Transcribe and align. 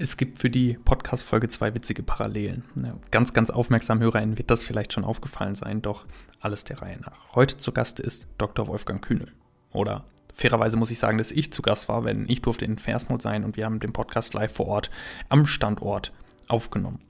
Es 0.00 0.16
gibt 0.16 0.38
für 0.38 0.48
die 0.48 0.74
Podcast-Folge 0.74 1.48
zwei 1.48 1.74
witzige 1.74 2.04
Parallelen. 2.04 2.62
Ganz, 3.10 3.32
ganz 3.32 3.50
aufmerksam 3.50 3.98
HörerInnen 3.98 4.38
wird 4.38 4.48
das 4.48 4.62
vielleicht 4.62 4.92
schon 4.92 5.02
aufgefallen 5.02 5.56
sein, 5.56 5.82
doch 5.82 6.06
alles 6.38 6.62
der 6.62 6.80
Reihe 6.80 7.00
nach. 7.00 7.34
Heute 7.34 7.56
zu 7.56 7.72
Gast 7.72 7.98
ist 7.98 8.28
Dr. 8.38 8.68
Wolfgang 8.68 9.04
Kühnel. 9.04 9.32
Oder 9.72 10.04
fairerweise 10.32 10.76
muss 10.76 10.92
ich 10.92 11.00
sagen, 11.00 11.18
dass 11.18 11.32
ich 11.32 11.52
zu 11.52 11.62
Gast 11.62 11.88
war, 11.88 12.02
denn 12.02 12.26
ich 12.28 12.42
durfte 12.42 12.64
in 12.64 12.78
Versmod 12.78 13.20
sein 13.20 13.42
und 13.42 13.56
wir 13.56 13.64
haben 13.64 13.80
den 13.80 13.92
Podcast 13.92 14.34
live 14.34 14.52
vor 14.52 14.68
Ort 14.68 14.92
am 15.30 15.46
Standort 15.46 16.12
aufgenommen. 16.46 17.00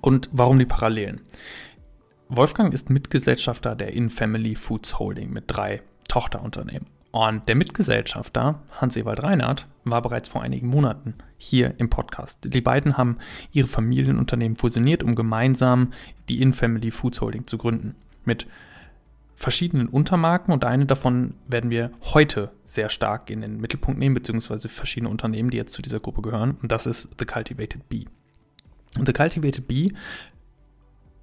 Und 0.00 0.28
warum 0.32 0.58
die 0.58 0.66
Parallelen? 0.66 1.20
Wolfgang 2.28 2.74
ist 2.74 2.90
Mitgesellschafter 2.90 3.76
der 3.76 3.92
In-Family 3.92 4.56
Foods 4.56 4.98
Holding 4.98 5.30
mit 5.30 5.44
drei 5.46 5.82
Tochterunternehmen. 6.08 6.88
Und 7.12 7.46
der 7.46 7.56
Mitgesellschafter, 7.56 8.60
Hans-Ewald 8.80 9.22
Reinhardt, 9.22 9.68
war 9.84 10.00
bereits 10.00 10.30
vor 10.30 10.42
einigen 10.42 10.68
Monaten 10.68 11.14
hier 11.36 11.74
im 11.76 11.90
Podcast. 11.90 12.38
Die 12.42 12.60
beiden 12.62 12.96
haben 12.96 13.18
ihre 13.52 13.68
Familienunternehmen 13.68 14.56
fusioniert, 14.56 15.02
um 15.02 15.14
gemeinsam 15.14 15.92
die 16.30 16.40
In-Family 16.40 16.90
Foods 16.90 17.20
Holding 17.20 17.46
zu 17.46 17.58
gründen. 17.58 17.96
Mit 18.24 18.46
verschiedenen 19.36 19.88
Untermarken 19.88 20.54
und 20.54 20.64
eine 20.64 20.86
davon 20.86 21.34
werden 21.46 21.68
wir 21.68 21.90
heute 22.14 22.50
sehr 22.64 22.88
stark 22.88 23.28
in 23.28 23.42
den 23.42 23.60
Mittelpunkt 23.60 24.00
nehmen, 24.00 24.14
beziehungsweise 24.14 24.70
verschiedene 24.70 25.10
Unternehmen, 25.10 25.50
die 25.50 25.58
jetzt 25.58 25.74
zu 25.74 25.82
dieser 25.82 26.00
Gruppe 26.00 26.22
gehören. 26.22 26.56
Und 26.62 26.72
das 26.72 26.86
ist 26.86 27.08
The 27.18 27.26
Cultivated 27.26 27.90
Bee. 27.90 28.06
The 29.04 29.12
Cultivated 29.12 29.68
Bee 29.68 29.92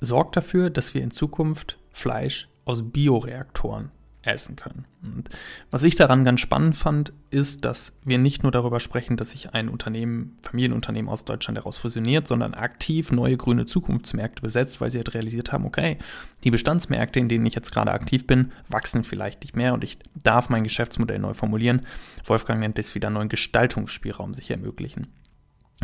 sorgt 0.01 0.37
dafür, 0.37 0.69
dass 0.69 0.93
wir 0.93 1.01
in 1.01 1.09
Zukunft 1.09 1.79
Fleisch 1.91 2.47
aus 2.65 2.83
Bioreaktoren 2.83 3.89
essen 4.33 4.55
können. 4.55 4.85
Und 5.01 5.29
was 5.71 5.83
ich 5.83 5.95
daran 5.95 6.23
ganz 6.23 6.39
spannend 6.39 6.75
fand, 6.75 7.13
ist, 7.29 7.63
dass 7.65 7.93
wir 8.03 8.17
nicht 8.17 8.43
nur 8.43 8.51
darüber 8.51 8.79
sprechen, 8.79 9.17
dass 9.17 9.31
sich 9.31 9.53
ein 9.53 9.69
Unternehmen, 9.69 10.37
Familienunternehmen 10.41 11.09
aus 11.09 11.25
Deutschland 11.25 11.57
heraus 11.57 11.77
fusioniert, 11.77 12.27
sondern 12.27 12.53
aktiv 12.53 13.11
neue 13.11 13.37
grüne 13.37 13.65
Zukunftsmärkte 13.65 14.41
besetzt, 14.41 14.81
weil 14.81 14.91
sie 14.91 14.97
halt 14.97 15.13
realisiert 15.13 15.51
haben, 15.51 15.65
okay, 15.65 15.97
die 16.43 16.51
Bestandsmärkte, 16.51 17.19
in 17.19 17.29
denen 17.29 17.45
ich 17.45 17.55
jetzt 17.55 17.71
gerade 17.71 17.91
aktiv 17.91 18.27
bin, 18.27 18.51
wachsen 18.67 19.03
vielleicht 19.03 19.41
nicht 19.41 19.55
mehr 19.55 19.73
und 19.73 19.83
ich 19.83 19.99
darf 20.15 20.49
mein 20.49 20.63
Geschäftsmodell 20.63 21.19
neu 21.19 21.33
formulieren. 21.33 21.85
Wolfgang 22.25 22.59
nennt 22.59 22.79
es 22.79 22.95
wieder 22.95 23.09
neuen 23.09 23.29
Gestaltungsspielraum 23.29 24.33
sich 24.33 24.51
ermöglichen. 24.51 25.07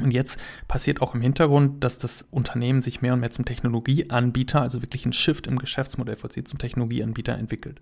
Und 0.01 0.11
jetzt 0.11 0.37
passiert 0.67 1.01
auch 1.01 1.15
im 1.15 1.21
Hintergrund, 1.21 1.83
dass 1.83 1.97
das 1.97 2.25
Unternehmen 2.29 2.81
sich 2.81 3.01
mehr 3.01 3.13
und 3.13 3.21
mehr 3.21 3.31
zum 3.31 3.45
Technologieanbieter, 3.45 4.61
also 4.61 4.81
wirklich 4.81 5.05
ein 5.05 5.13
Shift 5.13 5.47
im 5.47 5.57
Geschäftsmodell 5.57 6.17
vollzieht, 6.17 6.49
zum 6.49 6.59
Technologieanbieter 6.59 7.37
entwickelt. 7.37 7.79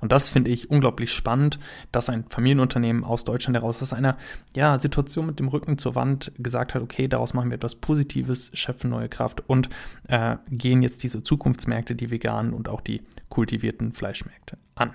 Und 0.00 0.12
das 0.12 0.28
finde 0.28 0.50
ich 0.50 0.70
unglaublich 0.70 1.14
spannend, 1.14 1.58
dass 1.92 2.10
ein 2.10 2.24
Familienunternehmen 2.28 3.04
aus 3.04 3.24
Deutschland 3.24 3.56
heraus 3.56 3.80
aus 3.80 3.94
einer 3.94 4.18
ja, 4.54 4.78
Situation 4.78 5.24
mit 5.24 5.38
dem 5.38 5.48
Rücken 5.48 5.78
zur 5.78 5.94
Wand 5.94 6.32
gesagt 6.38 6.74
hat, 6.74 6.82
okay, 6.82 7.08
daraus 7.08 7.32
machen 7.32 7.50
wir 7.50 7.56
etwas 7.56 7.76
Positives, 7.76 8.50
schöpfen 8.52 8.90
neue 8.90 9.08
Kraft 9.08 9.48
und 9.48 9.70
äh, 10.08 10.36
gehen 10.50 10.82
jetzt 10.82 11.02
diese 11.02 11.22
Zukunftsmärkte, 11.22 11.94
die 11.94 12.10
veganen 12.10 12.52
und 12.52 12.68
auch 12.68 12.82
die 12.82 13.02
kultivierten 13.30 13.92
Fleischmärkte 13.92 14.58
an. 14.74 14.94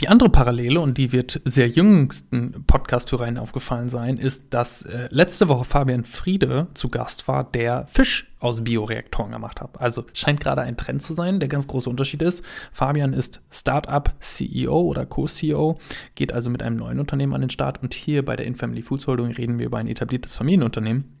Die 0.00 0.08
andere 0.08 0.30
Parallele, 0.30 0.80
und 0.80 0.96
die 0.96 1.12
wird 1.12 1.42
sehr 1.44 1.68
jüngsten 1.68 2.64
Podcast-Hörern 2.66 3.36
aufgefallen 3.36 3.90
sein, 3.90 4.16
ist, 4.16 4.54
dass 4.54 4.80
äh, 4.82 5.08
letzte 5.10 5.48
Woche 5.48 5.64
Fabian 5.64 6.04
Friede 6.04 6.68
zu 6.72 6.88
Gast 6.88 7.28
war, 7.28 7.44
der 7.44 7.86
Fisch 7.86 8.32
aus 8.38 8.64
Bioreaktoren 8.64 9.32
gemacht 9.32 9.60
hat. 9.60 9.78
Also 9.78 10.06
scheint 10.14 10.40
gerade 10.40 10.62
ein 10.62 10.78
Trend 10.78 11.02
zu 11.02 11.12
sein. 11.12 11.38
Der 11.38 11.50
ganz 11.50 11.66
große 11.66 11.90
Unterschied 11.90 12.22
ist, 12.22 12.42
Fabian 12.72 13.12
ist 13.12 13.42
Startup-CEO 13.50 14.74
oder 14.74 15.04
Co-CEO, 15.04 15.78
geht 16.14 16.32
also 16.32 16.48
mit 16.48 16.62
einem 16.62 16.76
neuen 16.76 16.98
Unternehmen 16.98 17.34
an 17.34 17.42
den 17.42 17.50
Start. 17.50 17.82
Und 17.82 17.92
hier 17.92 18.24
bei 18.24 18.36
der 18.36 18.46
Infamily 18.46 18.80
Foods 18.80 19.06
Holding 19.06 19.32
reden 19.32 19.58
wir 19.58 19.66
über 19.66 19.76
ein 19.76 19.86
etabliertes 19.86 20.34
Familienunternehmen, 20.34 21.18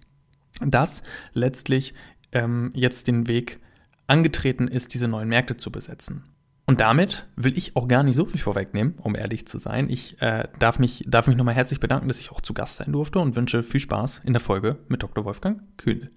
das 0.64 1.02
letztlich 1.34 1.92
ähm, 2.32 2.72
jetzt 2.74 3.08
den 3.08 3.28
Weg 3.28 3.60
angetreten 4.06 4.68
ist, 4.68 4.94
diese 4.94 5.06
neuen 5.06 5.28
Märkte 5.28 5.58
zu 5.58 5.70
besetzen. 5.70 6.24
Und 6.70 6.78
damit 6.78 7.26
will 7.34 7.58
ich 7.58 7.74
auch 7.74 7.88
gar 7.88 8.04
nicht 8.04 8.14
so 8.14 8.26
viel 8.26 8.38
vorwegnehmen, 8.38 8.94
um 8.98 9.16
ehrlich 9.16 9.44
zu 9.44 9.58
sein. 9.58 9.90
Ich 9.90 10.22
äh, 10.22 10.46
darf 10.60 10.78
mich, 10.78 11.02
darf 11.04 11.26
mich 11.26 11.36
nochmal 11.36 11.56
herzlich 11.56 11.80
bedanken, 11.80 12.06
dass 12.06 12.20
ich 12.20 12.30
auch 12.30 12.40
zu 12.40 12.54
Gast 12.54 12.76
sein 12.76 12.92
durfte 12.92 13.18
und 13.18 13.34
wünsche 13.34 13.64
viel 13.64 13.80
Spaß 13.80 14.20
in 14.22 14.34
der 14.34 14.40
Folge 14.40 14.78
mit 14.86 15.02
Dr. 15.02 15.24
Wolfgang 15.24 15.62
Kühnel. 15.78 16.12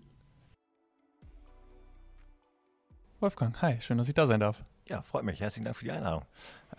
Wolfgang, 3.19 3.59
hi, 3.64 3.81
schön, 3.81 3.97
dass 3.97 4.08
ich 4.08 4.14
da 4.14 4.28
sein 4.28 4.41
darf. 4.41 4.64
Ja, 4.90 5.02
freut 5.02 5.24
mich. 5.24 5.40
Herzlichen 5.40 5.64
Dank 5.64 5.78
für 5.78 5.86
die 5.86 5.92
Einladung. 5.92 6.26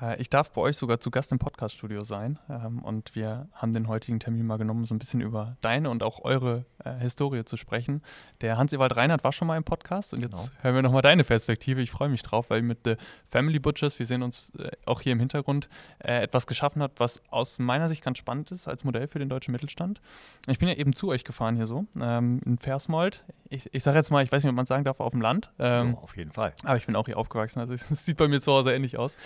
Äh, 0.00 0.20
ich 0.20 0.28
darf 0.30 0.50
bei 0.50 0.60
euch 0.60 0.76
sogar 0.76 1.00
zu 1.00 1.10
Gast 1.10 1.32
im 1.32 1.38
Podcaststudio 1.38 2.04
sein 2.04 2.38
ähm, 2.48 2.80
und 2.80 3.14
wir 3.14 3.48
haben 3.54 3.72
den 3.72 3.88
heutigen 3.88 4.20
Termin 4.20 4.46
mal 4.46 4.58
genommen, 4.58 4.84
so 4.84 4.94
ein 4.94 4.98
bisschen 4.98 5.20
über 5.20 5.56
deine 5.60 5.90
und 5.90 6.02
auch 6.02 6.22
eure 6.24 6.64
äh, 6.84 6.94
Historie 6.98 7.44
zu 7.44 7.56
sprechen. 7.56 8.02
Der 8.40 8.58
Hans-Ewald 8.58 8.96
Reinhardt 8.96 9.24
war 9.24 9.32
schon 9.32 9.48
mal 9.48 9.56
im 9.56 9.64
Podcast 9.64 10.12
und 10.12 10.20
jetzt 10.20 10.32
genau. 10.32 10.62
hören 10.62 10.74
wir 10.74 10.82
nochmal 10.82 11.02
deine 11.02 11.24
Perspektive. 11.24 11.80
Ich 11.80 11.90
freue 11.90 12.08
mich 12.08 12.22
drauf, 12.22 12.50
weil 12.50 12.62
mit 12.62 12.80
The 12.84 12.96
Family 13.28 13.58
Butchers, 13.58 13.98
wir 13.98 14.06
sehen 14.06 14.22
uns 14.22 14.50
äh, 14.58 14.70
auch 14.86 15.00
hier 15.00 15.12
im 15.12 15.20
Hintergrund, 15.20 15.68
etwas 15.98 16.46
geschaffen 16.46 16.82
hat, 16.82 16.92
was 16.98 17.22
aus 17.30 17.58
meiner 17.58 17.88
Sicht 17.88 18.02
ganz 18.02 18.18
spannend 18.18 18.50
ist 18.50 18.68
als 18.68 18.84
Modell 18.84 19.06
für 19.08 19.18
den 19.18 19.28
deutschen 19.28 19.52
Mittelstand. 19.52 20.00
Ich 20.46 20.58
bin 20.58 20.68
ja 20.68 20.74
eben 20.74 20.92
zu 20.92 21.08
euch 21.08 21.24
gefahren 21.24 21.56
hier 21.56 21.66
so, 21.66 21.86
ähm, 22.00 22.40
in 22.44 22.58
Versmold. 22.58 23.24
Ich, 23.48 23.72
ich 23.72 23.82
sage 23.82 23.96
jetzt 23.96 24.10
mal, 24.10 24.22
ich 24.22 24.30
weiß 24.30 24.42
nicht, 24.42 24.50
ob 24.50 24.56
man 24.56 24.66
sagen 24.66 24.84
darf, 24.84 25.00
auf 25.00 25.12
dem 25.12 25.22
Land. 25.22 25.50
Ähm, 25.58 25.94
oh, 25.94 26.02
auf 26.02 26.16
jeden 26.16 26.32
Fall. 26.32 26.54
Aber 26.64 26.76
ich 26.76 26.86
bin 26.86 26.96
auch 26.96 27.06
hier 27.06 27.16
aufgewachsen, 27.16 27.60
also 27.60 27.74
es 27.94 28.06
sieht 28.06 28.16
bei 28.16 28.28
mir 28.28 28.40
zu 28.40 28.52
Hause 28.52 28.74
ähnlich 28.74 28.98
aus. 28.98 29.16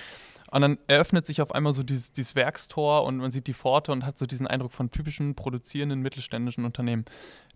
Und 0.50 0.62
dann 0.62 0.78
eröffnet 0.86 1.26
sich 1.26 1.42
auf 1.42 1.54
einmal 1.54 1.74
so 1.74 1.82
dieses, 1.82 2.12
dieses, 2.12 2.34
Werkstor 2.34 3.04
und 3.04 3.18
man 3.18 3.30
sieht 3.30 3.46
die 3.46 3.54
Pforte 3.54 3.92
und 3.92 4.06
hat 4.06 4.16
so 4.16 4.24
diesen 4.24 4.46
Eindruck 4.46 4.72
von 4.72 4.90
typischen 4.90 5.34
produzierenden 5.34 6.00
mittelständischen 6.00 6.64
Unternehmen. 6.64 7.04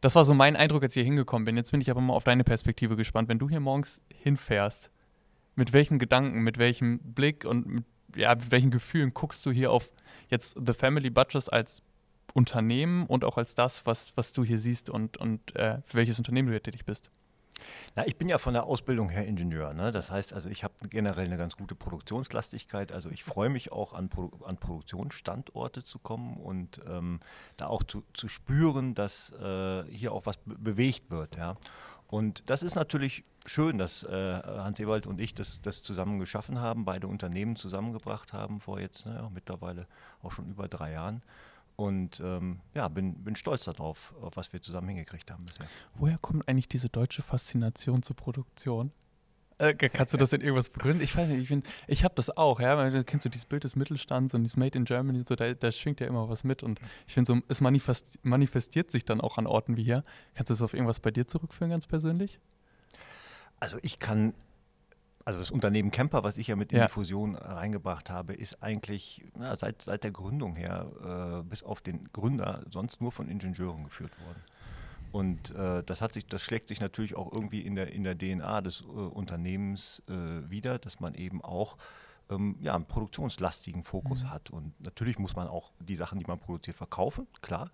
Das 0.02 0.14
war 0.14 0.24
so 0.24 0.34
mein 0.34 0.56
Eindruck, 0.56 0.82
als 0.82 0.94
ich 0.94 1.00
hier 1.00 1.04
hingekommen 1.04 1.46
bin. 1.46 1.56
Jetzt 1.56 1.70
bin 1.70 1.80
ich 1.80 1.90
aber 1.90 2.02
mal 2.02 2.12
auf 2.12 2.24
deine 2.24 2.44
Perspektive 2.44 2.96
gespannt. 2.96 3.30
Wenn 3.30 3.38
du 3.38 3.48
hier 3.48 3.60
morgens 3.60 4.02
hinfährst, 4.12 4.90
mit 5.54 5.72
welchen 5.72 5.98
Gedanken, 5.98 6.42
mit 6.42 6.58
welchem 6.58 6.98
Blick 6.98 7.46
und 7.46 7.66
mit, 7.66 7.84
ja, 8.14 8.34
mit 8.34 8.50
welchen 8.50 8.70
Gefühlen 8.70 9.14
guckst 9.14 9.44
du 9.46 9.52
hier 9.52 9.70
auf 9.70 9.90
jetzt 10.28 10.56
The 10.62 10.74
Family 10.74 11.08
Butchers 11.08 11.48
als 11.48 11.82
Unternehmen 12.34 13.06
und 13.06 13.24
auch 13.24 13.38
als 13.38 13.54
das, 13.54 13.86
was, 13.86 14.12
was 14.16 14.32
du 14.34 14.44
hier 14.44 14.58
siehst 14.58 14.90
und, 14.90 15.16
und 15.16 15.56
äh, 15.56 15.78
für 15.84 15.98
welches 15.98 16.18
Unternehmen 16.18 16.48
du 16.48 16.52
hier 16.52 16.62
tätig 16.62 16.84
bist? 16.84 17.10
Na, 17.94 18.06
ich 18.06 18.16
bin 18.16 18.28
ja 18.28 18.38
von 18.38 18.54
der 18.54 18.64
Ausbildung 18.64 19.08
her 19.08 19.26
Ingenieur. 19.26 19.74
Ne? 19.74 19.90
Das 19.90 20.10
heißt 20.10 20.32
also, 20.32 20.48
ich 20.48 20.64
habe 20.64 20.74
generell 20.88 21.26
eine 21.26 21.36
ganz 21.36 21.56
gute 21.56 21.74
Produktionslastigkeit. 21.74 22.92
Also 22.92 23.10
ich 23.10 23.24
freue 23.24 23.50
mich 23.50 23.72
auch 23.72 23.92
an, 23.92 24.08
Pro 24.08 24.30
an 24.44 24.56
Produktionsstandorte 24.56 25.82
zu 25.82 25.98
kommen 25.98 26.36
und 26.38 26.80
ähm, 26.88 27.20
da 27.56 27.66
auch 27.66 27.82
zu, 27.82 28.02
zu 28.12 28.28
spüren, 28.28 28.94
dass 28.94 29.32
äh, 29.32 29.84
hier 29.84 30.12
auch 30.12 30.26
was 30.26 30.38
bewegt 30.44 31.10
wird. 31.10 31.36
Ja? 31.36 31.56
Und 32.08 32.50
das 32.50 32.62
ist 32.62 32.74
natürlich 32.74 33.24
schön, 33.46 33.78
dass 33.78 34.04
äh, 34.04 34.42
Hans 34.44 34.78
Ewald 34.80 35.06
und 35.06 35.20
ich 35.20 35.34
das, 35.34 35.60
das, 35.62 35.82
zusammen 35.82 36.18
geschaffen 36.18 36.60
haben, 36.60 36.84
beide 36.84 37.06
Unternehmen 37.06 37.56
zusammengebracht 37.56 38.32
haben 38.32 38.60
vor 38.60 38.80
jetzt 38.80 39.06
ne, 39.06 39.30
mittlerweile 39.32 39.86
auch 40.22 40.30
schon 40.30 40.48
über 40.50 40.68
drei 40.68 40.92
Jahren. 40.92 41.22
Und 41.82 42.20
ähm, 42.20 42.60
ja, 42.75 42.87
bin, 42.87 43.25
bin 43.25 43.34
stolz 43.34 43.65
darauf, 43.65 44.15
was 44.20 44.53
wir 44.53 44.62
zusammen 44.62 44.88
hingekriegt 44.88 45.31
haben 45.32 45.44
bisher. 45.44 45.66
Woher 45.94 46.16
kommt 46.19 46.48
eigentlich 46.48 46.69
diese 46.69 46.88
deutsche 46.88 47.22
Faszination 47.22 48.03
zur 48.03 48.15
Produktion? 48.15 48.93
Äh, 49.59 49.75
kannst 49.75 50.15
du 50.15 50.19
das 50.19 50.32
in 50.32 50.41
irgendwas 50.41 50.71
begründen? 50.71 51.03
Ich 51.03 51.16
weiß 51.16 51.28
nicht, 51.28 51.50
ich, 51.50 51.62
ich 51.88 52.04
habe 52.04 52.15
das 52.15 52.37
auch, 52.37 52.60
ja, 52.60 52.88
du 52.91 53.03
kennst 53.03 53.26
du 53.26 53.28
dieses 53.28 53.47
Bild 53.47 53.65
des 53.65 53.75
Mittelstands 53.75 54.32
und 54.32 54.44
dieses 54.44 54.56
Made 54.56 54.78
in 54.78 54.84
Germany, 54.84 55.25
so, 55.28 55.34
da, 55.34 55.53
da 55.54 55.71
schwingt 55.72 55.98
ja 55.98 56.06
immer 56.06 56.28
was 56.28 56.44
mit 56.44 56.62
und 56.62 56.81
ich 57.06 57.15
finde 57.15 57.26
so, 57.34 57.41
es 57.48 57.60
manifestiert 57.60 58.91
sich 58.91 59.04
dann 59.04 59.21
auch 59.21 59.38
an 59.38 59.47
Orten 59.47 59.76
wie 59.76 59.82
hier. 59.82 60.04
Kannst 60.34 60.50
du 60.50 60.54
das 60.54 60.62
auf 60.62 60.75
irgendwas 60.75 61.00
bei 61.00 61.10
dir 61.10 61.26
zurückführen, 61.26 61.71
ganz 61.71 61.87
persönlich? 61.87 62.38
Also 63.59 63.78
ich 63.82 63.98
kann 63.98 64.34
also 65.25 65.38
das 65.38 65.50
Unternehmen 65.50 65.91
Camper, 65.91 66.25
was 66.25 66.38
ich 66.38 66.49
ja 66.49 66.56
mit 66.56 66.72
in 66.72 66.81
die 66.81 66.88
Fusion 66.88 67.37
reingebracht 67.37 68.10
habe, 68.10 68.34
ist 68.34 68.62
eigentlich 68.62 69.25
na, 69.37 69.55
seit, 69.56 69.83
seit 69.83 70.05
der 70.05 70.10
Gründung 70.10 70.56
her, 70.56 71.41
äh, 71.41 71.49
bis 71.49 71.62
auf 71.62 71.81
den 71.81 72.09
Gründer, 72.12 72.65
sonst 72.71 73.00
nur 73.00 73.12
von 73.12 73.28
Ingenieuren 73.28 73.84
geführt 73.84 74.13
worden. 74.24 74.42
Und 75.13 75.54
äh, 75.54 75.83
das 75.84 76.01
hat 76.01 76.13
sich, 76.15 76.27
das 76.27 76.42
schlägt 76.42 76.69
sich 76.69 76.80
natürlich 76.80 77.15
auch 77.16 77.30
irgendwie 77.30 77.60
in 77.60 77.74
der, 77.74 77.92
in 77.92 78.03
der 78.03 78.16
DNA 78.16 78.63
des 78.63 78.80
äh, 78.80 78.84
Unternehmens 78.84 80.03
äh, 80.09 80.51
wieder, 80.51 80.78
dass 80.78 81.01
man 81.01 81.15
eben 81.15 81.42
auch 81.42 81.77
ähm, 82.30 82.57
ja, 82.60 82.75
einen 82.75 82.86
produktionslastigen 82.86 83.84
Fokus 83.84 84.25
mhm. 84.25 84.30
hat. 84.30 84.51
Und 84.51 84.80
natürlich 84.80 85.18
muss 85.18 85.36
man 85.36 85.48
auch 85.48 85.72
die 85.80 85.95
Sachen, 85.95 86.18
die 86.18 86.25
man 86.27 86.39
produziert, 86.39 86.77
verkaufen, 86.77 87.27
klar. 87.42 87.71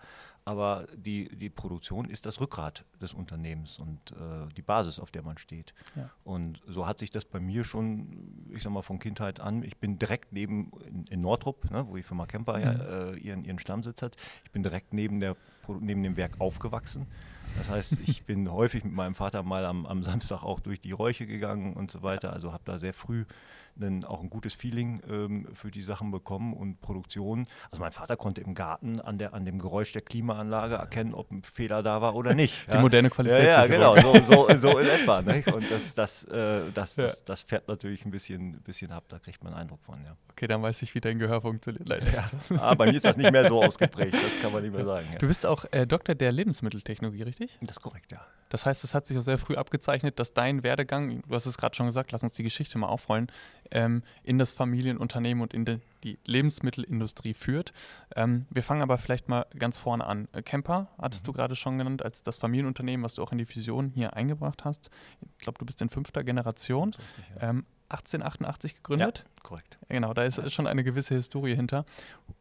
Aber 0.48 0.86
die, 0.96 1.28
die 1.36 1.50
Produktion 1.50 2.08
ist 2.08 2.24
das 2.24 2.40
Rückgrat 2.40 2.86
des 3.02 3.12
Unternehmens 3.12 3.78
und 3.78 4.12
äh, 4.12 4.48
die 4.56 4.62
Basis, 4.62 4.98
auf 4.98 5.10
der 5.10 5.22
man 5.22 5.36
steht. 5.36 5.74
Ja. 5.94 6.08
Und 6.24 6.62
so 6.66 6.86
hat 6.86 6.98
sich 6.98 7.10
das 7.10 7.26
bei 7.26 7.38
mir 7.38 7.64
schon, 7.64 8.46
ich 8.54 8.62
sag 8.62 8.72
mal, 8.72 8.80
von 8.80 8.98
Kindheit 8.98 9.40
an, 9.40 9.62
ich 9.62 9.76
bin 9.76 9.98
direkt 9.98 10.32
neben, 10.32 10.72
in, 10.86 11.04
in 11.08 11.20
Nortrup, 11.20 11.70
ne, 11.70 11.86
wo 11.86 11.96
die 11.96 12.02
Firma 12.02 12.24
Kemper 12.24 12.56
mhm. 12.56 12.62
ja, 12.62 12.72
äh, 12.72 13.18
ihren, 13.18 13.44
ihren 13.44 13.58
Stammsitz 13.58 14.00
hat, 14.00 14.16
ich 14.42 14.50
bin 14.50 14.62
direkt 14.62 14.94
neben, 14.94 15.20
der, 15.20 15.36
neben 15.80 16.02
dem 16.02 16.16
Werk 16.16 16.40
aufgewachsen. 16.40 17.08
Das 17.58 17.68
heißt, 17.68 18.00
ich 18.08 18.24
bin 18.24 18.50
häufig 18.50 18.84
mit 18.84 18.94
meinem 18.94 19.14
Vater 19.14 19.42
mal 19.42 19.66
am, 19.66 19.84
am 19.84 20.02
Samstag 20.02 20.44
auch 20.44 20.60
durch 20.60 20.80
die 20.80 20.92
Räuche 20.92 21.26
gegangen 21.26 21.74
und 21.74 21.90
so 21.90 22.02
weiter. 22.02 22.32
Also 22.32 22.54
habe 22.54 22.62
da 22.64 22.78
sehr 22.78 22.94
früh 22.94 23.26
einen, 23.80 24.04
auch 24.04 24.22
ein 24.22 24.30
gutes 24.30 24.54
Feeling 24.54 25.02
ähm, 25.08 25.48
für 25.52 25.70
die 25.70 25.82
Sachen 25.82 26.10
bekommen 26.10 26.54
und 26.54 26.80
Produktion. 26.80 27.46
Also 27.70 27.82
mein 27.82 27.92
Vater 27.92 28.16
konnte 28.16 28.40
im 28.40 28.54
Garten 28.54 29.00
an, 29.00 29.18
der, 29.18 29.34
an 29.34 29.44
dem 29.44 29.58
Geräusch 29.58 29.92
der 29.92 30.02
Klimaanlage 30.02 30.76
erkennen, 30.76 31.14
ob 31.14 31.30
ein 31.30 31.42
Fehler 31.42 31.82
da 31.82 32.00
war 32.00 32.14
oder 32.14 32.34
nicht. 32.34 32.66
Die 32.68 32.74
ja. 32.74 32.80
moderne 32.80 33.10
Qualität. 33.10 33.44
Ja, 33.44 33.62
ja 33.62 33.66
genau, 33.66 33.96
so, 33.96 34.18
so, 34.20 34.56
so, 34.56 34.78
in 34.78 34.86
etwa. 34.86 35.22
Nicht? 35.22 35.52
Und 35.52 35.70
das, 35.70 35.94
das, 35.94 36.24
äh, 36.24 36.62
das, 36.74 36.96
ja. 36.96 37.04
das, 37.04 37.24
das, 37.24 37.42
fährt 37.42 37.68
natürlich 37.68 38.04
ein 38.04 38.10
bisschen, 38.10 38.60
bisschen 38.62 38.90
ab, 38.92 39.04
da 39.08 39.18
kriegt 39.18 39.42
man 39.42 39.52
einen 39.52 39.62
Eindruck 39.62 39.82
von, 39.82 40.02
ja. 40.04 40.16
Okay, 40.30 40.46
dann 40.46 40.62
weiß 40.62 40.82
ich, 40.82 40.94
wie 40.94 41.00
dein 41.00 41.18
Gehör 41.18 41.40
funktioniert, 41.40 41.88
leider. 41.88 42.06
Ja. 42.12 42.30
Ah, 42.58 42.74
bei 42.74 42.86
mir 42.86 42.94
ist 42.94 43.04
das 43.04 43.16
nicht 43.16 43.32
mehr 43.32 43.48
so 43.48 43.62
ausgeprägt, 43.62 44.14
das 44.14 44.40
kann 44.40 44.52
man 44.52 44.62
nicht 44.62 44.74
mehr 44.74 44.84
sagen. 44.84 45.06
Du 45.18 45.26
bist 45.26 45.46
auch 45.46 45.64
äh, 45.72 45.86
Doktor 45.86 46.14
der 46.14 46.32
Lebensmitteltechnologie, 46.32 47.22
richtig? 47.22 47.58
Das 47.60 47.78
ist 47.78 47.82
korrekt, 47.82 48.12
ja. 48.12 48.20
Das 48.48 48.64
heißt, 48.64 48.82
es 48.84 48.94
hat 48.94 49.06
sich 49.06 49.18
auch 49.18 49.22
sehr 49.22 49.38
früh 49.38 49.56
abgezeichnet, 49.56 50.18
dass 50.18 50.32
dein 50.32 50.62
Werdegang, 50.62 51.22
du 51.26 51.34
hast 51.34 51.46
es 51.46 51.58
gerade 51.58 51.74
schon 51.76 51.86
gesagt, 51.86 52.12
lass 52.12 52.22
uns 52.22 52.32
die 52.32 52.42
Geschichte 52.42 52.78
mal 52.78 52.86
aufrollen, 52.86 53.30
ähm, 53.70 54.02
in 54.22 54.38
das 54.38 54.52
Familienunternehmen 54.52 55.42
und 55.42 55.54
in 55.54 55.64
de, 55.64 55.80
die 56.04 56.18
Lebensmittelindustrie 56.24 57.34
führt. 57.34 57.72
Ähm, 58.14 58.46
wir 58.50 58.62
fangen 58.62 58.82
aber 58.82 58.98
vielleicht 58.98 59.28
mal 59.28 59.46
ganz 59.58 59.78
vorne 59.78 60.04
an. 60.04 60.28
Äh, 60.32 60.42
Kemper 60.42 60.88
hattest 60.98 61.24
mhm. 61.24 61.26
du 61.26 61.32
gerade 61.32 61.56
schon 61.56 61.78
genannt 61.78 62.04
als 62.04 62.22
das 62.22 62.38
Familienunternehmen, 62.38 63.04
was 63.04 63.14
du 63.14 63.22
auch 63.22 63.32
in 63.32 63.38
die 63.38 63.46
Fusion 63.46 63.92
hier 63.94 64.14
eingebracht 64.14 64.64
hast. 64.64 64.90
Ich 65.20 65.44
glaube, 65.44 65.58
du 65.58 65.66
bist 65.66 65.82
in 65.82 65.88
fünfter 65.88 66.24
Generation. 66.24 66.88
Richtig, 66.90 67.24
ja. 67.40 67.50
ähm, 67.50 67.66
1888 67.90 68.76
gegründet. 68.76 69.24
Ja, 69.26 69.42
korrekt. 69.42 69.78
Genau, 69.88 70.12
da 70.12 70.24
ist 70.24 70.52
schon 70.52 70.66
eine 70.66 70.84
gewisse 70.84 71.14
Historie 71.14 71.54
hinter. 71.54 71.86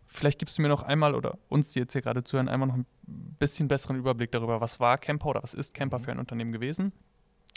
Vielleicht 0.06 0.40
gibst 0.40 0.58
du 0.58 0.62
mir 0.62 0.68
noch 0.68 0.84
einmal 0.84 1.16
oder 1.16 1.38
uns, 1.48 1.72
die 1.72 1.80
jetzt 1.80 1.94
hier 1.94 2.02
gerade 2.02 2.24
zuhören, 2.24 2.50
einmal 2.50 2.68
noch 2.68 2.76
ein 2.76 2.86
bisschen 3.06 3.68
besseren 3.68 3.98
Überblick 3.98 4.32
darüber, 4.32 4.62
was 4.62 4.80
war 4.80 4.98
Camper 4.98 5.28
oder 5.28 5.44
was 5.44 5.54
ist 5.54 5.74
Camper 5.74 6.00
mhm. 6.00 6.04
für 6.04 6.12
ein 6.12 6.20
Unternehmen 6.20 6.52
gewesen? 6.52 6.92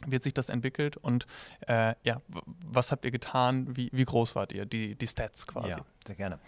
Wie 0.07 0.17
hat 0.17 0.23
sich 0.23 0.35
das 0.35 0.49
entwickelt 0.49 0.97
und 0.97 1.27
äh, 1.67 1.95
ja, 2.05 2.23
was 2.65 2.91
habt 2.91 3.05
ihr 3.05 3.11
getan? 3.11 3.77
Wie, 3.77 3.91
wie 3.93 4.05
groß 4.05 4.35
wart 4.35 4.53
ihr? 4.53 4.65
Die, 4.65 4.95
die 4.95 5.07
Stats 5.07 5.47
quasi. 5.47 5.71
Ja, 5.71 5.85
sehr 6.07 6.17
gerne. 6.17 6.39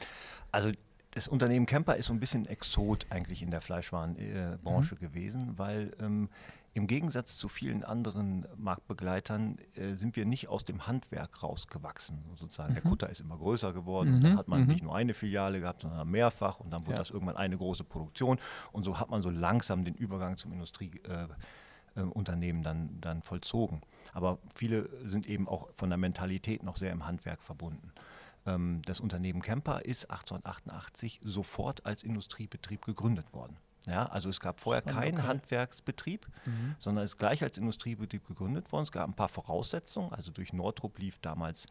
Also 0.50 0.72
das 1.10 1.28
Unternehmen 1.28 1.66
Camper 1.66 1.96
ist 1.96 2.06
so 2.06 2.14
ein 2.14 2.20
bisschen 2.20 2.46
Exot 2.46 3.06
eigentlich 3.10 3.42
in 3.42 3.50
der 3.50 3.60
Fleischwarenbranche 3.60 4.94
mhm. 4.94 4.98
gewesen, 4.98 5.58
weil 5.58 5.92
ähm, 6.00 6.30
im 6.74 6.86
Gegensatz 6.86 7.36
zu 7.36 7.48
vielen 7.48 7.84
anderen 7.84 8.46
Marktbegleitern 8.56 9.58
äh, 9.74 9.92
sind 9.92 10.16
wir 10.16 10.24
nicht 10.24 10.48
aus 10.48 10.64
dem 10.64 10.86
Handwerk 10.86 11.42
rausgewachsen. 11.42 12.24
Sozusagen. 12.34 12.70
Mhm. 12.70 12.74
Der 12.76 12.82
Kutter 12.82 13.10
ist 13.10 13.20
immer 13.20 13.36
größer 13.36 13.74
geworden. 13.74 14.08
Mhm. 14.08 14.14
Und 14.14 14.24
dann 14.24 14.38
hat 14.38 14.48
man 14.48 14.62
mhm. 14.62 14.68
nicht 14.68 14.82
nur 14.82 14.96
eine 14.96 15.12
Filiale 15.12 15.60
gehabt, 15.60 15.82
sondern 15.82 16.08
mehrfach. 16.10 16.60
Und 16.60 16.70
dann 16.70 16.86
wurde 16.86 16.92
ja. 16.92 16.98
das 16.98 17.10
irgendwann 17.10 17.36
eine 17.36 17.58
große 17.58 17.84
Produktion. 17.84 18.38
Und 18.72 18.84
so 18.84 18.98
hat 18.98 19.10
man 19.10 19.20
so 19.20 19.28
langsam 19.28 19.84
den 19.84 19.94
Übergang 19.94 20.38
zum 20.38 20.52
Industrieunternehmen 20.52 21.30
äh, 21.30 21.34
äh, 21.96 22.62
dann, 22.62 23.00
dann 23.00 23.22
vollzogen. 23.22 23.82
Aber 24.12 24.38
viele 24.54 24.88
sind 25.08 25.26
eben 25.26 25.48
auch 25.48 25.68
von 25.74 25.90
der 25.90 25.98
Mentalität 25.98 26.62
noch 26.62 26.76
sehr 26.76 26.92
im 26.92 27.06
Handwerk 27.06 27.42
verbunden. 27.42 27.92
Ähm, 28.46 28.82
das 28.84 29.00
Unternehmen 29.00 29.42
Kemper 29.42 29.84
ist 29.84 30.10
1888 30.10 31.20
sofort 31.24 31.86
als 31.86 32.02
Industriebetrieb 32.02 32.84
gegründet 32.84 33.32
worden. 33.32 33.56
Ja, 33.86 34.06
also 34.06 34.28
es 34.28 34.38
gab 34.38 34.60
vorher 34.60 34.82
keinen 34.82 35.18
okay. 35.18 35.26
Handwerksbetrieb, 35.26 36.28
mhm. 36.46 36.76
sondern 36.78 37.02
es 37.02 37.10
ist 37.10 37.18
gleich 37.18 37.42
als 37.42 37.58
Industriebetrieb 37.58 38.26
gegründet 38.26 38.70
worden. 38.70 38.84
Es 38.84 38.92
gab 38.92 39.08
ein 39.08 39.14
paar 39.14 39.28
Voraussetzungen. 39.28 40.12
Also 40.12 40.30
durch 40.30 40.52
Nordrup 40.52 40.98
lief 40.98 41.18
damals, 41.18 41.66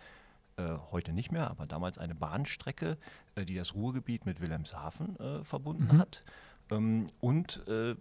äh, 0.58 0.78
heute 0.92 1.14
nicht 1.14 1.32
mehr, 1.32 1.50
aber 1.50 1.66
damals 1.66 1.98
eine 1.98 2.16
Bahnstrecke, 2.16 2.98
äh, 3.36 3.46
die 3.46 3.56
das 3.56 3.74
Ruhrgebiet 3.74 4.26
mit 4.26 4.42
Wilhelmshaven 4.42 5.18
äh, 5.20 5.44
verbunden 5.46 5.96
mhm. 5.96 6.00
hat. 6.00 6.24
Ähm, 6.70 7.06
und 7.22 7.66
äh, 7.68 7.96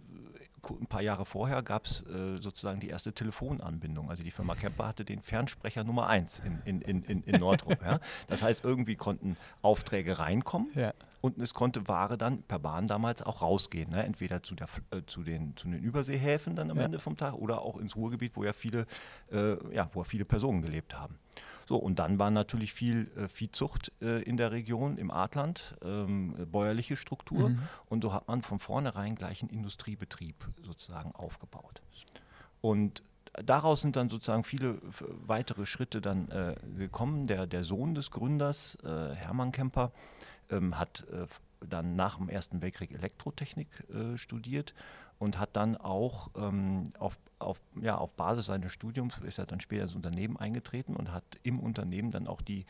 ein 0.69 0.87
paar 0.87 1.01
Jahre 1.01 1.25
vorher 1.25 1.61
gab 1.61 1.85
es 1.85 2.05
äh, 2.07 2.37
sozusagen 2.37 2.79
die 2.79 2.89
erste 2.89 3.13
Telefonanbindung. 3.13 4.09
Also 4.09 4.23
die 4.23 4.31
Firma 4.31 4.55
Kemper 4.55 4.87
hatte 4.87 5.05
den 5.05 5.21
Fernsprecher 5.21 5.83
Nummer 5.83 6.07
1 6.07 6.43
in, 6.65 6.81
in, 6.81 7.03
in, 7.03 7.23
in 7.23 7.39
Nordrup. 7.39 7.81
ja. 7.83 7.99
Das 8.27 8.43
heißt, 8.43 8.63
irgendwie 8.63 8.95
konnten 8.95 9.37
Aufträge 9.61 10.19
reinkommen 10.19 10.69
ja. 10.75 10.93
und 11.21 11.37
es 11.39 11.53
konnte 11.53 11.87
Ware 11.87 12.17
dann 12.17 12.43
per 12.43 12.59
Bahn 12.59 12.87
damals 12.87 13.21
auch 13.21 13.41
rausgehen. 13.41 13.91
Ne? 13.91 14.03
Entweder 14.03 14.43
zu, 14.43 14.55
der, 14.55 14.67
äh, 14.91 15.01
zu, 15.05 15.23
den, 15.23 15.55
zu 15.57 15.67
den 15.67 15.81
Überseehäfen 15.81 16.55
dann 16.55 16.71
am 16.71 16.77
ja. 16.77 16.83
Ende 16.83 16.99
vom 16.99 17.17
Tag 17.17 17.33
oder 17.33 17.61
auch 17.61 17.77
ins 17.77 17.95
Ruhrgebiet, 17.95 18.35
wo 18.35 18.43
ja 18.43 18.53
viele, 18.53 18.85
äh, 19.31 19.73
ja, 19.73 19.89
wo 19.93 20.03
viele 20.03 20.25
Personen 20.25 20.61
gelebt 20.61 20.97
haben. 20.97 21.17
So, 21.71 21.77
und 21.77 21.99
dann 21.99 22.19
war 22.19 22.31
natürlich 22.31 22.73
viel 22.73 23.09
äh, 23.15 23.29
Viehzucht 23.29 23.93
äh, 24.01 24.21
in 24.23 24.35
der 24.35 24.51
Region, 24.51 24.97
im 24.97 25.09
Artland, 25.09 25.77
ähm, 25.81 26.35
bäuerliche 26.51 26.97
Struktur. 26.97 27.47
Mhm. 27.47 27.59
Und 27.87 28.03
so 28.03 28.11
hat 28.11 28.27
man 28.27 28.41
von 28.41 28.59
vornherein 28.59 29.15
gleich 29.15 29.41
einen 29.41 29.51
Industriebetrieb 29.51 30.35
sozusagen 30.63 31.15
aufgebaut. 31.15 31.81
Und 32.59 33.03
daraus 33.45 33.83
sind 33.83 33.95
dann 33.95 34.09
sozusagen 34.09 34.43
viele 34.43 34.79
weitere 35.25 35.65
Schritte 35.65 36.01
dann 36.01 36.27
äh, 36.27 36.55
gekommen. 36.77 37.27
Der, 37.27 37.47
der 37.47 37.63
Sohn 37.63 37.95
des 37.95 38.11
Gründers, 38.11 38.77
äh, 38.83 39.15
Hermann 39.15 39.53
Kemper, 39.53 39.93
ähm, 40.49 40.77
hat 40.77 41.07
äh, 41.09 41.25
dann 41.65 41.95
nach 41.95 42.17
dem 42.17 42.27
Ersten 42.27 42.61
Weltkrieg 42.61 42.91
Elektrotechnik 42.91 43.69
äh, 43.93 44.17
studiert 44.17 44.73
und 45.21 45.37
hat 45.37 45.55
dann 45.55 45.77
auch 45.77 46.31
ähm, 46.35 46.83
auf, 46.97 47.19
auf, 47.37 47.61
ja, 47.79 47.95
auf 47.95 48.15
Basis 48.15 48.47
seines 48.47 48.71
Studiums, 48.71 49.19
ist 49.19 49.37
er 49.37 49.45
dann 49.45 49.59
später 49.59 49.83
ins 49.83 49.93
Unternehmen 49.93 50.35
eingetreten 50.35 50.95
und 50.95 51.11
hat 51.11 51.23
im 51.43 51.59
Unternehmen 51.59 52.09
dann 52.09 52.25
auch 52.25 52.41
die, 52.41 52.65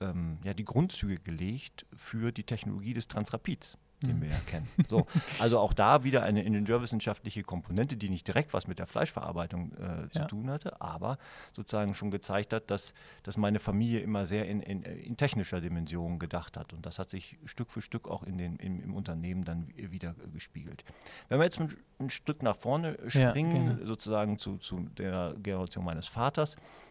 ähm, 0.00 0.38
ja, 0.42 0.54
die 0.54 0.64
Grundzüge 0.64 1.18
gelegt 1.18 1.84
für 1.94 2.32
die 2.32 2.44
Technologie 2.44 2.94
des 2.94 3.06
Transrapids 3.06 3.76
den 4.02 4.16
mhm. 4.16 4.22
wir 4.22 4.28
ja 4.30 4.40
kennen. 4.46 4.68
So, 4.88 5.06
also 5.38 5.58
auch 5.58 5.72
da 5.72 6.04
wieder 6.04 6.22
eine 6.22 6.42
ingenieurwissenschaftliche 6.42 7.42
Komponente, 7.42 7.96
die 7.96 8.08
nicht 8.08 8.26
direkt 8.26 8.52
was 8.52 8.66
mit 8.66 8.78
der 8.78 8.86
Fleischverarbeitung 8.86 9.72
äh, 9.72 10.10
zu 10.10 10.20
ja. 10.20 10.24
tun 10.26 10.50
hatte, 10.50 10.80
aber 10.80 11.18
sozusagen 11.52 11.94
schon 11.94 12.10
gezeigt 12.10 12.52
hat, 12.52 12.70
dass, 12.70 12.94
dass 13.22 13.36
meine 13.36 13.60
Familie 13.60 14.00
immer 14.00 14.26
sehr 14.26 14.46
in, 14.46 14.60
in, 14.60 14.82
in, 14.82 15.16
technischer 15.16 15.60
Dimension 15.60 16.18
gedacht 16.18 16.56
hat. 16.56 16.72
Und 16.72 16.86
das 16.86 16.98
hat 16.98 17.10
sich 17.10 17.38
Stück 17.44 17.70
für 17.70 17.82
Stück 17.82 18.08
auch 18.08 18.22
in 18.22 18.38
den, 18.38 18.56
im, 18.56 18.80
im 18.80 18.94
Unternehmen 18.94 19.44
dann 19.44 19.68
wieder 19.76 20.14
gespiegelt. 20.32 20.84
Wenn 21.28 21.38
wir 21.38 21.44
jetzt 21.44 21.60
ein, 21.60 21.76
ein 21.98 22.10
Stück 22.10 22.42
nach 22.42 22.56
vorne 22.56 22.98
springen, 23.06 23.78
ja, 23.80 23.86
sozusagen 23.86 24.38
zu, 24.38 24.56
zu 24.58 24.80
der 24.96 25.34
Generation 25.42 25.84
meines 25.84 26.08
Vaters, 26.08 26.56
hm, 26.56 26.89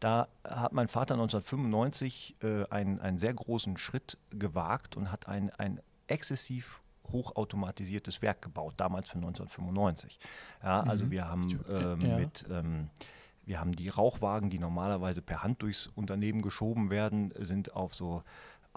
da 0.00 0.28
hat 0.44 0.72
mein 0.72 0.88
Vater 0.88 1.14
1995 1.14 2.36
äh, 2.42 2.64
einen, 2.70 3.00
einen 3.00 3.18
sehr 3.18 3.34
großen 3.34 3.76
Schritt 3.76 4.18
gewagt 4.30 4.96
und 4.96 5.12
hat 5.12 5.28
ein, 5.28 5.50
ein 5.50 5.80
exzessiv 6.06 6.80
hochautomatisiertes 7.12 8.22
Werk 8.22 8.42
gebaut, 8.42 8.74
damals 8.76 9.08
für 9.08 9.16
1995. 9.16 10.18
Ja, 10.62 10.80
also 10.80 11.06
mhm. 11.06 11.10
wir 11.10 11.28
haben 11.28 11.60
ähm, 11.68 12.00
ja. 12.00 12.16
mit 12.18 12.46
ähm, 12.50 12.90
wir 13.44 13.58
haben 13.58 13.72
die 13.72 13.88
Rauchwagen, 13.88 14.48
die 14.48 14.60
normalerweise 14.60 15.22
per 15.22 15.42
Hand 15.42 15.62
durchs 15.62 15.88
Unternehmen 15.88 16.40
geschoben 16.40 16.88
werden, 16.88 17.32
sind 17.38 17.74
auf 17.74 17.94
so 17.94 18.22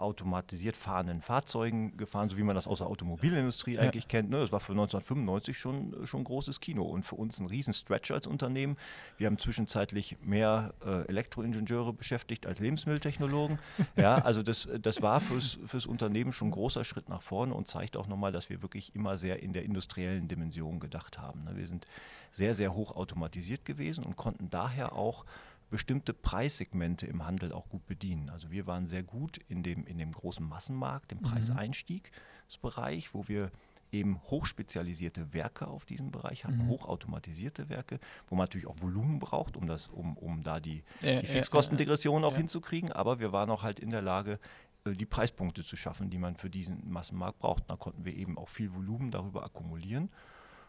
automatisiert 0.04 0.76
fahrenden 0.76 1.20
Fahrzeugen 1.20 1.96
gefahren, 1.96 2.28
so 2.28 2.36
wie 2.36 2.42
man 2.42 2.54
das 2.54 2.66
aus 2.66 2.78
der 2.78 2.86
Automobilindustrie 2.86 3.74
ja. 3.74 3.80
eigentlich 3.80 4.06
kennt. 4.06 4.30
Ne? 4.30 4.38
Das 4.38 4.52
war 4.52 4.60
für 4.60 4.72
1995 4.72 5.58
schon, 5.58 6.06
schon 6.06 6.20
ein 6.20 6.24
großes 6.24 6.60
Kino 6.60 6.84
und 6.84 7.02
für 7.02 7.16
uns 7.16 7.40
ein 7.40 7.46
Riesen-Stretch 7.46 8.10
als 8.12 8.26
Unternehmen. 8.26 8.76
Wir 9.16 9.26
haben 9.26 9.38
zwischenzeitlich 9.38 10.16
mehr 10.22 10.74
äh, 10.84 11.08
Elektroingenieure 11.08 11.92
beschäftigt 11.92 12.46
als 12.46 12.60
Lebensmitteltechnologen. 12.60 13.58
ja, 13.96 14.16
also 14.16 14.42
das, 14.42 14.68
das 14.80 15.02
war 15.02 15.20
fürs, 15.20 15.58
fürs 15.66 15.86
Unternehmen 15.86 16.32
schon 16.32 16.48
ein 16.48 16.52
großer 16.52 16.84
Schritt 16.84 17.08
nach 17.08 17.22
vorne 17.22 17.54
und 17.54 17.66
zeigt 17.66 17.96
auch 17.96 18.06
nochmal, 18.06 18.32
dass 18.32 18.50
wir 18.50 18.62
wirklich 18.62 18.94
immer 18.94 19.16
sehr 19.16 19.42
in 19.42 19.52
der 19.52 19.64
industriellen 19.64 20.28
Dimension 20.28 20.78
gedacht 20.78 21.18
haben. 21.18 21.44
Ne? 21.44 21.56
Wir 21.56 21.66
sind 21.66 21.86
sehr, 22.30 22.54
sehr 22.54 22.74
hoch 22.74 22.94
automatisiert 22.94 23.64
gewesen 23.64 24.04
und 24.04 24.16
konnten 24.16 24.50
daher 24.50 24.92
auch 24.92 25.24
bestimmte 25.70 26.14
Preissegmente 26.14 27.06
im 27.06 27.26
Handel 27.26 27.52
auch 27.52 27.68
gut 27.68 27.86
bedienen. 27.86 28.30
Also 28.30 28.50
wir 28.50 28.66
waren 28.66 28.86
sehr 28.86 29.02
gut 29.02 29.38
in 29.48 29.62
dem, 29.62 29.86
in 29.86 29.98
dem 29.98 30.12
großen 30.12 30.46
Massenmarkt, 30.46 31.10
dem 31.10 31.18
mhm. 31.18 31.24
Preiseinstiegsbereich, 31.24 33.14
wo 33.14 33.28
wir 33.28 33.50
eben 33.92 34.20
hochspezialisierte 34.24 35.32
Werke 35.32 35.68
auf 35.68 35.84
diesem 35.84 36.10
Bereich 36.10 36.44
hatten, 36.44 36.64
mhm. 36.64 36.68
hochautomatisierte 36.68 37.68
Werke, 37.68 38.00
wo 38.26 38.34
man 38.34 38.44
natürlich 38.44 38.66
auch 38.66 38.80
Volumen 38.80 39.18
braucht, 39.20 39.56
um, 39.56 39.66
das, 39.66 39.88
um, 39.88 40.16
um 40.16 40.42
da 40.42 40.60
die, 40.60 40.82
äh, 41.02 41.20
die 41.20 41.26
Fixkostendegression 41.26 42.22
äh, 42.22 42.26
äh, 42.26 42.28
auch 42.28 42.36
hinzukriegen. 42.36 42.92
Aber 42.92 43.20
wir 43.20 43.32
waren 43.32 43.50
auch 43.50 43.62
halt 43.62 43.78
in 43.78 43.90
der 43.90 44.02
Lage, 44.02 44.40
äh, 44.84 44.92
die 44.92 45.06
Preispunkte 45.06 45.64
zu 45.64 45.76
schaffen, 45.76 46.10
die 46.10 46.18
man 46.18 46.36
für 46.36 46.50
diesen 46.50 46.90
Massenmarkt 46.90 47.38
braucht. 47.38 47.70
Da 47.70 47.76
konnten 47.76 48.04
wir 48.04 48.14
eben 48.14 48.36
auch 48.36 48.48
viel 48.48 48.74
Volumen 48.74 49.10
darüber 49.10 49.44
akkumulieren 49.44 50.10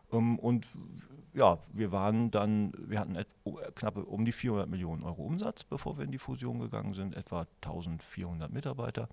und 0.10 0.68
ja, 1.34 1.58
wir 1.74 1.92
waren 1.92 2.32
dann, 2.32 2.72
wir 2.78 3.00
hatten 3.00 3.18
knapp 3.76 3.98
um 3.98 4.26
die 4.26 4.32
400 4.32 4.70
Millionen 4.70 5.04
Euro 5.04 5.24
Umsatz, 5.24 5.64
bevor 5.64 5.98
wir 5.98 6.06
in 6.06 6.12
die 6.12 6.18
Fusion 6.18 6.60
gegangen 6.60 6.94
sind, 6.94 7.16
etwa 7.16 7.46
1400 7.62 8.52
Mitarbeiter. 8.52 9.10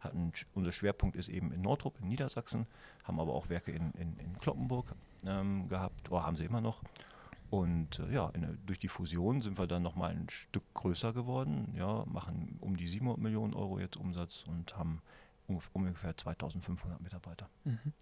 Hatten, 0.00 0.32
unser 0.54 0.72
Schwerpunkt 0.72 1.16
ist 1.16 1.28
eben 1.28 1.52
in 1.52 1.60
Nordrup, 1.60 1.98
in 2.00 2.08
Niedersachsen, 2.08 2.66
haben 3.04 3.18
aber 3.18 3.34
auch 3.34 3.48
Werke 3.48 3.72
in, 3.72 3.90
in, 3.92 4.16
in 4.18 4.38
Kloppenburg 4.38 4.94
ähm, 5.26 5.68
gehabt, 5.68 6.10
oder 6.10 6.24
haben 6.24 6.36
sie 6.36 6.44
immer 6.44 6.60
noch. 6.60 6.82
Und 7.50 7.98
äh, 7.98 8.12
ja, 8.12 8.30
in, 8.30 8.58
durch 8.64 8.78
die 8.78 8.88
Fusion 8.88 9.42
sind 9.42 9.58
wir 9.58 9.66
dann 9.66 9.82
nochmal 9.82 10.12
ein 10.12 10.28
Stück 10.28 10.62
größer 10.74 11.12
geworden, 11.12 11.74
ja, 11.76 12.04
machen 12.06 12.58
um 12.60 12.76
die 12.76 12.86
700 12.86 13.18
Millionen 13.18 13.54
Euro 13.54 13.78
jetzt 13.80 13.96
Umsatz 13.96 14.44
und 14.46 14.76
haben 14.76 15.02
ungefähr 15.72 16.16
2500 16.16 17.00
Mitarbeiter. 17.00 17.48
Mhm. 17.64 17.92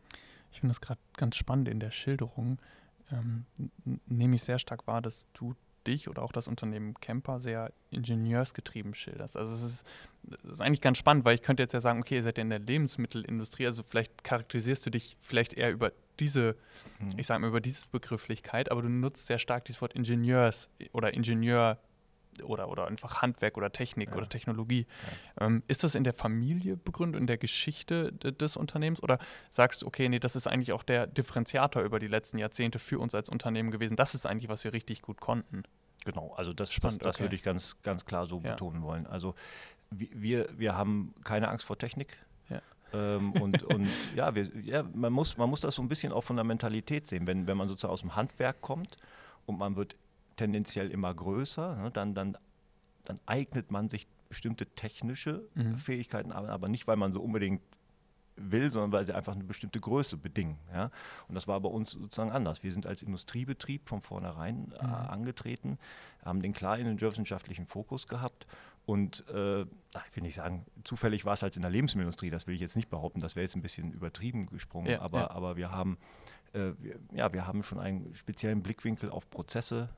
Ich 0.57 0.61
finde 0.61 0.73
das 0.73 0.81
gerade 0.81 1.01
ganz 1.19 1.37
spannend 1.37 1.69
in 1.69 1.81
der 1.81 1.91
Schilderung. 1.91 2.59
Ähm, 3.13 3.45
nehme 4.07 4.37
ich 4.37 4.43
sehr 4.43 4.59
stark 4.59 4.87
wahr, 4.87 5.03
dass 5.03 5.31
du 5.35 5.55
dich 5.87 6.09
oder 6.09 6.23
auch 6.23 6.33
das 6.33 6.49
Unternehmen 6.49 6.95
Camper 6.95 7.41
sehr 7.41 7.75
ingenieursgetrieben 7.91 8.95
schilderst. 8.95 9.37
Also 9.37 9.53
es 9.53 9.63
ist, 9.63 9.87
es 10.45 10.53
ist 10.53 10.61
eigentlich 10.63 10.81
ganz 10.81 10.97
spannend, 10.97 11.27
weil 11.27 11.35
ich 11.35 11.43
könnte 11.43 11.63
jetzt 11.63 11.75
ja 11.75 11.81
sagen, 11.81 12.01
okay, 12.01 12.17
ihr 12.17 12.23
seid 12.23 12.39
ja 12.39 12.43
in 12.43 12.49
der 12.49 12.59
Lebensmittelindustrie, 12.59 13.67
also 13.67 13.83
vielleicht 13.83 14.25
charakterisierst 14.25 14.87
du 14.87 14.91
dich 14.91 15.19
vielleicht 15.21 15.53
eher 15.53 15.71
über 15.71 15.93
diese, 16.21 16.57
mhm. 17.01 17.19
ich 17.19 17.27
sage 17.27 17.43
mal, 17.43 17.49
über 17.49 17.61
diese 17.61 17.87
Begrifflichkeit, 17.93 18.71
aber 18.71 18.81
du 18.81 18.89
nutzt 18.89 19.27
sehr 19.27 19.39
stark 19.39 19.67
dieses 19.67 19.83
Wort 19.83 19.93
Ingenieurs 19.93 20.71
oder 20.93 21.13
Ingenieur 21.13 21.79
oder, 22.43 22.69
oder 22.69 22.87
einfach 22.87 23.23
Handwerk 23.23 23.57
oder 23.57 23.73
Technik 23.73 24.11
ja. 24.11 24.17
oder 24.17 24.29
Technologie. 24.29 24.87
Ja. 25.39 25.47
Ähm, 25.47 25.63
ist 25.69 25.85
das 25.85 25.95
in 25.95 26.05
der 26.05 26.15
Familie 26.15 26.77
begründet, 26.77 27.21
in 27.21 27.27
der 27.27 27.39
Geschichte 27.39 28.13
des 28.13 28.57
Unternehmens 28.57 29.03
oder 29.03 29.19
sagst 29.51 29.83
du, 29.83 29.87
okay, 29.87 30.09
nee, 30.09 30.19
das 30.19 30.37
ist 30.37 30.47
eigentlich 30.47 30.73
auch 30.73 30.83
der 30.83 31.07
Differenziator 31.07 31.83
über 31.83 31.99
die 31.99 32.09
letzten 32.09 32.39
Jahrzehnte 32.39 32.79
für 32.79 32.99
uns 32.99 33.15
als 33.15 33.29
Unternehmen 33.29 33.71
gewesen. 33.71 33.97
Das 33.97 34.15
ist 34.15 34.27
eigentlich, 34.27 34.49
was 34.49 34.65
wir 34.65 34.73
richtig 34.73 35.03
gut 35.03 35.21
konnten. 35.21 35.65
Genau, 36.05 36.33
also 36.37 36.53
das, 36.53 36.73
Spannend, 36.73 37.03
das, 37.03 37.07
das 37.07 37.17
okay. 37.17 37.25
würde 37.25 37.37
ich 37.37 37.43
ganz, 37.43 37.77
ganz 37.83 38.05
klar 38.05 38.27
so 38.27 38.41
ja. 38.41 38.53
betonen 38.53 38.83
wollen. 38.83 39.07
Also 39.07 39.35
wir, 39.91 40.49
wir 40.57 40.77
haben 40.77 41.15
keine 41.25 41.49
Angst 41.49 41.67
vor 41.67 41.79
Technik. 41.79 42.19
Ähm, 42.93 43.33
und, 43.33 43.63
und 43.65 43.89
ja, 44.15 44.35
wir, 44.35 44.49
ja 44.65 44.85
man, 44.95 45.13
muss, 45.13 45.37
man 45.37 45.51
muss 45.51 45.61
das 45.61 45.75
so 45.75 45.83
ein 45.83 45.89
bisschen 45.89 46.13
auch 46.13 46.23
von 46.23 46.37
der 46.37 46.45
Mentalität 46.45 47.07
sehen. 47.07 47.27
Wenn, 47.27 47.47
wenn 47.47 47.57
man 47.57 47.69
sozusagen 47.69 47.93
aus 47.93 48.01
dem 48.01 48.15
Handwerk 48.15 48.61
kommt 48.61 48.97
und 49.45 49.59
man 49.59 49.77
wird 49.77 49.97
tendenziell 50.37 50.91
immer 50.91 51.13
größer, 51.15 51.77
ne, 51.77 51.91
dann, 51.91 52.15
dann, 52.15 52.37
dann 53.05 53.21
eignet 53.27 53.71
man 53.71 53.89
sich 53.89 54.07
bestimmte 54.29 54.67
technische 54.67 55.49
mhm. 55.55 55.79
Fähigkeiten, 55.79 56.33
aber, 56.33 56.51
aber 56.51 56.69
nicht, 56.69 56.87
weil 56.87 56.97
man 56.97 57.13
so 57.13 57.21
unbedingt 57.21 57.63
will, 58.37 58.71
sondern 58.71 58.93
weil 58.93 59.05
sie 59.05 59.15
einfach 59.15 59.35
eine 59.35 59.45
bestimmte 59.45 59.81
Größe 59.81 60.19
bedingen. 60.19 60.59
Ja? 60.73 60.91
Und 61.27 61.35
das 61.35 61.49
war 61.49 61.59
bei 61.61 61.69
uns 61.69 61.93
sozusagen 61.93 62.31
anders. 62.31 62.63
Wir 62.63 62.71
sind 62.71 62.87
als 62.87 63.03
Industriebetrieb 63.03 63.89
von 63.89 64.01
vornherein 64.03 64.73
äh, 64.79 64.85
mhm. 64.85 64.93
angetreten, 64.93 65.79
haben 66.25 66.43
den 66.43 66.53
klar 66.53 66.79
ingenieurswissenschaftlichen 66.79 67.67
Fokus 67.67 68.07
gehabt 68.07 68.47
und 68.85 69.27
äh, 69.31 69.63
ich 69.63 70.15
will 70.15 70.23
nicht 70.23 70.35
sagen, 70.35 70.67
zufällig 70.85 71.25
war 71.25 71.33
es 71.33 71.43
halt 71.43 71.57
in 71.57 71.63
der 71.63 71.71
Lebensmittelindustrie, 71.71 72.31
das 72.31 72.47
will 72.47 72.55
ich 72.55 72.61
jetzt 72.61 72.77
nicht 72.77 72.91
behaupten, 72.91 73.21
das 73.21 73.37
wäre 73.37 73.43
jetzt 73.43 73.57
ein 73.57 73.63
bisschen 73.63 73.91
übertrieben 73.93 74.47
gesprungen, 74.47 74.91
ja, 74.91 75.01
aber, 75.01 75.21
ja. 75.21 75.31
aber 75.31 75.57
wir 75.57 75.71
haben 75.71 75.97
äh, 76.53 76.73
wir, 76.79 76.99
ja, 77.13 77.33
wir 77.33 77.47
haben 77.47 77.63
schon 77.63 77.79
einen 77.79 78.15
speziellen 78.15 78.63
Blickwinkel 78.63 79.11
auf 79.11 79.29
Prozesse 79.31 79.89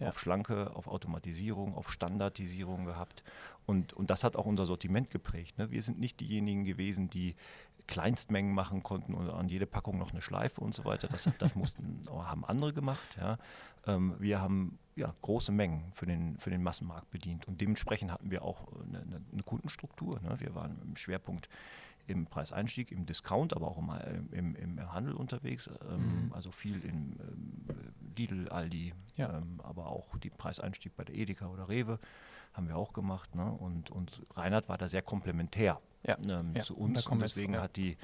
ja. 0.00 0.08
auf 0.08 0.18
Schlanke, 0.18 0.74
auf 0.74 0.88
Automatisierung, 0.88 1.74
auf 1.74 1.90
Standardisierung 1.90 2.84
gehabt. 2.84 3.22
Und, 3.66 3.92
und 3.92 4.10
das 4.10 4.24
hat 4.24 4.36
auch 4.36 4.46
unser 4.46 4.64
Sortiment 4.64 5.10
geprägt. 5.10 5.58
Ne? 5.58 5.70
Wir 5.70 5.82
sind 5.82 5.98
nicht 5.98 6.20
diejenigen 6.20 6.64
gewesen, 6.64 7.10
die 7.10 7.36
Kleinstmengen 7.86 8.54
machen 8.54 8.82
konnten 8.82 9.14
und 9.14 9.30
an 9.30 9.48
jede 9.48 9.66
Packung 9.66 9.98
noch 9.98 10.12
eine 10.12 10.20
Schleife 10.20 10.60
und 10.60 10.74
so 10.74 10.84
weiter. 10.84 11.08
Das, 11.08 11.28
das 11.38 11.54
mussten, 11.56 12.06
haben 12.10 12.44
andere 12.44 12.72
gemacht. 12.72 13.16
Ja. 13.18 13.38
Ähm, 13.86 14.14
wir 14.18 14.40
haben 14.40 14.78
ja, 14.94 15.12
große 15.22 15.52
Mengen 15.52 15.90
für 15.92 16.06
den, 16.06 16.38
für 16.38 16.50
den 16.50 16.62
Massenmarkt 16.62 17.10
bedient 17.10 17.48
und 17.48 17.60
dementsprechend 17.60 18.12
hatten 18.12 18.30
wir 18.30 18.42
auch 18.42 18.68
eine, 18.82 19.22
eine 19.32 19.42
Kundenstruktur. 19.42 20.20
Ne. 20.20 20.38
Wir 20.38 20.54
waren 20.54 20.80
im 20.82 20.96
Schwerpunkt 20.96 21.48
im 22.08 22.26
Preiseinstieg, 22.26 22.90
im 22.90 23.06
Discount, 23.06 23.54
aber 23.54 23.68
auch 23.68 23.78
im, 23.78 24.32
im, 24.32 24.56
im 24.56 24.92
Handel 24.92 25.14
unterwegs. 25.14 25.70
Ähm, 25.88 26.26
mhm. 26.26 26.32
Also 26.32 26.50
viel 26.50 26.80
in 26.84 27.18
ähm, 27.20 27.94
Lidl, 28.16 28.48
Aldi, 28.48 28.94
ja. 29.16 29.38
ähm, 29.38 29.60
aber 29.62 29.86
auch 29.86 30.16
die 30.18 30.30
Preiseinstieg 30.30 30.96
bei 30.96 31.04
der 31.04 31.14
Edeka 31.14 31.46
oder 31.46 31.68
Rewe 31.68 31.98
haben 32.54 32.68
wir 32.68 32.76
auch 32.76 32.92
gemacht. 32.92 33.34
Ne? 33.34 33.50
Und, 33.50 33.90
und 33.90 34.22
Reinhard 34.34 34.68
war 34.68 34.78
da 34.78 34.88
sehr 34.88 35.02
komplementär 35.02 35.80
ja. 36.02 36.16
Ähm, 36.26 36.54
ja. 36.56 36.62
zu 36.62 36.76
uns. 36.76 37.06
Und 37.06 37.20
deswegen 37.20 37.56
hat, 37.56 37.76
die, 37.76 37.96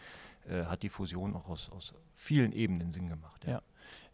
äh, 0.49 0.65
hat 0.65 0.83
die 0.83 0.89
Fusion 0.91 1.35
auch 1.35 1.49
aus, 1.49 1.71
aus 1.71 1.95
vielen 2.15 2.53
Ebenen 2.53 2.93
Sinn 2.93 3.09
gemacht. 3.09 3.45
Ja. 3.47 3.63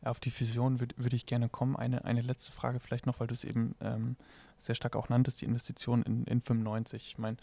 Auf 0.03 0.21
die 0.21 0.31
Fusion 0.31 0.81
würde 0.81 0.95
würd 0.97 1.13
ich 1.13 1.27
gerne 1.27 1.49
kommen. 1.49 1.77
Eine, 1.77 2.05
eine 2.05 2.23
letzte 2.23 2.53
Frage 2.53 2.81
vielleicht 2.81 3.07
noch, 3.07 3.21
weil 3.21 3.27
du 3.27 3.35
es 3.35 3.45
eben 3.45 3.75
ähm, 3.81 4.17
sehr 4.59 4.75
stark 4.75 4.97
auch 4.97 5.09
nanntest, 5.09 5.41
die 5.43 5.47
Investition 5.47 6.03
in, 6.03 6.25
in 6.25 6.41
95. 6.41 7.07
Ich 7.07 7.19
meine, 7.19 7.37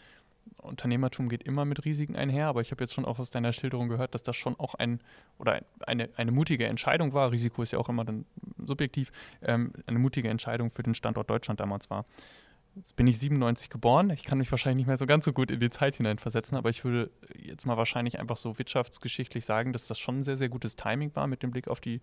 Unternehmertum 0.62 1.30
geht 1.30 1.44
immer 1.44 1.66
mit 1.66 1.86
Risiken 1.86 2.16
einher, 2.16 2.48
aber 2.48 2.62
ich 2.62 2.72
habe 2.72 2.84
jetzt 2.84 2.94
schon 2.94 3.06
auch 3.06 3.20
aus 3.20 3.30
deiner 3.30 3.54
Schilderung 3.54 3.88
gehört, 3.90 4.14
dass 4.14 4.24
das 4.24 4.36
schon 4.36 4.60
auch 4.60 4.76
ein 4.76 5.00
oder 5.38 5.62
eine, 5.86 6.10
eine 6.16 6.32
mutige 6.32 6.66
Entscheidung 6.66 7.14
war. 7.14 7.32
Risiko 7.32 7.62
ist 7.64 7.72
ja 7.72 7.80
auch 7.80 7.90
immer 7.90 8.06
dann 8.06 8.26
subjektiv, 8.58 9.12
ähm, 9.42 9.74
eine 9.86 10.00
mutige 10.00 10.30
Entscheidung 10.30 10.70
für 10.70 10.84
den 10.84 10.94
Standort 10.94 11.30
Deutschland 11.30 11.60
damals 11.60 11.90
war. 11.90 12.06
Jetzt 12.78 12.96
bin 12.96 13.08
ich 13.08 13.18
97 13.18 13.72
geboren. 13.72 14.12
Ich 14.12 14.24
kann 14.24 14.38
mich 14.38 14.52
wahrscheinlich 14.52 14.78
nicht 14.78 14.88
mehr 14.88 15.00
so 15.00 15.08
ganz 15.08 15.26
so 15.26 15.34
gut 15.34 15.50
in 15.50 15.60
die 15.60 15.72
Zeit 15.72 15.96
hineinversetzen, 15.96 16.56
aber 16.58 16.70
ich 16.70 16.84
würde 16.86 17.10
jetzt 17.36 17.66
mal 17.66 17.76
wahrscheinlich 17.76 18.20
einfach 18.20 18.38
so 18.38 18.60
wirtschaftsgeschichtlich 18.60 19.46
sagen, 19.46 19.74
dass 19.74 19.88
das 19.88 19.98
schon 19.98 20.20
ein 20.20 20.24
sehr, 20.24 20.38
sehr 20.38 20.50
gutes 20.50 20.76
Timing 20.76 21.16
war 21.16 21.26
mit 21.26 21.42
dem 21.42 21.50
Blick 21.50 21.68
auf 21.68 21.80
die 21.80 22.02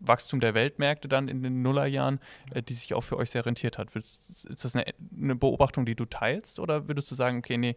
Wachstum 0.00 0.40
der 0.40 0.54
Weltmärkte 0.54 1.08
dann 1.08 1.28
in 1.28 1.42
den 1.42 1.62
Nullerjahren, 1.62 2.20
äh, 2.52 2.62
die 2.62 2.74
sich 2.74 2.94
auch 2.94 3.02
für 3.02 3.16
euch 3.16 3.30
sehr 3.30 3.46
rentiert 3.46 3.78
hat. 3.78 3.94
Ist 3.96 4.46
das 4.48 4.76
eine, 4.76 4.84
eine 5.16 5.36
Beobachtung, 5.36 5.86
die 5.86 5.94
du 5.94 6.04
teilst 6.04 6.58
oder 6.58 6.88
würdest 6.88 7.10
du 7.10 7.14
sagen, 7.14 7.38
okay, 7.38 7.56
nee, 7.56 7.76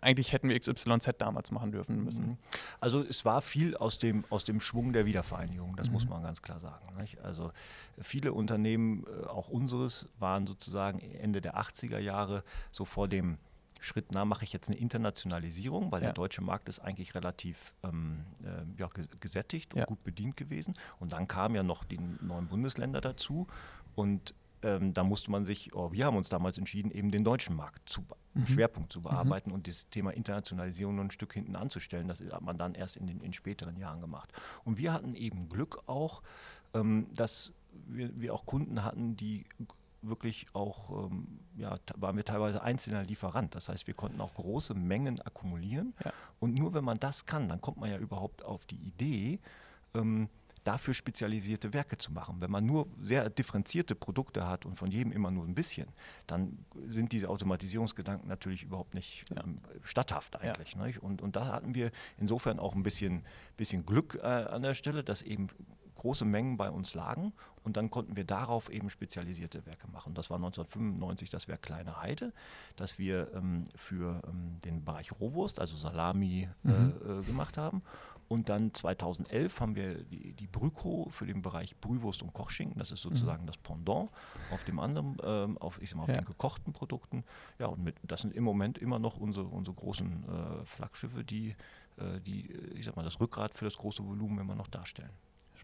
eigentlich 0.00 0.32
hätten 0.32 0.48
wir 0.48 0.58
XYZ 0.58 1.14
damals 1.18 1.50
machen 1.50 1.72
dürfen 1.72 2.04
müssen. 2.04 2.26
Mhm. 2.26 2.38
Also 2.80 3.02
es 3.02 3.24
war 3.24 3.40
viel 3.40 3.76
aus 3.76 3.98
dem, 3.98 4.24
aus 4.28 4.44
dem 4.44 4.60
Schwung 4.60 4.92
der 4.92 5.06
Wiedervereinigung, 5.06 5.76
das 5.76 5.88
mhm. 5.88 5.94
muss 5.94 6.08
man 6.08 6.22
ganz 6.22 6.42
klar 6.42 6.60
sagen. 6.60 6.94
Nicht? 6.98 7.20
Also 7.20 7.52
viele 8.00 8.32
Unternehmen, 8.32 9.04
äh, 9.06 9.26
auch 9.26 9.48
unseres, 9.48 10.08
waren 10.18 10.46
sozusagen 10.46 11.00
Ende 11.00 11.40
der 11.40 11.56
80er 11.56 11.98
Jahre 11.98 12.44
so 12.70 12.84
vor 12.84 13.08
dem 13.08 13.38
Schritt, 13.86 14.06
na, 14.12 14.24
mache 14.24 14.44
ich 14.44 14.52
jetzt 14.52 14.68
eine 14.68 14.78
Internationalisierung, 14.78 15.92
weil 15.92 16.02
ja. 16.02 16.08
der 16.08 16.14
deutsche 16.14 16.42
Markt 16.42 16.68
ist 16.68 16.80
eigentlich 16.80 17.14
relativ 17.14 17.72
ähm, 17.82 18.24
äh, 18.42 18.80
ja, 18.80 18.88
gesättigt 19.20 19.74
und 19.74 19.80
ja. 19.80 19.86
gut 19.86 20.02
bedient 20.04 20.36
gewesen. 20.36 20.74
Und 20.98 21.12
dann 21.12 21.28
kamen 21.28 21.54
ja 21.54 21.62
noch 21.62 21.84
die 21.84 21.98
neuen 22.20 22.48
Bundesländer 22.48 23.00
dazu 23.00 23.46
und 23.94 24.34
ähm, 24.62 24.92
da 24.92 25.04
musste 25.04 25.30
man 25.30 25.44
sich, 25.44 25.74
oh, 25.74 25.92
wir 25.92 26.06
haben 26.06 26.16
uns 26.16 26.28
damals 26.28 26.58
entschieden, 26.58 26.90
eben 26.90 27.10
den 27.10 27.24
deutschen 27.24 27.54
Markt 27.54 27.88
zu 27.88 28.04
mhm. 28.34 28.46
Schwerpunkt 28.46 28.92
zu 28.92 29.00
mhm. 29.00 29.04
bearbeiten 29.04 29.50
mhm. 29.50 29.56
und 29.56 29.68
das 29.68 29.88
Thema 29.88 30.10
Internationalisierung 30.10 30.96
noch 30.96 31.04
ein 31.04 31.10
Stück 31.10 31.32
hinten 31.32 31.56
anzustellen. 31.56 32.08
Das 32.08 32.20
hat 32.20 32.42
man 32.42 32.58
dann 32.58 32.74
erst 32.74 32.96
in 32.96 33.06
den 33.06 33.20
in 33.20 33.32
späteren 33.32 33.76
Jahren 33.76 34.00
gemacht. 34.00 34.32
Und 34.64 34.78
wir 34.78 34.92
hatten 34.92 35.14
eben 35.14 35.48
Glück 35.48 35.82
auch, 35.86 36.22
ähm, 36.74 37.06
dass 37.14 37.52
wir, 37.86 38.10
wir 38.20 38.34
auch 38.34 38.46
Kunden 38.46 38.82
hatten, 38.82 39.16
die 39.16 39.44
wirklich 40.08 40.46
auch, 40.52 41.06
ähm, 41.10 41.40
ja, 41.56 41.78
waren 41.96 42.16
wir 42.16 42.24
teilweise 42.24 42.62
einzelner 42.62 43.02
Lieferant. 43.02 43.54
Das 43.54 43.68
heißt, 43.68 43.86
wir 43.86 43.94
konnten 43.94 44.20
auch 44.20 44.34
große 44.34 44.74
Mengen 44.74 45.20
akkumulieren. 45.20 45.94
Ja. 46.04 46.12
Und 46.40 46.54
nur 46.54 46.74
wenn 46.74 46.84
man 46.84 46.98
das 46.98 47.26
kann, 47.26 47.48
dann 47.48 47.60
kommt 47.60 47.78
man 47.78 47.90
ja 47.90 47.98
überhaupt 47.98 48.44
auf 48.44 48.66
die 48.66 48.76
Idee, 48.76 49.40
ähm, 49.94 50.28
dafür 50.66 50.94
spezialisierte 50.94 51.72
Werke 51.72 51.96
zu 51.96 52.12
machen. 52.12 52.40
Wenn 52.40 52.50
man 52.50 52.66
nur 52.66 52.88
sehr 53.00 53.30
differenzierte 53.30 53.94
Produkte 53.94 54.48
hat 54.48 54.66
und 54.66 54.74
von 54.74 54.90
jedem 54.90 55.12
immer 55.12 55.30
nur 55.30 55.44
ein 55.44 55.54
bisschen, 55.54 55.86
dann 56.26 56.58
sind 56.88 57.12
diese 57.12 57.28
Automatisierungsgedanken 57.28 58.28
natürlich 58.28 58.64
überhaupt 58.64 58.94
nicht 58.94 59.24
ja. 59.30 59.44
ähm, 59.44 59.58
statthaft 59.82 60.40
eigentlich. 60.40 60.74
Ja. 60.74 61.00
Und, 61.00 61.22
und 61.22 61.36
da 61.36 61.46
hatten 61.46 61.74
wir 61.74 61.92
insofern 62.18 62.58
auch 62.58 62.74
ein 62.74 62.82
bisschen, 62.82 63.22
bisschen 63.56 63.86
Glück 63.86 64.18
äh, 64.20 64.26
an 64.26 64.62
der 64.62 64.74
Stelle, 64.74 65.04
dass 65.04 65.22
eben 65.22 65.48
große 65.96 66.24
Mengen 66.24 66.56
bei 66.56 66.70
uns 66.70 66.94
lagen 66.94 67.32
und 67.64 67.76
dann 67.76 67.90
konnten 67.90 68.16
wir 68.16 68.24
darauf 68.24 68.70
eben 68.70 68.90
spezialisierte 68.90 69.66
Werke 69.66 69.88
machen. 69.90 70.14
Das 70.14 70.30
war 70.30 70.36
1995 70.36 71.30
das 71.30 71.48
Werk 71.48 71.62
Kleine 71.62 72.00
Heide, 72.00 72.32
das 72.76 72.98
wir 72.98 73.32
ähm, 73.34 73.64
für 73.74 74.22
ähm, 74.28 74.60
den 74.64 74.84
Bereich 74.84 75.12
Rohwurst, 75.18 75.60
also 75.60 75.76
Salami, 75.76 76.48
äh, 76.64 76.68
mhm. 76.68 76.94
äh, 77.04 77.22
gemacht 77.24 77.58
haben. 77.58 77.82
Und 78.28 78.48
dann 78.48 78.74
2011 78.74 79.60
haben 79.60 79.76
wir 79.76 80.02
die, 80.02 80.32
die 80.32 80.46
Brüco 80.46 81.08
für 81.10 81.26
den 81.26 81.42
Bereich 81.42 81.76
Brühwurst 81.80 82.22
und 82.22 82.32
Kochschinken. 82.32 82.78
Das 82.78 82.90
ist 82.90 83.02
sozusagen 83.02 83.42
mhm. 83.42 83.46
das 83.46 83.56
Pendant 83.58 84.10
auf 84.50 84.64
dem 84.64 84.80
anderen, 84.80 85.16
ähm, 85.22 85.58
auf, 85.58 85.80
ich 85.80 85.90
sag 85.90 85.96
mal, 85.96 86.02
auf 86.04 86.08
ja. 86.08 86.16
den 86.16 86.24
gekochten 86.24 86.72
Produkten. 86.72 87.24
Ja, 87.58 87.66
und 87.66 87.84
mit, 87.84 87.96
das 88.02 88.22
sind 88.22 88.34
im 88.34 88.44
Moment 88.44 88.78
immer 88.78 88.98
noch 88.98 89.16
unsere, 89.16 89.46
unsere 89.46 89.76
großen 89.76 90.24
äh, 90.24 90.64
Flaggschiffe, 90.64 91.22
die, 91.22 91.54
äh, 91.98 92.20
die, 92.20 92.50
ich 92.74 92.84
sag 92.84 92.96
mal, 92.96 93.04
das 93.04 93.20
Rückgrat 93.20 93.54
für 93.54 93.64
das 93.64 93.76
große 93.76 94.04
Volumen 94.04 94.38
immer 94.38 94.56
noch 94.56 94.68
darstellen. 94.68 95.10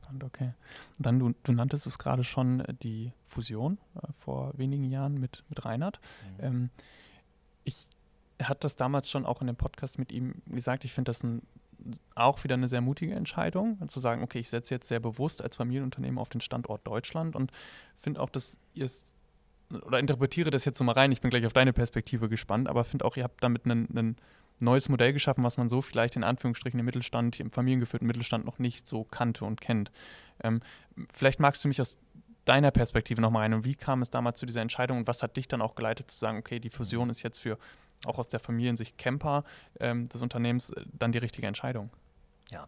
Spannend, 0.02 0.25
okay. 0.25 0.52
Und 0.99 1.06
dann, 1.06 1.18
du, 1.18 1.35
du 1.42 1.52
nanntest 1.52 1.87
es 1.87 1.99
gerade 1.99 2.25
schon, 2.25 2.61
äh, 2.61 2.75
die 2.82 3.12
Fusion 3.26 3.78
äh, 3.97 4.12
vor 4.12 4.56
wenigen 4.56 4.85
Jahren 4.85 5.18
mit, 5.18 5.44
mit 5.49 5.64
Reinhard. 5.64 6.00
Mhm. 6.38 6.44
Ähm, 6.44 6.71
ich 7.64 7.87
hatte 8.42 8.61
das 8.61 8.76
damals 8.76 9.09
schon 9.09 9.25
auch 9.25 9.40
in 9.40 9.47
dem 9.47 9.56
Podcast 9.56 9.99
mit 9.99 10.11
ihm 10.12 10.42
gesagt, 10.47 10.85
ich 10.85 10.92
finde 10.92 11.12
das 11.12 11.23
ein 11.23 11.42
auch 12.14 12.44
wieder 12.44 12.54
eine 12.54 12.68
sehr 12.68 12.80
mutige 12.80 13.14
Entscheidung, 13.14 13.76
zu 13.88 13.99
sagen, 13.99 14.23
okay, 14.23 14.38
ich 14.38 14.49
setze 14.49 14.73
jetzt 14.73 14.87
sehr 14.87 15.00
bewusst 15.00 15.42
als 15.42 15.56
Familienunternehmen 15.56 16.16
auf 16.16 16.28
den 16.28 16.40
Standort 16.40 16.87
Deutschland 16.87 17.35
und 17.35 17.50
finde 17.97 18.21
auch, 18.21 18.30
dass 18.30 18.56
ihr 18.75 18.85
es 18.85 19.16
oder 19.87 19.99
interpretiere 19.99 20.50
das 20.50 20.64
jetzt 20.64 20.78
so 20.78 20.85
mal 20.85 20.92
rein, 20.92 21.12
ich 21.12 21.23
bin 21.23 21.30
gleich 21.30 21.47
auf 21.47 21.52
deine 21.52 21.73
Perspektive 21.73 22.28
gespannt, 22.28 22.68
aber 22.68 22.85
finde 22.85 23.04
auch, 23.04 23.16
ihr 23.16 23.25
habt 23.25 23.42
damit 23.42 23.66
ein 23.66 24.16
neues 24.62 24.88
Modell 24.88 25.12
geschaffen, 25.12 25.45
was 25.45 25.57
man 25.57 25.69
so 25.69 25.83
vielleicht 25.83 26.16
in 26.16 26.25
Anführungsstrichen 26.25 26.78
im 26.78 26.87
Mittelstand, 26.87 27.40
im 27.40 27.50
familiengeführten 27.50 28.07
Mittelstand 28.07 28.45
noch 28.45 28.59
nicht 28.59 28.87
so 28.87 29.04
kannte 29.04 29.45
und 29.45 29.61
kennt. 29.61 29.90
Ähm, 30.42 30.61
vielleicht 31.12 31.40
magst 31.40 31.64
du 31.64 31.69
mich 31.69 31.81
aus 31.81 31.99
deiner 32.45 32.71
Perspektive 32.71 33.21
nochmal 33.21 33.42
rein 33.42 33.54
und 33.54 33.64
wie 33.64 33.75
kam 33.75 34.02
es 34.02 34.11
damals 34.11 34.38
zu 34.38 34.47
dieser 34.47 34.62
Entscheidung 34.62 34.99
und 34.99 35.07
was 35.07 35.23
hat 35.23 35.37
dich 35.37 35.49
dann 35.49 35.62
auch 35.62 35.75
geleitet 35.75 36.11
zu 36.11 36.19
sagen, 36.19 36.38
okay, 36.38 36.59
die 36.59 36.71
Fusion 36.71 37.11
ist 37.11 37.23
jetzt 37.23 37.38
für 37.38 37.59
auch 38.04 38.19
aus 38.19 38.28
der 38.28 38.40
Familiensicht 38.40 38.99
Camper 38.99 39.45
ähm, 39.78 40.09
des 40.09 40.23
Unternehmens 40.23 40.71
äh, 40.71 40.85
dann 40.92 41.12
die 41.12 41.19
richtige 41.19 41.47
Entscheidung? 41.47 41.90
Ja, 42.50 42.66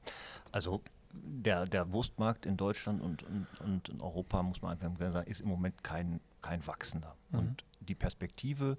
also 0.53 0.81
der, 1.13 1.67
der 1.67 1.93
Wurstmarkt 1.93 2.47
in 2.47 2.57
Deutschland 2.57 3.03
und, 3.03 3.23
und, 3.25 3.47
und 3.61 3.89
in 3.89 4.01
Europa, 4.01 4.43
muss 4.43 4.63
man 4.63 4.81
einfach 4.81 5.13
sagen, 5.13 5.31
ist 5.31 5.41
im 5.41 5.49
Moment 5.49 5.83
kein, 5.83 6.21
kein 6.43 6.67
wachsender. 6.67 7.15
Mhm. 7.31 7.39
Und 7.39 7.65
die 7.81 7.95
Perspektive, 7.95 8.79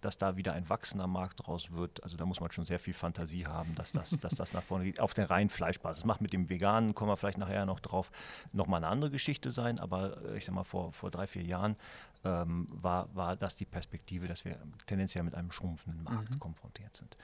dass 0.00 0.18
da 0.18 0.36
wieder 0.36 0.52
ein 0.52 0.68
wachsender 0.68 1.06
Markt 1.06 1.46
draus 1.46 1.70
wird, 1.70 2.02
also 2.02 2.16
da 2.16 2.26
muss 2.26 2.40
man 2.40 2.50
schon 2.50 2.64
sehr 2.64 2.78
viel 2.78 2.94
Fantasie 2.94 3.46
haben, 3.46 3.74
dass 3.74 3.92
das, 3.92 4.10
dass 4.20 4.34
das 4.34 4.52
nach 4.52 4.62
vorne 4.62 4.84
geht. 4.84 5.00
Auf 5.00 5.14
der 5.14 5.30
reinen 5.30 5.50
Fleischbasis. 5.50 6.02
Das 6.02 6.06
macht 6.06 6.20
mit 6.20 6.32
dem 6.32 6.48
Veganen, 6.48 6.94
kommen 6.94 7.10
wir 7.10 7.16
vielleicht 7.16 7.38
nachher 7.38 7.66
noch 7.66 7.80
drauf, 7.80 8.10
nochmal 8.52 8.78
eine 8.78 8.88
andere 8.88 9.10
Geschichte 9.10 9.50
sein, 9.50 9.78
aber 9.78 10.22
äh, 10.24 10.36
ich 10.36 10.44
sag 10.44 10.54
mal, 10.54 10.64
vor, 10.64 10.92
vor 10.92 11.10
drei, 11.10 11.26
vier 11.26 11.42
Jahren 11.42 11.76
ähm, 12.24 12.66
war, 12.70 13.14
war 13.14 13.36
das 13.36 13.56
die 13.56 13.64
Perspektive, 13.64 14.28
dass 14.28 14.44
wir 14.44 14.58
tendenziell 14.86 15.24
mit 15.24 15.34
einem 15.34 15.50
schrumpfenden 15.50 16.02
Markt 16.02 16.34
mhm. 16.34 16.38
konfrontiert 16.40 16.94
sind. 16.96 17.16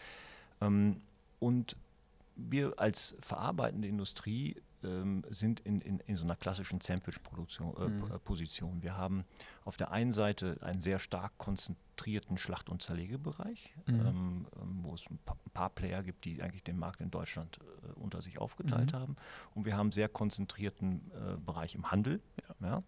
Ähm, 0.61 1.01
und 1.39 1.77
wir 2.37 2.79
als 2.79 3.17
verarbeitende 3.21 3.89
Industrie 3.89 4.57
ähm, 4.85 5.25
sind 5.31 5.61
in, 5.61 5.81
in, 5.81 5.99
in, 6.01 6.17
so 6.17 6.25
einer 6.25 6.37
klassischen 6.37 6.81
Sandwich-Position. 6.81 7.77
Äh, 7.77 7.89
mhm. 7.89 8.79
Äh, 8.79 8.83
wir 8.83 8.97
haben 8.97 9.25
auf 9.65 9.77
der 9.77 9.91
einen 9.91 10.13
Seite 10.13 10.59
einen 10.61 10.81
sehr 10.81 10.99
stark 10.99 11.37
konzentrierten 11.39 12.39
Schlacht- 12.39 12.69
und 12.69 12.83
Zerlegebereich, 12.83 13.75
mhm. 13.87 13.95
ähm, 13.95 14.47
ähm 14.61 14.79
wo 14.83 14.95
es 14.95 15.09
ein 15.11 15.19
paar, 15.25 15.37
ein 15.47 15.51
paar, 15.51 15.71
Player 15.71 16.03
gibt, 16.03 16.25
die 16.25 16.43
eigentlich 16.43 16.65
den 16.65 16.79
Markt 16.79 17.01
in 17.01 17.11
Deutschland 17.11 17.59
äh, 17.59 18.01
unter 18.01 18.21
sich 18.23 18.39
aufgeteilt 18.39 18.93
mhm. 18.93 18.97
haben. 18.97 19.17
Und 19.55 19.65
wir 19.65 19.75
haben 19.75 19.87
einen 19.87 19.93
sehr 19.93 20.09
konzentrierten 20.09 21.11
äh, 21.13 21.37
Bereich 21.39 21.75
im 21.75 21.91
Handel. 21.91 22.21
Ja. 22.61 22.69
ja. 22.69 22.83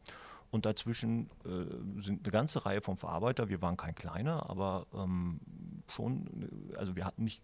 Und 0.50 0.66
dazwischen 0.66 1.30
äh, 1.44 2.00
sind 2.00 2.24
eine 2.24 2.30
ganze 2.30 2.64
Reihe 2.64 2.80
von 2.80 2.96
Verarbeiter. 2.96 3.48
Wir 3.48 3.60
waren 3.60 3.76
kein 3.76 3.96
kleiner, 3.96 4.48
aber 4.48 4.86
ähm, 4.94 5.40
schon, 5.88 6.48
also 6.76 6.94
wir 6.94 7.04
hatten 7.04 7.24
nicht 7.24 7.42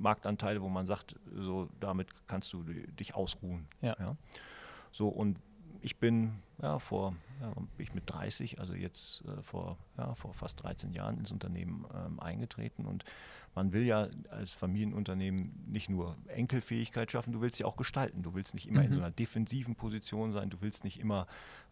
Marktanteile, 0.00 0.62
wo 0.62 0.68
man 0.68 0.86
sagt, 0.86 1.16
so 1.34 1.68
damit 1.78 2.08
kannst 2.26 2.52
du 2.52 2.62
dich 2.62 3.14
ausruhen. 3.14 3.66
Ja. 3.80 3.96
ja. 3.98 4.16
So 4.90 5.08
und 5.08 5.40
ich 5.82 5.98
bin 5.98 6.42
ja 6.60 6.78
vor 6.78 7.14
ja, 7.40 7.52
ich 7.78 7.94
mit 7.94 8.08
30, 8.10 8.60
also 8.60 8.74
jetzt 8.74 9.24
äh, 9.24 9.42
vor, 9.42 9.78
ja, 9.96 10.14
vor 10.14 10.34
fast 10.34 10.62
13 10.62 10.92
Jahren 10.92 11.18
ins 11.18 11.32
Unternehmen 11.32 11.86
ähm, 11.94 12.20
eingetreten 12.20 12.84
und 12.84 13.04
man 13.54 13.72
will 13.72 13.84
ja 13.84 14.08
als 14.30 14.52
Familienunternehmen 14.52 15.64
nicht 15.66 15.88
nur 15.88 16.16
Enkelfähigkeit 16.28 17.10
schaffen, 17.10 17.32
du 17.32 17.40
willst 17.40 17.56
sie 17.56 17.64
auch 17.64 17.76
gestalten. 17.76 18.22
Du 18.22 18.34
willst 18.34 18.54
nicht 18.54 18.68
immer 18.68 18.80
mhm. 18.80 18.86
in 18.86 18.92
so 18.92 18.98
einer 19.00 19.10
defensiven 19.10 19.74
Position 19.74 20.32
sein, 20.32 20.50
du 20.50 20.60
willst 20.60 20.84
nicht 20.84 21.00
immer 21.00 21.26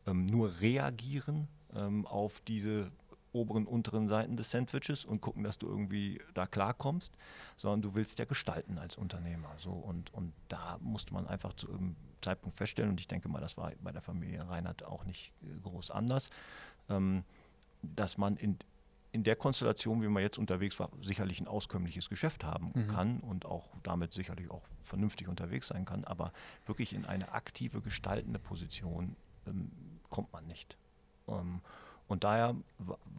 ähm, 0.06 0.26
nur 0.26 0.60
reagieren 0.60 1.48
ähm, 1.74 2.06
auf 2.06 2.40
diese 2.40 2.90
oberen, 3.38 3.66
unteren 3.66 4.08
Seiten 4.08 4.36
des 4.36 4.50
Sandwiches 4.50 5.04
und 5.04 5.20
gucken, 5.20 5.44
dass 5.44 5.58
du 5.58 5.68
irgendwie 5.68 6.20
da 6.34 6.46
klarkommst, 6.46 7.16
sondern 7.56 7.82
du 7.82 7.94
willst 7.94 8.18
ja 8.18 8.24
gestalten 8.24 8.78
als 8.78 8.96
Unternehmer. 8.96 9.54
So. 9.58 9.70
Und, 9.70 10.12
und 10.12 10.32
da 10.48 10.78
musste 10.80 11.14
man 11.14 11.26
einfach 11.26 11.52
zu 11.52 11.68
einem 11.68 11.96
Zeitpunkt 12.20 12.56
feststellen, 12.56 12.90
und 12.90 13.00
ich 13.00 13.08
denke 13.08 13.28
mal, 13.28 13.40
das 13.40 13.56
war 13.56 13.72
bei 13.80 13.92
der 13.92 14.02
Familie 14.02 14.48
Reinhardt 14.48 14.84
auch 14.84 15.04
nicht 15.04 15.32
äh, 15.42 15.60
groß 15.62 15.90
anders, 15.90 16.30
ähm, 16.88 17.24
dass 17.82 18.18
man 18.18 18.36
in, 18.36 18.58
in 19.12 19.22
der 19.22 19.36
Konstellation, 19.36 20.02
wie 20.02 20.08
man 20.08 20.22
jetzt 20.22 20.38
unterwegs 20.38 20.78
war, 20.80 20.90
sicherlich 21.00 21.40
ein 21.40 21.46
auskömmliches 21.46 22.08
Geschäft 22.08 22.44
haben 22.44 22.72
mhm. 22.74 22.88
kann 22.88 23.20
und 23.20 23.46
auch 23.46 23.68
damit 23.82 24.12
sicherlich 24.12 24.50
auch 24.50 24.62
vernünftig 24.82 25.28
unterwegs 25.28 25.68
sein 25.68 25.84
kann, 25.84 26.04
aber 26.04 26.32
wirklich 26.66 26.92
in 26.92 27.04
eine 27.04 27.32
aktive, 27.32 27.80
gestaltende 27.80 28.38
Position 28.38 29.16
ähm, 29.46 29.70
kommt 30.10 30.32
man 30.32 30.46
nicht. 30.46 30.76
Ähm, 31.28 31.60
und 32.08 32.24
daher 32.24 32.56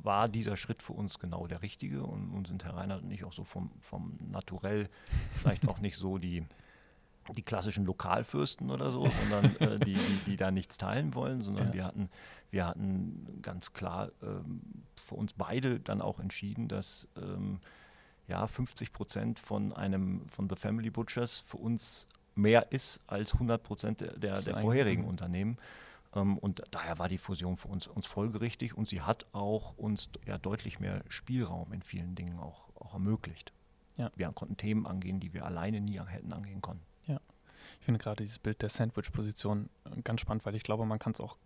war 0.04 0.28
dieser 0.28 0.58
Schritt 0.58 0.82
für 0.82 0.94
uns 0.94 1.20
genau 1.20 1.48
der 1.48 1.62
richtige 1.62 2.04
und, 2.04 2.32
und 2.32 2.48
sind 2.48 2.66
Herr 2.66 2.76
Reinhardt 2.76 3.04
und 3.04 3.12
ich 3.12 3.24
auch 3.24 3.34
so 3.34 3.44
vom, 3.44 3.70
vom 3.82 4.18
Naturell 4.32 4.90
vielleicht 5.38 5.68
auch 5.68 5.80
nicht 5.80 5.96
so 5.96 6.18
die, 6.18 6.44
die 7.36 7.44
klassischen 7.44 7.86
Lokalfürsten 7.86 8.72
oder 8.72 8.92
so, 8.92 9.08
sondern 9.30 9.56
äh, 9.58 9.80
die, 9.80 9.94
die, 9.94 10.20
die, 10.26 10.38
da 10.38 10.50
nichts 10.50 10.78
teilen 10.78 11.14
wollen, 11.14 11.42
sondern 11.42 11.68
ja. 11.68 11.74
wir, 11.74 11.86
hatten, 11.86 12.10
wir 12.50 12.66
hatten 12.66 13.40
ganz 13.44 13.74
klar 13.74 14.12
ähm, 14.24 14.62
für 15.00 15.16
uns 15.16 15.34
beide 15.34 15.80
dann 15.80 16.02
auch 16.02 16.20
entschieden, 16.20 16.68
dass 16.68 17.08
ähm, 17.16 17.60
ja, 18.28 18.48
50 18.48 18.92
Prozent 18.92 19.40
von 19.40 19.72
einem 19.74 20.28
von 20.30 20.50
The 20.50 20.56
Family 20.56 20.90
Butchers 20.90 21.44
für 21.46 21.58
uns 21.58 22.08
mehr 22.36 22.72
ist 22.72 23.02
als 23.06 23.34
100 23.34 23.62
Prozent 23.62 24.02
der, 24.02 24.18
der, 24.18 24.42
der 24.42 24.56
vorherigen 24.58 25.06
Unternehmen. 25.06 25.58
Ähm, 26.14 26.38
und 26.38 26.64
daher 26.72 27.00
war 27.00 27.10
die 27.10 27.18
Fusion 27.18 27.58
für 27.58 27.68
uns, 27.68 27.88
uns 27.88 28.06
folgerichtig 28.06 28.76
und 28.76 28.88
sie 28.88 29.02
hat 29.02 29.26
auch 29.34 29.78
uns 29.78 30.10
ja 30.26 30.38
deutlich 30.38 30.80
mehr 30.80 31.04
Spielraum 31.08 31.72
in 31.74 31.82
vielen 31.82 32.16
Dingen 32.16 32.40
auch, 32.40 32.70
auch 32.76 32.94
ermöglicht. 32.94 33.54
Ja. 33.98 34.12
Wir 34.16 34.32
konnten 34.32 34.58
Themen 34.58 34.86
angehen, 34.86 35.20
die 35.20 35.34
wir 35.34 35.46
alleine 35.46 35.82
nie 35.82 36.00
hätten 36.00 36.32
angehen 36.34 36.62
können. 36.62 36.82
Ja, 37.06 37.20
ich 37.80 37.86
finde 37.86 38.00
gerade 38.00 38.24
dieses 38.24 38.40
Bild 38.40 38.62
der 38.62 38.70
Sandwich-Position 38.70 39.70
äh, 39.86 40.02
ganz 40.02 40.22
spannend, 40.22 40.46
weil 40.46 40.56
ich 40.56 40.64
glaube, 40.64 40.86
man 40.86 41.00
kann 41.00 41.14
es 41.14 41.22
auch 41.22 41.38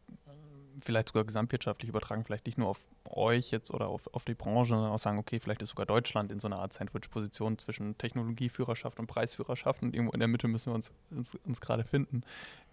vielleicht 0.81 1.09
sogar 1.09 1.23
gesamtwirtschaftlich 1.23 1.89
übertragen, 1.89 2.23
vielleicht 2.23 2.45
nicht 2.45 2.57
nur 2.57 2.69
auf 2.69 2.85
euch 3.05 3.51
jetzt 3.51 3.71
oder 3.71 3.87
auf, 3.87 4.13
auf 4.13 4.25
die 4.25 4.33
Branche, 4.33 4.69
sondern 4.69 4.91
auch 4.91 4.99
sagen, 4.99 5.17
okay, 5.17 5.39
vielleicht 5.39 5.61
ist 5.61 5.69
sogar 5.69 5.85
Deutschland 5.85 6.31
in 6.31 6.39
so 6.39 6.47
einer 6.47 6.59
Art 6.59 6.73
Sandwich-Position 6.73 7.57
zwischen 7.57 7.97
Technologieführerschaft 7.97 8.99
und 8.99 9.07
Preisführerschaft 9.07 9.81
und 9.81 9.93
irgendwo 9.93 10.13
in 10.13 10.19
der 10.19 10.27
Mitte 10.27 10.47
müssen 10.47 10.71
wir 10.71 10.75
uns, 10.75 10.91
uns, 11.11 11.35
uns 11.45 11.61
gerade 11.61 11.83
finden. 11.83 12.23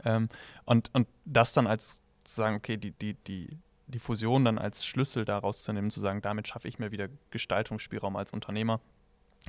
Ähm, 0.05 0.29
und, 0.65 0.91
und 0.95 1.09
das 1.25 1.53
dann 1.53 1.67
als 1.67 2.03
zu 2.25 2.35
sagen, 2.35 2.57
okay, 2.57 2.77
die, 2.77 2.93
die, 2.93 3.15
die, 3.27 3.59
die 3.87 3.99
Fusion 3.99 4.45
dann 4.45 4.59
als 4.59 4.85
Schlüssel 4.85 5.25
daraus 5.25 5.63
zu 5.63 5.73
nehmen, 5.73 5.91
zu 5.91 6.01
sagen, 6.01 6.23
damit 6.23 6.49
schaffe 6.49 6.69
ich 6.69 6.79
mir 6.79 6.91
wieder 6.91 7.09
Gestaltungsspielraum 7.31 8.17
als 8.17 8.33
Unternehmer 8.33 8.81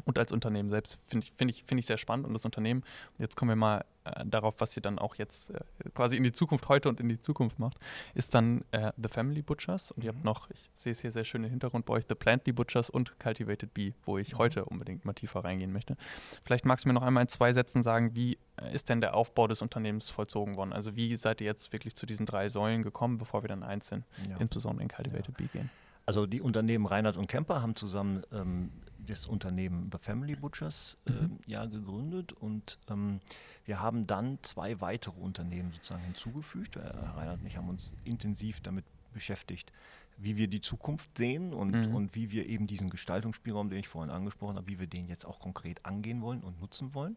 und 0.05 0.17
als 0.17 0.31
Unternehmen 0.31 0.69
selbst 0.69 0.99
finde 1.07 1.25
ich, 1.25 1.33
find 1.33 1.51
ich, 1.51 1.63
find 1.63 1.79
ich 1.79 1.85
sehr 1.85 1.97
spannend 1.97 2.25
und 2.25 2.33
das 2.33 2.45
Unternehmen. 2.45 2.83
jetzt 3.17 3.35
kommen 3.35 3.49
wir 3.49 3.55
mal 3.55 3.85
äh, 4.03 4.25
darauf, 4.25 4.59
was 4.61 4.75
ihr 4.75 4.81
dann 4.81 4.97
auch 4.97 5.15
jetzt 5.15 5.51
äh, 5.51 5.59
quasi 5.93 6.17
in 6.17 6.23
die 6.23 6.31
Zukunft 6.31 6.69
heute 6.69 6.89
und 6.89 6.99
in 6.99 7.09
die 7.09 7.19
Zukunft 7.19 7.59
macht, 7.59 7.77
ist 8.13 8.33
dann 8.33 8.63
äh, 8.71 8.91
The 9.01 9.09
Family 9.09 9.41
Butchers 9.41 9.91
und 9.91 9.99
mhm. 9.99 10.03
ihr 10.03 10.09
habt 10.09 10.19
mhm. 10.19 10.25
noch, 10.25 10.49
ich 10.49 10.71
sehe 10.73 10.93
es 10.93 11.01
hier 11.01 11.11
sehr 11.11 11.23
schön 11.23 11.43
im 11.43 11.49
Hintergrund 11.49 11.85
bei 11.85 11.93
euch, 11.93 12.05
The 12.07 12.15
Plantly 12.15 12.53
Butchers 12.53 12.89
und 12.89 13.19
Cultivated 13.19 13.73
Bee, 13.73 13.93
wo 14.05 14.17
ich 14.17 14.33
mhm. 14.33 14.37
heute 14.39 14.65
unbedingt 14.65 15.05
mal 15.05 15.13
tiefer 15.13 15.43
reingehen 15.43 15.71
möchte. 15.71 15.97
Vielleicht 16.43 16.65
magst 16.65 16.85
du 16.85 16.89
mir 16.89 16.93
noch 16.93 17.03
einmal 17.03 17.23
in 17.23 17.29
zwei 17.29 17.53
Sätzen 17.53 17.83
sagen, 17.83 18.15
wie 18.15 18.37
äh, 18.57 18.73
ist 18.73 18.89
denn 18.89 19.01
der 19.01 19.13
Aufbau 19.13 19.47
des 19.47 19.61
Unternehmens 19.61 20.09
vollzogen 20.09 20.55
worden? 20.55 20.73
Also 20.73 20.95
wie 20.95 21.15
seid 21.15 21.41
ihr 21.41 21.47
jetzt 21.47 21.73
wirklich 21.73 21.95
zu 21.95 22.05
diesen 22.05 22.25
drei 22.25 22.49
Säulen 22.49 22.83
gekommen, 22.83 23.17
bevor 23.17 23.43
wir 23.43 23.49
dann 23.49 23.63
einzeln, 23.63 24.05
ja. 24.27 24.37
insbesondere 24.37 24.83
in 24.83 24.89
Cultivated 24.89 25.27
ja. 25.27 25.33
Bee 25.37 25.49
gehen? 25.51 25.69
Also 26.05 26.25
die 26.25 26.41
Unternehmen 26.41 26.85
Reinhardt 26.87 27.17
und 27.17 27.27
Kemper 27.27 27.61
haben 27.61 27.75
zusammen 27.75 28.23
ähm, 28.33 28.71
das 29.05 29.25
Unternehmen 29.25 29.89
The 29.91 29.97
Family 29.97 30.35
Butchers 30.35 30.97
äh, 31.05 31.11
mhm. 31.11 31.39
ja 31.47 31.65
gegründet 31.65 32.33
und 32.33 32.77
ähm, 32.89 33.19
wir 33.65 33.79
haben 33.79 34.07
dann 34.07 34.39
zwei 34.41 34.81
weitere 34.81 35.19
Unternehmen 35.19 35.71
sozusagen 35.71 36.03
hinzugefügt. 36.03 36.75
Äh, 36.75 36.81
Reinhard 36.81 37.39
und 37.39 37.47
ich 37.47 37.57
haben 37.57 37.69
uns 37.69 37.93
intensiv 38.03 38.61
damit 38.61 38.85
beschäftigt, 39.13 39.71
wie 40.17 40.37
wir 40.37 40.47
die 40.47 40.61
Zukunft 40.61 41.17
sehen 41.17 41.53
und, 41.53 41.87
mhm. 41.87 41.95
und 41.95 42.15
wie 42.15 42.31
wir 42.31 42.47
eben 42.47 42.67
diesen 42.67 42.89
Gestaltungsspielraum, 42.89 43.69
den 43.69 43.79
ich 43.79 43.87
vorhin 43.87 44.11
angesprochen 44.11 44.55
habe, 44.55 44.67
wie 44.67 44.79
wir 44.79 44.87
den 44.87 45.07
jetzt 45.07 45.25
auch 45.25 45.39
konkret 45.39 45.85
angehen 45.85 46.21
wollen 46.21 46.41
und 46.41 46.61
nutzen 46.61 46.93
wollen 46.93 47.15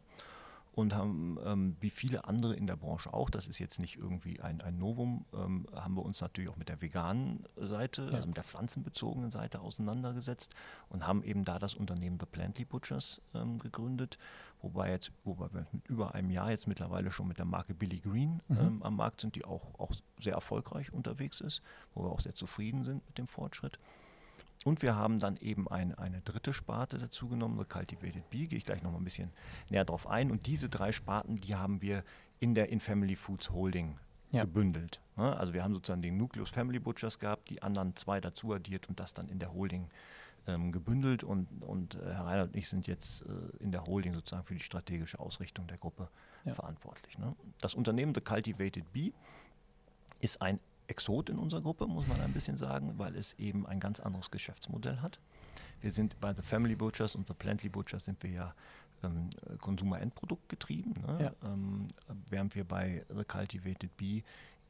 und 0.74 0.92
haben, 0.92 1.38
ähm, 1.44 1.76
wie 1.80 1.90
viele 1.90 2.24
andere 2.24 2.56
in 2.56 2.66
der 2.66 2.74
Branche 2.74 3.14
auch, 3.14 3.30
das 3.30 3.46
ist 3.46 3.60
jetzt 3.60 3.78
nicht 3.78 3.96
irgendwie 3.96 4.40
ein, 4.40 4.60
ein 4.60 4.76
Novum, 4.76 5.24
ähm, 5.32 5.66
haben 5.72 5.94
wir 5.94 6.04
uns 6.04 6.20
natürlich 6.20 6.50
auch 6.50 6.56
mit 6.56 6.68
der 6.68 6.82
veganen 6.82 7.44
Seite, 7.56 8.02
ja. 8.02 8.10
also 8.10 8.26
mit 8.26 8.36
der 8.36 8.44
pflanzenbezogenen 8.44 9.30
Seite 9.30 9.60
auseinandergesetzt 9.60 10.54
und 10.88 11.06
haben 11.06 11.22
eben 11.22 11.44
da 11.44 11.60
das 11.60 11.74
Unternehmen 11.74 12.18
The 12.18 12.26
Plantly 12.26 12.64
Butchers 12.64 13.20
ähm, 13.34 13.58
gegründet, 13.60 14.18
wobei 14.62 14.90
jetzt, 14.90 15.12
wobei 15.22 15.52
wir 15.52 15.66
mit 15.70 15.88
über 15.88 16.14
einem 16.14 16.30
Jahr 16.30 16.50
jetzt 16.50 16.66
mittlerweile 16.66 17.12
schon 17.12 17.28
mit 17.28 17.38
der 17.38 17.44
Marke 17.44 17.72
Billy 17.72 18.00
Green 18.00 18.40
mhm. 18.48 18.58
Ähm, 18.58 18.82
am 18.82 18.96
Markt 18.96 19.20
sind, 19.20 19.36
die 19.36 19.44
auch, 19.44 19.78
auch 19.78 19.92
sehr 20.18 20.34
erfolgreich 20.34 20.92
unterwegs 20.92 21.40
ist, 21.40 21.62
wo 21.94 22.02
wir 22.02 22.10
auch 22.10 22.20
sehr 22.20 22.34
zufrieden 22.34 22.82
sind 22.82 23.06
mit 23.06 23.18
dem 23.18 23.28
Fortschritt. 23.28 23.78
Und 24.64 24.80
wir 24.80 24.96
haben 24.96 25.18
dann 25.18 25.36
eben 25.36 25.68
ein, 25.68 25.94
eine 25.94 26.22
dritte 26.22 26.54
Sparte 26.54 26.98
dazu 26.98 27.28
genommen, 27.28 27.58
The 27.58 27.66
Cultivated 27.66 28.28
Bee, 28.30 28.46
gehe 28.46 28.58
ich 28.58 28.64
gleich 28.64 28.82
nochmal 28.82 29.00
ein 29.00 29.04
bisschen 29.04 29.30
näher 29.68 29.84
drauf 29.84 30.08
ein. 30.08 30.30
Und 30.30 30.46
diese 30.46 30.70
drei 30.70 30.90
Sparten, 30.90 31.36
die 31.36 31.54
haben 31.54 31.82
wir 31.82 32.02
in 32.40 32.54
der 32.54 32.70
In 32.70 32.80
Family 32.80 33.14
Foods 33.14 33.50
Holding 33.50 33.98
ja. 34.32 34.42
gebündelt. 34.42 35.00
Ne? 35.16 35.36
Also 35.36 35.52
wir 35.52 35.62
haben 35.62 35.74
sozusagen 35.74 36.02
den 36.02 36.16
Nucleus 36.16 36.48
Family 36.48 36.78
Butchers 36.78 37.18
gehabt, 37.18 37.50
die 37.50 37.62
anderen 37.62 37.94
zwei 37.94 38.20
dazu 38.20 38.54
addiert 38.54 38.88
und 38.88 38.98
das 39.00 39.12
dann 39.12 39.28
in 39.28 39.38
der 39.38 39.52
Holding 39.52 39.90
ähm, 40.46 40.72
gebündelt. 40.72 41.24
Und, 41.24 41.46
und 41.60 41.96
äh, 41.96 42.14
Herr 42.14 42.24
Reinhardt 42.24 42.48
und 42.48 42.56
ich 42.56 42.68
sind 42.68 42.86
jetzt 42.86 43.22
äh, 43.22 43.62
in 43.62 43.70
der 43.70 43.84
Holding 43.86 44.14
sozusagen 44.14 44.44
für 44.44 44.54
die 44.54 44.60
strategische 44.60 45.20
Ausrichtung 45.20 45.66
der 45.66 45.76
Gruppe 45.76 46.08
ja. 46.44 46.54
verantwortlich. 46.54 47.18
Ne? 47.18 47.36
Das 47.60 47.74
Unternehmen 47.74 48.14
The 48.14 48.20
Cultivated 48.22 48.90
Bee 48.92 49.12
ist 50.20 50.40
ein 50.40 50.58
Exot 50.88 51.30
in 51.30 51.38
unserer 51.38 51.62
Gruppe, 51.62 51.86
muss 51.86 52.06
man 52.06 52.20
ein 52.20 52.32
bisschen 52.32 52.56
sagen, 52.56 52.94
weil 52.98 53.16
es 53.16 53.34
eben 53.34 53.66
ein 53.66 53.80
ganz 53.80 54.00
anderes 54.00 54.30
Geschäftsmodell 54.30 55.00
hat. 55.00 55.18
Wir 55.80 55.90
sind 55.90 56.18
bei 56.20 56.34
The 56.34 56.42
Family 56.42 56.76
Butchers 56.76 57.14
und 57.14 57.26
The 57.26 57.34
Plantly 57.34 57.68
Butchers 57.68 58.04
sind 58.04 58.22
wir 58.22 58.30
ja 58.30 58.54
ähm, 59.02 59.30
Konsumer-Endprodukt 59.58 60.48
getrieben, 60.48 60.94
ne? 61.06 61.24
ja. 61.24 61.50
ähm, 61.50 61.88
während 62.30 62.54
wir 62.54 62.64
bei 62.64 63.04
The 63.08 63.24
Cultivated 63.24 63.96
Bee 63.96 64.22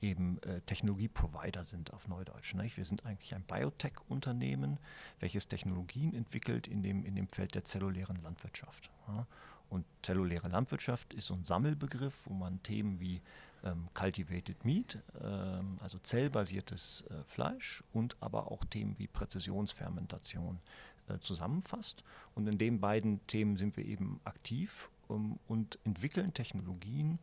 eben 0.03 0.43
äh, 0.43 0.61
Technologie-Provider 0.63 1.63
sind 1.63 1.93
auf 1.93 2.09
Neudeutsch. 2.09 2.55
Ne? 2.55 2.71
Wir 2.75 2.85
sind 2.85 3.07
eigentlich 3.07 3.35
ein 3.35 3.43
Biotech-Unternehmen, 3.43 4.79
welches 5.21 5.49
Technologien 5.49 6.15
entwickelt 6.15 6.67
in 6.67 6.83
dem, 6.83 7.05
in 7.05 7.15
dem 7.15 7.29
Feld 7.29 7.55
der 7.55 7.65
zellulären 7.65 8.21
Landwirtschaft. 8.23 8.91
Ja? 9.09 9.27
und 9.71 9.85
zelluläre 10.03 10.49
Landwirtschaft 10.49 11.13
ist 11.15 11.27
so 11.27 11.35
ein 11.35 11.45
Sammelbegriff, 11.45 12.15
wo 12.25 12.35
man 12.35 12.63
Themen 12.63 13.01
wie 13.01 13.21
ähm, 13.65 13.89
Cultivated 13.95 14.65
Meat, 14.65 14.99
ähm, 15.21 15.79
also 15.81 15.99
zellbasiertes 15.99 17.05
äh, 17.11 17.25
Fleisch 17.25 17.83
und 17.93 18.17
aber 18.21 18.51
auch 18.51 18.65
Themen 18.65 18.99
wie 18.99 19.09
Präzisionsfermentation 19.09 20.61
äh, 21.09 21.19
zusammenfasst. 21.19 22.03
Und 22.35 22.47
in 22.47 22.59
den 22.59 22.81
beiden 22.81 23.27
Themen 23.27 23.57
sind 23.57 23.77
wir 23.77 23.85
eben 23.85 24.21
aktiv 24.25 24.91
um, 25.09 25.39
und 25.49 25.79
entwickeln 25.85 26.35
Technologien, 26.35 27.19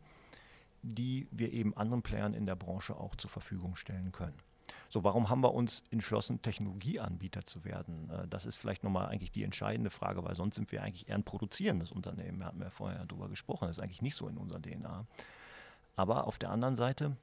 die 0.82 1.28
wir 1.30 1.52
eben 1.52 1.76
anderen 1.76 2.02
Playern 2.02 2.34
in 2.34 2.46
der 2.46 2.56
Branche 2.56 2.96
auch 2.96 3.14
zur 3.14 3.30
Verfügung 3.30 3.76
stellen 3.76 4.12
können. 4.12 4.38
So, 4.88 5.04
warum 5.04 5.28
haben 5.28 5.42
wir 5.42 5.54
uns 5.54 5.84
entschlossen, 5.90 6.42
Technologieanbieter 6.42 7.44
zu 7.44 7.64
werden? 7.64 8.10
Äh, 8.10 8.28
das 8.28 8.46
ist 8.46 8.56
vielleicht 8.56 8.84
nochmal 8.84 9.06
eigentlich 9.06 9.32
die 9.32 9.44
entscheidende 9.44 9.90
Frage, 9.90 10.24
weil 10.24 10.34
sonst 10.34 10.56
sind 10.56 10.72
wir 10.72 10.82
eigentlich 10.82 11.08
eher 11.08 11.14
ein 11.14 11.24
produzierendes 11.24 11.92
Unternehmen. 11.92 12.38
Wir 12.38 12.46
hatten 12.46 12.60
ja 12.60 12.70
vorher 12.70 13.04
darüber 13.06 13.28
gesprochen, 13.28 13.66
das 13.68 13.78
ist 13.78 13.82
eigentlich 13.82 14.02
nicht 14.02 14.16
so 14.16 14.28
in 14.28 14.36
unserer 14.36 14.60
DNA. 14.60 15.06
Aber 15.96 16.26
auf 16.26 16.38
der 16.38 16.50
anderen 16.50 16.74
Seite 16.74 17.16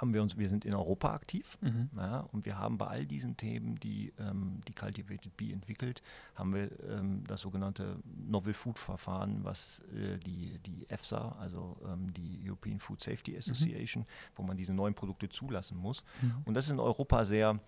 haben 0.00 0.14
wir 0.14 0.22
uns, 0.22 0.38
wir 0.38 0.48
sind 0.48 0.64
in 0.64 0.74
Europa 0.74 1.12
aktiv 1.12 1.58
mhm. 1.60 1.90
ja, 1.96 2.20
und 2.32 2.46
wir 2.46 2.58
haben 2.58 2.78
bei 2.78 2.86
all 2.86 3.04
diesen 3.04 3.36
Themen, 3.36 3.78
die 3.80 4.12
ähm, 4.18 4.60
die 4.66 4.74
Cultivated 4.74 5.36
Bee 5.36 5.52
entwickelt, 5.52 6.02
haben 6.34 6.54
wir 6.54 6.70
ähm, 6.88 7.24
das 7.26 7.42
sogenannte 7.42 7.98
Novel 8.04 8.54
Food 8.54 8.78
Verfahren, 8.78 9.44
was 9.44 9.82
äh, 9.94 10.18
die, 10.18 10.58
die 10.60 10.88
EFSA, 10.88 11.36
also 11.40 11.76
ähm, 11.86 12.12
die 12.14 12.40
European 12.46 12.78
Food 12.78 13.02
Safety 13.02 13.36
Association, 13.36 14.04
mhm. 14.04 14.06
wo 14.36 14.42
man 14.42 14.56
diese 14.56 14.72
neuen 14.72 14.94
Produkte 14.94 15.28
zulassen 15.28 15.76
muss. 15.76 16.04
Mhm. 16.22 16.42
Und 16.44 16.54
das 16.54 16.66
ist 16.66 16.70
in 16.70 16.80
Europa 16.80 17.24
sehr 17.24 17.60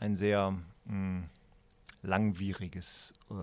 ein 0.00 0.16
sehr 0.16 0.50
mh, 0.50 0.62
hm, 0.86 1.24
langwieriges 2.02 3.14
äh, 3.30 3.34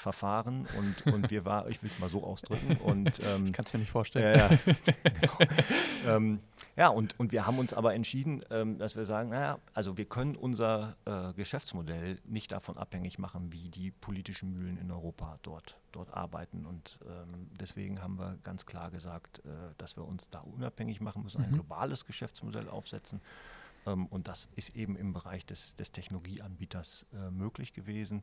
Verfahren 0.00 0.66
und, 0.78 1.12
und 1.12 1.30
wir 1.30 1.44
war, 1.44 1.68
ich 1.68 1.82
will 1.82 1.90
es 1.90 1.98
mal 1.98 2.08
so 2.08 2.24
ausdrücken. 2.24 2.76
Und, 2.82 3.20
ähm, 3.22 3.46
ich 3.46 3.52
kann 3.52 3.64
es 3.66 3.72
mir 3.72 3.80
nicht 3.80 3.90
vorstellen. 3.90 4.38
Ja, 4.38 4.50
ja, 4.50 4.58
genau. 4.64 5.50
ähm, 6.06 6.40
ja 6.76 6.88
und, 6.88 7.18
und 7.20 7.32
wir 7.32 7.46
haben 7.46 7.58
uns 7.58 7.74
aber 7.74 7.94
entschieden, 7.94 8.42
ähm, 8.50 8.78
dass 8.78 8.96
wir 8.96 9.04
sagen, 9.04 9.30
naja, 9.30 9.58
also 9.74 9.98
wir 9.98 10.06
können 10.06 10.36
unser 10.36 10.96
äh, 11.04 11.34
Geschäftsmodell 11.34 12.18
nicht 12.24 12.52
davon 12.52 12.78
abhängig 12.78 13.18
machen, 13.18 13.52
wie 13.52 13.68
die 13.68 13.90
politischen 13.90 14.52
Mühlen 14.54 14.78
in 14.78 14.90
Europa 14.90 15.38
dort, 15.42 15.76
dort 15.92 16.12
arbeiten. 16.14 16.64
Und 16.64 16.98
ähm, 17.04 17.50
deswegen 17.60 18.02
haben 18.02 18.18
wir 18.18 18.38
ganz 18.42 18.64
klar 18.64 18.90
gesagt, 18.90 19.40
äh, 19.40 19.50
dass 19.76 19.96
wir 19.96 20.06
uns 20.06 20.30
da 20.30 20.40
unabhängig 20.40 21.00
machen 21.02 21.22
müssen, 21.22 21.42
ein 21.42 21.50
mhm. 21.50 21.56
globales 21.56 22.06
Geschäftsmodell 22.06 22.68
aufsetzen. 22.68 23.20
Ähm, 23.86 24.06
und 24.06 24.28
das 24.28 24.48
ist 24.56 24.76
eben 24.76 24.96
im 24.96 25.12
Bereich 25.12 25.44
des, 25.44 25.74
des 25.74 25.92
Technologieanbieters 25.92 27.06
äh, 27.12 27.30
möglich 27.30 27.72
gewesen. 27.72 28.22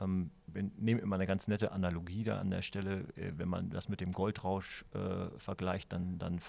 Ähm, 0.00 0.30
wir 0.46 0.62
nehmen 0.76 1.00
immer 1.00 1.16
eine 1.16 1.26
ganz 1.26 1.48
nette 1.48 1.72
Analogie 1.72 2.24
da 2.24 2.38
an 2.38 2.50
der 2.50 2.62
Stelle. 2.62 3.00
Äh, 3.16 3.32
wenn 3.36 3.48
man 3.48 3.70
das 3.70 3.88
mit 3.88 4.00
dem 4.00 4.12
Goldrausch 4.12 4.84
äh, 4.94 5.38
vergleicht, 5.38 5.92
dann, 5.92 6.18
dann 6.18 6.38
äh, 6.38 6.40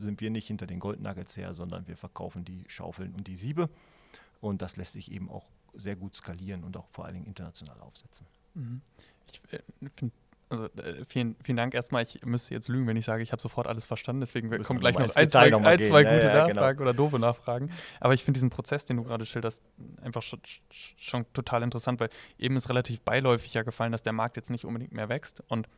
sind 0.00 0.20
wir 0.20 0.30
nicht 0.30 0.46
hinter 0.46 0.66
den 0.66 0.80
Goldnuggets 0.80 1.36
her, 1.36 1.54
sondern 1.54 1.86
wir 1.86 1.96
verkaufen 1.96 2.44
die 2.44 2.64
Schaufeln 2.68 3.14
und 3.14 3.26
die 3.26 3.36
Siebe. 3.36 3.68
Und 4.40 4.62
das 4.62 4.76
lässt 4.76 4.92
sich 4.92 5.10
eben 5.10 5.30
auch 5.30 5.44
sehr 5.74 5.96
gut 5.96 6.14
skalieren 6.14 6.64
und 6.64 6.76
auch 6.76 6.88
vor 6.88 7.04
allen 7.04 7.14
Dingen 7.14 7.26
international 7.26 7.80
aufsetzen. 7.80 8.26
Mhm. 8.54 8.80
Ich 9.28 9.42
äh, 9.52 9.60
finde 9.94 10.14
also 10.48 10.66
äh, 10.76 11.04
vielen, 11.06 11.36
vielen 11.42 11.56
Dank 11.56 11.74
erstmal. 11.74 12.02
Ich 12.02 12.24
müsste 12.24 12.54
jetzt 12.54 12.68
lügen, 12.68 12.86
wenn 12.86 12.96
ich 12.96 13.04
sage, 13.04 13.22
ich 13.22 13.32
habe 13.32 13.42
sofort 13.42 13.66
alles 13.66 13.84
verstanden. 13.84 14.20
Deswegen 14.20 14.50
kommen 14.62 14.80
gleich 14.80 14.94
noch 14.96 15.14
ein, 15.14 15.30
zwei, 15.30 15.50
noch 15.50 15.62
ein, 15.62 15.82
zwei 15.82 16.04
gute 16.04 16.26
ja, 16.26 16.34
ja, 16.34 16.46
genau. 16.46 16.60
Nachfragen 16.60 16.78
genau. 16.78 16.90
oder 16.90 16.96
doofe 16.96 17.18
Nachfragen. 17.18 17.70
Aber 18.00 18.14
ich 18.14 18.22
finde 18.22 18.38
diesen 18.38 18.50
Prozess, 18.50 18.84
den 18.84 18.96
du 18.96 19.04
gerade 19.04 19.26
schilderst, 19.26 19.62
einfach 20.02 20.22
schon, 20.22 20.40
schon, 20.70 21.26
total 21.32 21.62
interessant, 21.62 21.98
weil 22.00 22.10
eben 22.38 22.56
ist 22.56 22.68
relativ 22.68 23.02
beiläufig 23.02 23.54
ja 23.54 23.62
gefallen, 23.62 23.92
dass 23.92 24.02
der 24.02 24.12
Markt 24.12 24.36
jetzt 24.36 24.50
nicht 24.50 24.64
unbedingt 24.64 24.92
mehr 24.92 25.08
wächst. 25.08 25.42
Und 25.48 25.68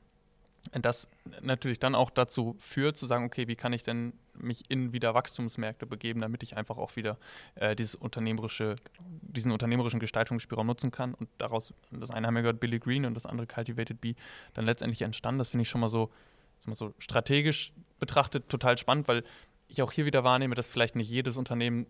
das 0.73 1.09
natürlich 1.40 1.79
dann 1.79 1.94
auch 1.94 2.11
dazu 2.11 2.57
führt, 2.59 2.97
zu 2.97 3.07
sagen, 3.07 3.25
okay, 3.25 3.49
wie 3.49 3.57
kann 3.57 3.73
ich 3.73 3.83
denn 3.83 4.12
mich 4.35 4.71
in 4.71 4.92
wieder 4.92 5.14
Wachstumsmärkte 5.14 5.87
begeben, 5.87 6.21
damit 6.21 6.42
ich 6.42 6.57
einfach 6.57 6.79
auch 6.79 6.97
wieder 6.97 7.18
äh, 7.57 7.75
dieses 7.75 7.94
unternehmerische, 7.94 8.77
diesen 9.01 9.53
unternehmerischen 9.53 10.01
Gestaltungsspielraum 10.01 10.66
nutzen 10.66 10.90
kann. 10.90 11.14
Und 11.14 11.29
daraus, 11.38 11.75
das 11.90 12.11
eine 12.11 12.27
haben 12.27 12.35
wir 12.35 12.42
gehört, 12.42 12.61
Billy 12.61 12.79
Green 12.79 13.05
und 13.05 13.14
das 13.14 13.27
andere 13.27 13.47
Cultivated 13.47 14.01
Bee, 14.01 14.14
dann 14.55 14.64
letztendlich 14.64 15.03
entstanden. 15.03 15.38
Das 15.38 15.51
finde 15.51 15.62
ich 15.62 15.68
schon 15.68 15.81
mal 15.81 15.88
so, 15.88 16.11
mal 16.66 16.75
so 16.75 16.94
strategisch 16.99 17.73
betrachtet 17.99 18.49
total 18.49 18.79
spannend, 18.79 19.09
weil 19.09 19.25
ich 19.68 19.83
auch 19.83 19.92
hier 19.92 20.07
wieder 20.07 20.25
wahrnehme, 20.25 20.55
dass 20.55 20.68
vielleicht 20.68 20.97
nicht 20.97 21.11
jedes 21.11 21.37
Unternehmen, 21.37 21.87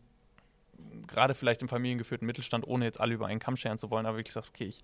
gerade 1.07 1.35
vielleicht 1.35 1.63
im 1.63 1.69
familiengeführten 1.69 2.27
Mittelstand, 2.27 2.67
ohne 2.67 2.85
jetzt 2.85 3.01
alle 3.01 3.15
über 3.15 3.27
einen 3.27 3.41
Kamm 3.41 3.57
scheren 3.57 3.79
zu 3.79 3.91
wollen, 3.91 4.07
aber 4.07 4.19
wirklich 4.19 4.33
sagt, 4.35 4.49
okay, 4.49 4.65
ich 4.65 4.83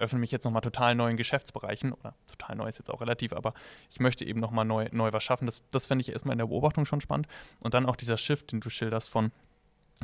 öffne 0.00 0.18
mich 0.18 0.30
jetzt 0.30 0.44
nochmal 0.44 0.62
total 0.62 0.94
neuen 0.94 1.16
Geschäftsbereichen 1.16 1.92
oder 1.92 2.14
total 2.26 2.56
neu 2.56 2.68
ist 2.68 2.78
jetzt 2.78 2.90
auch 2.90 3.00
relativ, 3.00 3.32
aber 3.32 3.54
ich 3.90 4.00
möchte 4.00 4.24
eben 4.24 4.40
nochmal 4.40 4.64
neu, 4.64 4.88
neu 4.92 5.12
was 5.12 5.22
schaffen. 5.22 5.46
Das, 5.46 5.68
das 5.68 5.86
fände 5.86 6.02
ich 6.02 6.10
erstmal 6.10 6.32
in 6.32 6.38
der 6.38 6.46
Beobachtung 6.46 6.84
schon 6.84 7.00
spannend. 7.00 7.28
Und 7.62 7.74
dann 7.74 7.86
auch 7.86 7.96
dieser 7.96 8.16
Shift, 8.16 8.52
den 8.52 8.60
du 8.60 8.70
schilderst 8.70 9.10
von, 9.10 9.32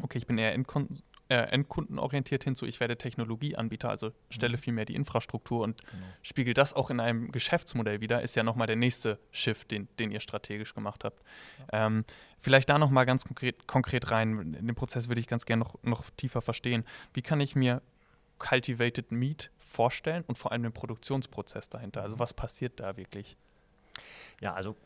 okay, 0.03 0.19
ich 0.19 0.27
bin 0.27 0.39
eher 0.39 0.53
Endkunden, 0.53 1.03
äh, 1.29 1.37
endkundenorientiert 1.37 2.45
hinzu, 2.45 2.67
ich 2.67 2.79
werde 2.79 2.97
Technologieanbieter, 2.97 3.91
also 3.91 4.13
stelle 4.31 4.57
mhm. 4.57 4.61
vielmehr 4.61 4.85
die 4.85 4.95
Infrastruktur 4.95 5.65
und 5.65 5.85
genau. 5.87 6.03
spiegel 6.23 6.55
das 6.55 6.73
auch 6.73 6.91
in 6.91 7.01
einem 7.01 7.33
Geschäftsmodell 7.33 8.01
wieder, 8.01 8.23
ist 8.23 8.37
ja 8.37 8.45
nochmal 8.45 8.69
der 8.69 8.77
nächste 8.77 9.19
Shift, 9.33 9.73
den, 9.73 9.89
den 9.99 10.13
ihr 10.13 10.21
strategisch 10.21 10.75
gemacht 10.75 11.03
habt. 11.03 11.21
Ja. 11.73 11.87
Ähm, 11.87 12.05
vielleicht 12.39 12.69
da 12.69 12.79
nochmal 12.79 13.07
ganz 13.07 13.25
konkret, 13.25 13.67
konkret 13.67 14.11
rein, 14.13 14.55
in 14.55 14.67
den 14.67 14.75
Prozess 14.77 15.09
würde 15.09 15.21
ich 15.21 15.27
ganz 15.27 15.47
gerne 15.47 15.65
noch, 15.65 15.83
noch 15.83 16.05
tiefer 16.11 16.43
verstehen. 16.43 16.85
Wie 17.13 17.23
kann 17.23 17.41
ich 17.41 17.57
mir 17.57 17.83
Cultivated 18.39 19.13
Meat 19.13 19.51
vorstellen 19.59 20.25
und 20.27 20.37
vor 20.39 20.53
allem 20.53 20.63
den 20.63 20.73
Produktionsprozess 20.73 21.69
dahinter? 21.69 22.03
Also 22.03 22.19
was 22.19 22.35
passiert 22.35 22.81
da 22.81 22.97
wirklich? 22.97 23.37
Ja, 24.41 24.55
also 24.55 24.77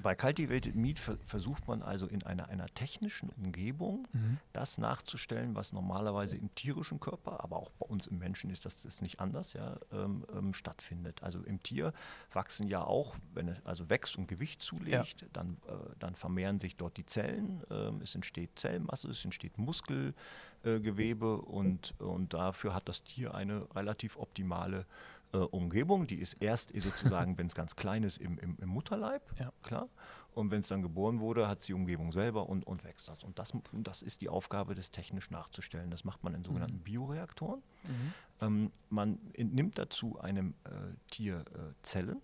bei 0.00 0.14
Cultivated 0.14 0.74
Meat 0.74 0.98
versucht 0.98 1.66
man 1.68 1.82
also 1.82 2.06
in 2.06 2.22
einer, 2.24 2.48
einer 2.48 2.66
technischen 2.66 3.30
Umgebung 3.30 4.06
mhm. 4.12 4.38
das 4.52 4.78
nachzustellen, 4.78 5.54
was 5.54 5.72
normalerweise 5.72 6.36
im 6.36 6.54
tierischen 6.54 7.00
Körper, 7.00 7.42
aber 7.42 7.56
auch 7.56 7.70
bei 7.72 7.86
uns 7.86 8.06
im 8.06 8.18
Menschen 8.18 8.50
ist 8.50 8.64
das 8.64 8.84
ist 8.84 9.02
nicht 9.02 9.20
anders, 9.20 9.52
ja, 9.52 9.76
ähm, 9.92 10.24
ähm, 10.36 10.52
stattfindet. 10.52 11.22
Also 11.22 11.40
im 11.40 11.62
Tier 11.62 11.92
wachsen 12.32 12.68
ja 12.68 12.82
auch, 12.82 13.14
wenn 13.34 13.48
es 13.48 13.64
also 13.64 13.88
wächst 13.90 14.16
und 14.16 14.26
Gewicht 14.26 14.62
zulegt, 14.62 15.22
ja. 15.22 15.28
dann, 15.32 15.56
äh, 15.66 15.72
dann 15.98 16.14
vermehren 16.14 16.60
sich 16.60 16.76
dort 16.76 16.96
die 16.96 17.06
Zellen, 17.06 17.62
äh, 17.70 17.90
es 18.02 18.14
entsteht 18.14 18.58
Zellmasse, 18.58 19.08
es 19.10 19.24
entsteht 19.24 19.58
Muskelgewebe 19.58 21.26
äh, 21.26 21.50
und, 21.50 21.94
und 22.00 22.34
dafür 22.34 22.74
hat 22.74 22.88
das 22.88 23.04
Tier 23.04 23.34
eine 23.34 23.66
relativ 23.74 24.16
optimale 24.16 24.86
äh, 25.32 25.38
Umgebung. 25.38 26.06
Die 26.06 26.16
ist 26.16 26.34
erst 26.34 26.72
sozusagen, 26.78 27.36
wenn 27.38 27.46
es 27.46 27.54
ganz 27.54 27.76
klein 27.76 28.02
ist, 28.02 28.18
im, 28.18 28.38
im, 28.38 28.56
im 28.60 28.68
Mutterleib, 28.68 29.22
ja. 29.38 29.52
klar. 29.62 29.88
Und 30.32 30.50
wenn 30.50 30.60
es 30.60 30.68
dann 30.68 30.82
geboren 30.82 31.20
wurde, 31.20 31.48
hat 31.48 31.62
sie 31.62 31.68
die 31.68 31.74
Umgebung 31.74 32.12
selber 32.12 32.48
und, 32.48 32.66
und 32.66 32.84
wächst 32.84 33.08
das. 33.08 33.24
Und 33.24 33.38
das, 33.38 33.52
das 33.72 34.02
ist 34.02 34.20
die 34.20 34.28
Aufgabe, 34.28 34.74
das 34.74 34.90
technisch 34.90 35.30
nachzustellen. 35.30 35.90
Das 35.90 36.04
macht 36.04 36.22
man 36.22 36.34
in 36.34 36.44
sogenannten 36.44 36.78
mhm. 36.78 36.84
Bioreaktoren. 36.84 37.62
Mhm. 37.82 38.14
Ähm, 38.40 38.72
man 38.90 39.18
entnimmt 39.34 39.78
dazu 39.78 40.20
einem 40.20 40.54
äh, 40.64 40.70
Tier 41.10 41.40
äh, 41.40 41.74
Zellen, 41.82 42.22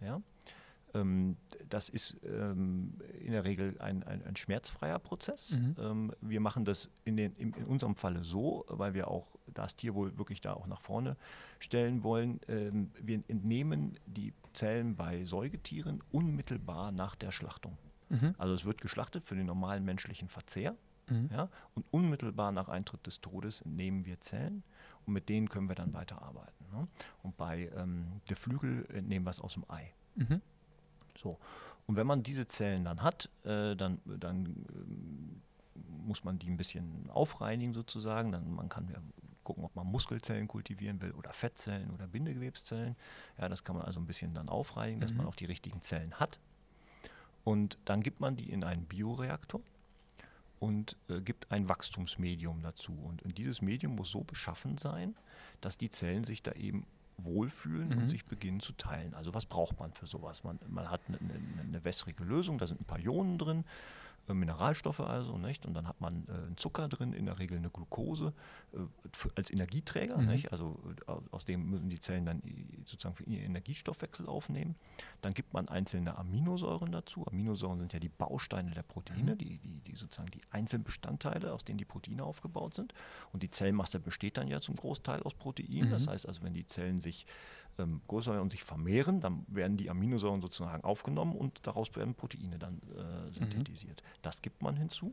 ja, 0.00 0.20
ähm, 0.96 1.36
das 1.68 1.88
ist 1.88 2.18
ähm, 2.24 2.94
in 3.20 3.32
der 3.32 3.44
Regel 3.44 3.76
ein, 3.80 4.02
ein, 4.04 4.24
ein 4.24 4.36
schmerzfreier 4.36 4.98
Prozess. 4.98 5.58
Mhm. 5.58 5.76
Ähm, 5.78 6.12
wir 6.20 6.40
machen 6.40 6.64
das 6.64 6.90
in, 7.04 7.16
den, 7.16 7.34
in, 7.36 7.52
in, 7.52 7.64
unserem 7.64 7.96
Falle 7.96 8.24
so, 8.24 8.64
weil 8.68 8.94
wir 8.94 9.08
auch 9.08 9.26
das 9.52 9.76
Tierwohl 9.76 10.16
wirklich 10.18 10.40
da 10.40 10.52
auch 10.52 10.66
nach 10.66 10.80
vorne 10.80 11.16
stellen 11.58 12.02
wollen. 12.02 12.40
Ähm, 12.48 12.90
wir 13.00 13.22
entnehmen 13.28 13.98
die 14.06 14.32
Zellen 14.52 14.96
bei 14.96 15.24
Säugetieren 15.24 16.02
unmittelbar 16.12 16.92
nach 16.92 17.14
der 17.14 17.30
Schlachtung. 17.30 17.76
Mhm. 18.08 18.34
Also 18.38 18.54
es 18.54 18.64
wird 18.64 18.80
geschlachtet 18.80 19.24
für 19.24 19.34
den 19.34 19.46
normalen 19.46 19.84
menschlichen 19.84 20.28
Verzehr. 20.28 20.76
Mhm. 21.08 21.28
Ja, 21.32 21.48
und 21.74 21.84
unmittelbar 21.92 22.50
nach 22.50 22.68
Eintritt 22.68 23.06
des 23.06 23.20
Todes 23.20 23.64
nehmen 23.64 24.04
wir 24.06 24.20
Zellen 24.20 24.64
und 25.06 25.12
mit 25.12 25.28
denen 25.28 25.48
können 25.48 25.68
wir 25.68 25.76
dann 25.76 25.92
weiterarbeiten. 25.92 26.66
Ne? 26.72 26.88
Und 27.22 27.36
bei 27.36 27.70
ähm, 27.76 28.20
der 28.28 28.36
Flügel 28.36 28.86
nehmen 29.02 29.24
wir 29.24 29.30
es 29.30 29.38
aus 29.38 29.54
dem 29.54 29.64
Ei. 29.68 29.92
Mhm. 30.16 30.40
So. 31.16 31.38
Und 31.86 31.96
wenn 31.96 32.06
man 32.06 32.22
diese 32.22 32.46
Zellen 32.46 32.84
dann 32.84 33.02
hat, 33.02 33.28
äh, 33.44 33.76
dann, 33.76 34.00
dann 34.04 34.46
äh, 34.46 35.78
muss 36.06 36.24
man 36.24 36.38
die 36.38 36.48
ein 36.48 36.56
bisschen 36.56 37.08
aufreinigen 37.10 37.74
sozusagen. 37.74 38.32
Dann 38.32 38.54
man 38.54 38.68
kann 38.68 38.88
ja 38.88 39.00
gucken, 39.44 39.64
ob 39.64 39.76
man 39.76 39.86
Muskelzellen 39.86 40.48
kultivieren 40.48 41.00
will 41.00 41.12
oder 41.12 41.32
Fettzellen 41.32 41.90
oder 41.90 42.06
Bindegewebszellen. 42.08 42.96
Ja, 43.38 43.48
das 43.48 43.62
kann 43.62 43.76
man 43.76 43.84
also 43.84 44.00
ein 44.00 44.06
bisschen 44.06 44.34
dann 44.34 44.48
aufreinigen, 44.48 45.00
dass 45.00 45.12
mhm. 45.12 45.18
man 45.18 45.26
auch 45.26 45.36
die 45.36 45.44
richtigen 45.44 45.80
Zellen 45.82 46.14
hat. 46.14 46.40
Und 47.44 47.78
dann 47.84 48.02
gibt 48.02 48.18
man 48.18 48.34
die 48.34 48.50
in 48.50 48.64
einen 48.64 48.86
Bioreaktor 48.86 49.60
und 50.58 50.96
äh, 51.08 51.20
gibt 51.20 51.52
ein 51.52 51.68
Wachstumsmedium 51.68 52.60
dazu. 52.62 52.92
Und, 52.92 53.22
und, 53.22 53.38
dieses 53.38 53.62
Medium 53.62 53.94
muss 53.94 54.10
so 54.10 54.24
beschaffen 54.24 54.78
sein, 54.78 55.14
dass 55.60 55.78
die 55.78 55.90
Zellen 55.90 56.24
sich 56.24 56.42
da 56.42 56.52
eben 56.52 56.84
wohlfühlen 57.18 57.88
mhm. 57.88 57.98
und 57.98 58.06
sich 58.08 58.26
beginnen 58.26 58.60
zu 58.60 58.72
teilen. 58.72 59.14
Also 59.14 59.34
was 59.34 59.46
braucht 59.46 59.78
man 59.78 59.92
für 59.92 60.06
sowas? 60.06 60.44
Man, 60.44 60.58
man 60.68 60.90
hat 60.90 61.00
eine, 61.08 61.18
eine, 61.18 61.62
eine 61.62 61.84
wässrige 61.84 62.24
Lösung, 62.24 62.58
da 62.58 62.66
sind 62.66 62.80
ein 62.80 62.84
paar 62.84 62.98
Ionen 62.98 63.38
drin. 63.38 63.64
Äh, 64.28 64.34
Mineralstoffe 64.34 65.00
also, 65.00 65.38
nicht? 65.38 65.66
Und 65.66 65.74
dann 65.74 65.86
hat 65.86 66.00
man 66.00 66.26
äh, 66.28 66.32
einen 66.32 66.56
Zucker 66.56 66.88
drin, 66.88 67.12
in 67.12 67.26
der 67.26 67.38
Regel 67.38 67.58
eine 67.58 67.70
Glucose 67.70 68.32
äh, 68.72 68.78
als 69.34 69.50
Energieträger, 69.50 70.18
mhm. 70.18 70.26
nicht? 70.26 70.52
Also 70.52 70.80
aus 71.30 71.44
dem 71.44 71.68
müssen 71.70 71.88
die 71.88 72.00
Zellen 72.00 72.26
dann 72.26 72.42
sozusagen 72.84 73.14
für 73.14 73.24
ihren 73.24 73.44
Energiestoffwechsel 73.44 74.26
aufnehmen. 74.26 74.76
Dann 75.22 75.34
gibt 75.34 75.52
man 75.52 75.68
einzelne 75.68 76.16
Aminosäuren 76.18 76.92
dazu. 76.92 77.26
Aminosäuren 77.26 77.78
sind 77.78 77.92
ja 77.92 77.98
die 77.98 78.08
Bausteine 78.08 78.70
der 78.70 78.82
Proteine, 78.82 79.32
mhm. 79.32 79.38
die, 79.38 79.58
die, 79.58 79.80
die 79.80 79.96
sozusagen 79.96 80.30
die 80.30 80.42
einzelnen 80.50 80.84
Bestandteile, 80.84 81.52
aus 81.52 81.64
denen 81.64 81.78
die 81.78 81.84
Proteine 81.84 82.24
aufgebaut 82.24 82.74
sind. 82.74 82.94
Und 83.32 83.42
die 83.42 83.50
Zellmasse 83.50 84.00
besteht 84.00 84.36
dann 84.36 84.48
ja 84.48 84.60
zum 84.60 84.74
Großteil 84.74 85.22
aus 85.22 85.34
Proteinen. 85.34 85.88
Mhm. 85.88 85.90
Das 85.90 86.06
heißt 86.06 86.26
also, 86.26 86.42
wenn 86.42 86.54
die 86.54 86.66
Zellen 86.66 87.00
sich 87.00 87.26
ähm, 87.78 88.00
größer 88.08 88.40
und 88.40 88.50
sich 88.50 88.64
vermehren, 88.64 89.20
dann 89.20 89.44
werden 89.48 89.76
die 89.76 89.90
Aminosäuren 89.90 90.40
sozusagen 90.40 90.84
aufgenommen 90.84 91.36
und 91.36 91.66
daraus 91.66 91.94
werden 91.96 92.14
Proteine 92.14 92.58
dann 92.58 92.80
äh, 92.96 93.32
synthetisiert. 93.32 94.02
Mhm. 94.02 94.18
Das 94.22 94.42
gibt 94.42 94.62
man 94.62 94.76
hinzu. 94.76 95.12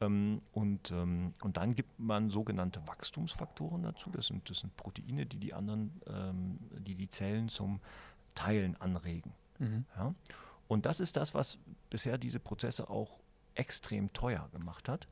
Ähm, 0.00 0.40
und, 0.52 0.90
ähm, 0.90 1.32
und 1.42 1.56
dann 1.56 1.74
gibt 1.74 1.98
man 1.98 2.28
sogenannte 2.28 2.86
Wachstumsfaktoren 2.86 3.82
dazu. 3.82 4.10
Das 4.10 4.26
sind, 4.26 4.48
das 4.50 4.58
sind 4.58 4.76
Proteine, 4.76 5.26
die 5.26 5.38
die 5.38 5.54
anderen, 5.54 6.00
ähm, 6.06 6.58
die 6.78 6.94
die 6.94 7.08
Zellen 7.08 7.48
zum 7.48 7.80
Teilen 8.34 8.78
anregen. 8.80 9.32
Mhm. 9.58 9.86
Ja? 9.96 10.14
Und 10.68 10.86
das 10.86 11.00
ist 11.00 11.16
das, 11.16 11.34
was 11.34 11.58
bisher 11.90 12.18
diese 12.18 12.40
Prozesse 12.40 12.90
auch 12.90 13.18
extrem 13.54 14.12
teuer 14.12 14.48
gemacht 14.52 14.88
hat. 14.88 15.08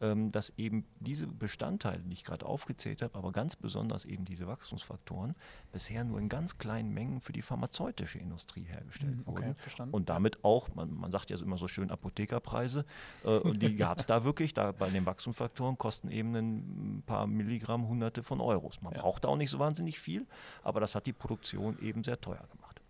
Ähm, 0.00 0.30
dass 0.30 0.50
eben 0.56 0.84
diese 1.00 1.26
Bestandteile, 1.26 1.98
die 1.98 2.12
ich 2.12 2.22
gerade 2.22 2.46
aufgezählt 2.46 3.02
habe, 3.02 3.18
aber 3.18 3.32
ganz 3.32 3.56
besonders 3.56 4.04
eben 4.04 4.24
diese 4.24 4.46
Wachstumsfaktoren, 4.46 5.34
bisher 5.72 6.04
nur 6.04 6.20
in 6.20 6.28
ganz 6.28 6.56
kleinen 6.56 6.94
Mengen 6.94 7.20
für 7.20 7.32
die 7.32 7.42
pharmazeutische 7.42 8.20
Industrie 8.20 8.62
hergestellt 8.62 9.16
mhm, 9.16 9.22
okay, 9.26 9.42
wurden. 9.42 9.54
Verstanden. 9.56 9.94
Und 9.94 10.08
damit 10.08 10.44
auch, 10.44 10.72
man, 10.76 10.94
man 10.94 11.10
sagt 11.10 11.30
ja 11.30 11.38
immer 11.38 11.58
so 11.58 11.66
schön 11.66 11.90
Apothekerpreise, 11.90 12.84
äh, 13.24 13.38
und 13.38 13.60
die 13.60 13.74
gab 13.76 13.98
es 13.98 14.06
da 14.06 14.22
wirklich, 14.22 14.54
da 14.54 14.70
bei 14.70 14.88
den 14.88 15.04
Wachstumsfaktoren 15.04 15.76
kosten 15.78 16.12
eben 16.12 16.32
ein 16.36 17.02
paar 17.04 17.26
Milligramm 17.26 17.88
Hunderte 17.88 18.22
von 18.22 18.40
Euros. 18.40 18.80
Man 18.82 18.92
ja. 18.92 19.00
braucht 19.00 19.24
da 19.24 19.28
auch 19.28 19.36
nicht 19.36 19.50
so 19.50 19.58
wahnsinnig 19.58 19.98
viel, 19.98 20.28
aber 20.62 20.78
das 20.78 20.94
hat 20.94 21.06
die 21.06 21.12
Produktion 21.12 21.76
eben 21.80 22.04
sehr 22.04 22.20
teuer 22.20 22.46
gemacht. 22.52 22.80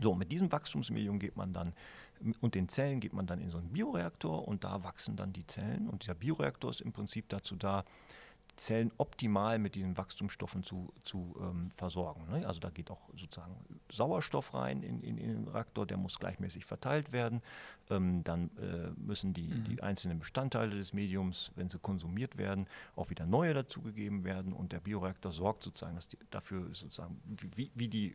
So, 0.00 0.14
mit 0.14 0.32
diesem 0.32 0.50
Wachstumsmedium 0.50 1.18
geht 1.18 1.36
man 1.36 1.52
dann 1.52 1.74
und 2.40 2.54
den 2.54 2.68
Zellen 2.68 3.00
geht 3.00 3.12
man 3.12 3.26
dann 3.26 3.40
in 3.40 3.50
so 3.50 3.58
einen 3.58 3.70
Bioreaktor 3.70 4.46
und 4.46 4.64
da 4.64 4.84
wachsen 4.84 5.16
dann 5.16 5.32
die 5.32 5.46
Zellen. 5.46 5.88
Und 5.88 6.02
dieser 6.02 6.14
Bioreaktor 6.14 6.70
ist 6.70 6.80
im 6.80 6.92
Prinzip 6.92 7.28
dazu 7.28 7.56
da, 7.56 7.84
Zellen 8.60 8.92
optimal 8.98 9.58
mit 9.58 9.74
diesen 9.74 9.96
Wachstumsstoffen 9.96 10.62
zu, 10.62 10.92
zu 11.02 11.34
ähm, 11.40 11.70
versorgen. 11.70 12.26
Ne? 12.30 12.46
Also 12.46 12.60
da 12.60 12.68
geht 12.68 12.90
auch 12.90 13.00
sozusagen 13.16 13.56
Sauerstoff 13.90 14.52
rein 14.52 14.82
in, 14.82 15.00
in, 15.00 15.16
in, 15.16 15.28
den 15.28 15.48
Reaktor, 15.48 15.86
der 15.86 15.96
muss 15.96 16.18
gleichmäßig 16.18 16.66
verteilt 16.66 17.10
werden. 17.10 17.40
Ähm, 17.88 18.22
dann 18.22 18.50
äh, 18.58 18.90
müssen 19.00 19.32
die, 19.32 19.48
mhm. 19.48 19.64
die 19.64 19.82
einzelnen 19.82 20.18
Bestandteile 20.18 20.76
des 20.76 20.92
Mediums, 20.92 21.52
wenn 21.56 21.70
sie 21.70 21.78
konsumiert 21.78 22.36
werden, 22.36 22.66
auch 22.96 23.08
wieder 23.08 23.24
neue 23.24 23.54
dazugegeben 23.54 24.24
werden. 24.24 24.52
Und 24.52 24.72
der 24.72 24.80
Bioreaktor 24.80 25.32
sorgt 25.32 25.64
sozusagen 25.64 25.96
dass 25.96 26.08
die, 26.08 26.18
dafür, 26.30 26.66
sozusagen, 26.74 27.18
wie, 27.56 27.70
wie 27.74 27.88
die 27.88 28.14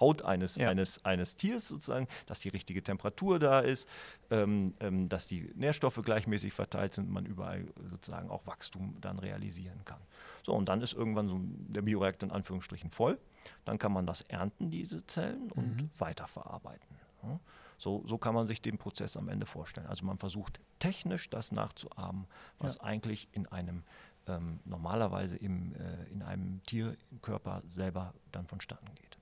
Haut 0.00 0.20
eines, 0.20 0.56
ja. 0.56 0.68
eines, 0.68 1.02
eines 1.06 1.36
Tiers 1.36 1.66
sozusagen, 1.66 2.08
dass 2.26 2.40
die 2.40 2.50
richtige 2.50 2.82
Temperatur 2.82 3.38
da 3.38 3.60
ist, 3.60 3.88
ähm, 4.30 4.74
ähm 4.80 5.08
dass 5.08 5.26
die 5.26 5.50
Nährstoffe 5.54 6.02
gleichmäßig 6.04 6.52
verteilt 6.52 6.92
sind, 6.92 7.10
man 7.10 7.24
überall 7.24 7.66
sozusagen 7.90 8.28
auch 8.28 8.46
Wachstum 8.46 8.94
dann 9.00 9.18
realisieren 9.18 9.77
werden 9.78 9.84
kann. 9.84 10.00
So, 10.42 10.54
und 10.54 10.68
dann 10.68 10.80
ist 10.80 10.92
irgendwann 10.92 11.28
so 11.28 11.38
der 11.40 11.82
Bioreaktor 11.82 12.28
in 12.28 12.34
Anführungsstrichen 12.34 12.90
voll. 12.90 13.18
Dann 13.64 13.78
kann 13.78 13.92
man 13.92 14.06
das 14.06 14.22
ernten, 14.22 14.70
diese 14.70 15.06
Zellen, 15.06 15.50
und 15.52 15.82
mhm. 15.82 15.90
weiterverarbeiten. 15.98 16.96
Ja. 17.22 17.40
So, 17.78 18.02
so 18.06 18.18
kann 18.18 18.34
man 18.34 18.46
sich 18.46 18.60
den 18.60 18.78
Prozess 18.78 19.16
am 19.16 19.28
Ende 19.28 19.46
vorstellen. 19.46 19.86
Also 19.86 20.04
man 20.04 20.18
versucht 20.18 20.60
technisch 20.80 21.30
das 21.30 21.52
nachzuahmen, 21.52 22.26
was 22.58 22.76
ja. 22.76 22.82
eigentlich 22.82 23.28
in 23.32 23.46
einem 23.46 23.84
ähm, 24.26 24.60
normalerweise 24.64 25.36
im, 25.36 25.74
äh, 25.74 26.04
in 26.10 26.22
einem 26.22 26.60
Tierkörper 26.64 27.62
selber 27.68 28.14
dann 28.32 28.46
vonstatten 28.46 28.88
geht. 28.94 29.16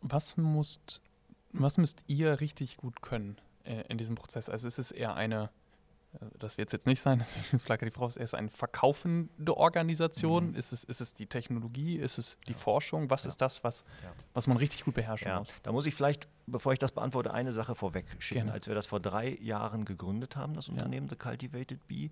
Was, 0.00 0.36
musst, 0.36 1.02
was 1.52 1.76
müsst 1.76 2.02
ihr 2.06 2.40
richtig 2.40 2.78
gut 2.78 3.02
können 3.02 3.36
äh, 3.64 3.82
in 3.88 3.98
diesem 3.98 4.14
Prozess? 4.14 4.48
Also 4.48 4.66
ist 4.66 4.78
es 4.78 4.90
eher 4.90 5.14
eine 5.14 5.50
das 6.38 6.56
wird 6.56 6.68
es 6.68 6.72
jetzt 6.72 6.86
nicht 6.86 7.00
sein, 7.00 7.18
deswegen 7.52 7.84
die 7.84 7.90
Frau, 7.90 8.06
ist 8.06 8.16
es 8.16 8.34
eine 8.34 8.48
verkaufende 8.48 9.56
Organisation? 9.56 10.50
Mhm. 10.50 10.54
Ist, 10.54 10.72
es, 10.72 10.84
ist 10.84 11.00
es 11.00 11.14
die 11.14 11.26
Technologie? 11.26 11.96
Ist 11.96 12.18
es 12.18 12.36
die 12.46 12.52
ja. 12.52 12.58
Forschung? 12.58 13.10
Was 13.10 13.24
ja. 13.24 13.28
ist 13.28 13.40
das, 13.40 13.62
was, 13.64 13.84
ja. 14.02 14.12
was 14.34 14.46
man 14.46 14.56
richtig 14.56 14.84
gut 14.84 14.94
beherrschen 14.94 15.34
muss? 15.36 15.52
Da 15.62 15.72
muss 15.72 15.86
ich 15.86 15.94
vielleicht, 15.94 16.28
bevor 16.46 16.72
ich 16.72 16.78
das 16.78 16.92
beantworte, 16.92 17.32
eine 17.32 17.52
Sache 17.52 17.74
vorweg 17.74 18.06
schicken. 18.18 18.40
Gerne. 18.40 18.52
Als 18.52 18.68
wir 18.68 18.74
das 18.74 18.86
vor 18.86 19.00
drei 19.00 19.36
Jahren 19.40 19.84
gegründet 19.84 20.36
haben, 20.36 20.54
das 20.54 20.68
Unternehmen 20.68 21.08
The 21.08 21.16
Cultivated 21.16 21.86
Bee, 21.86 22.10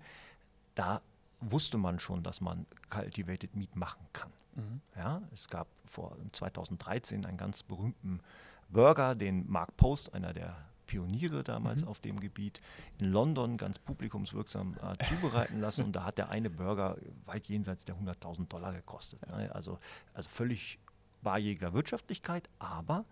da 0.75 1.01
wusste 1.39 1.77
man 1.77 1.99
schon, 1.99 2.23
dass 2.23 2.41
man 2.41 2.65
Cultivated 2.89 3.55
Meat 3.55 3.75
machen 3.75 4.05
kann. 4.13 4.31
Mhm. 4.55 4.81
Ja, 4.95 5.21
es 5.31 5.47
gab 5.47 5.67
vor 5.85 6.15
2013 6.31 7.25
einen 7.25 7.37
ganz 7.37 7.63
berühmten 7.63 8.21
Burger, 8.69 9.15
den 9.15 9.49
Mark 9.49 9.75
Post, 9.77 10.13
einer 10.13 10.33
der 10.33 10.55
Pioniere 10.87 11.43
damals 11.43 11.83
mhm. 11.83 11.89
auf 11.89 11.99
dem 11.99 12.19
Gebiet 12.19 12.61
in 12.97 13.11
London 13.11 13.57
ganz 13.57 13.77
publikumswirksam 13.77 14.75
äh, 14.81 15.05
zubereiten 15.09 15.59
lassen. 15.59 15.85
und 15.85 15.95
da 15.95 16.05
hat 16.05 16.17
der 16.17 16.29
eine 16.29 16.49
Burger 16.49 16.97
weit 17.25 17.47
jenseits 17.47 17.85
der 17.85 17.95
100.000 17.95 18.47
Dollar 18.47 18.73
gekostet. 18.73 19.25
Ne? 19.27 19.53
Also, 19.53 19.77
also 20.13 20.29
völlig 20.29 20.79
barjäger 21.21 21.73
Wirtschaftlichkeit, 21.73 22.49
aber 22.57 23.05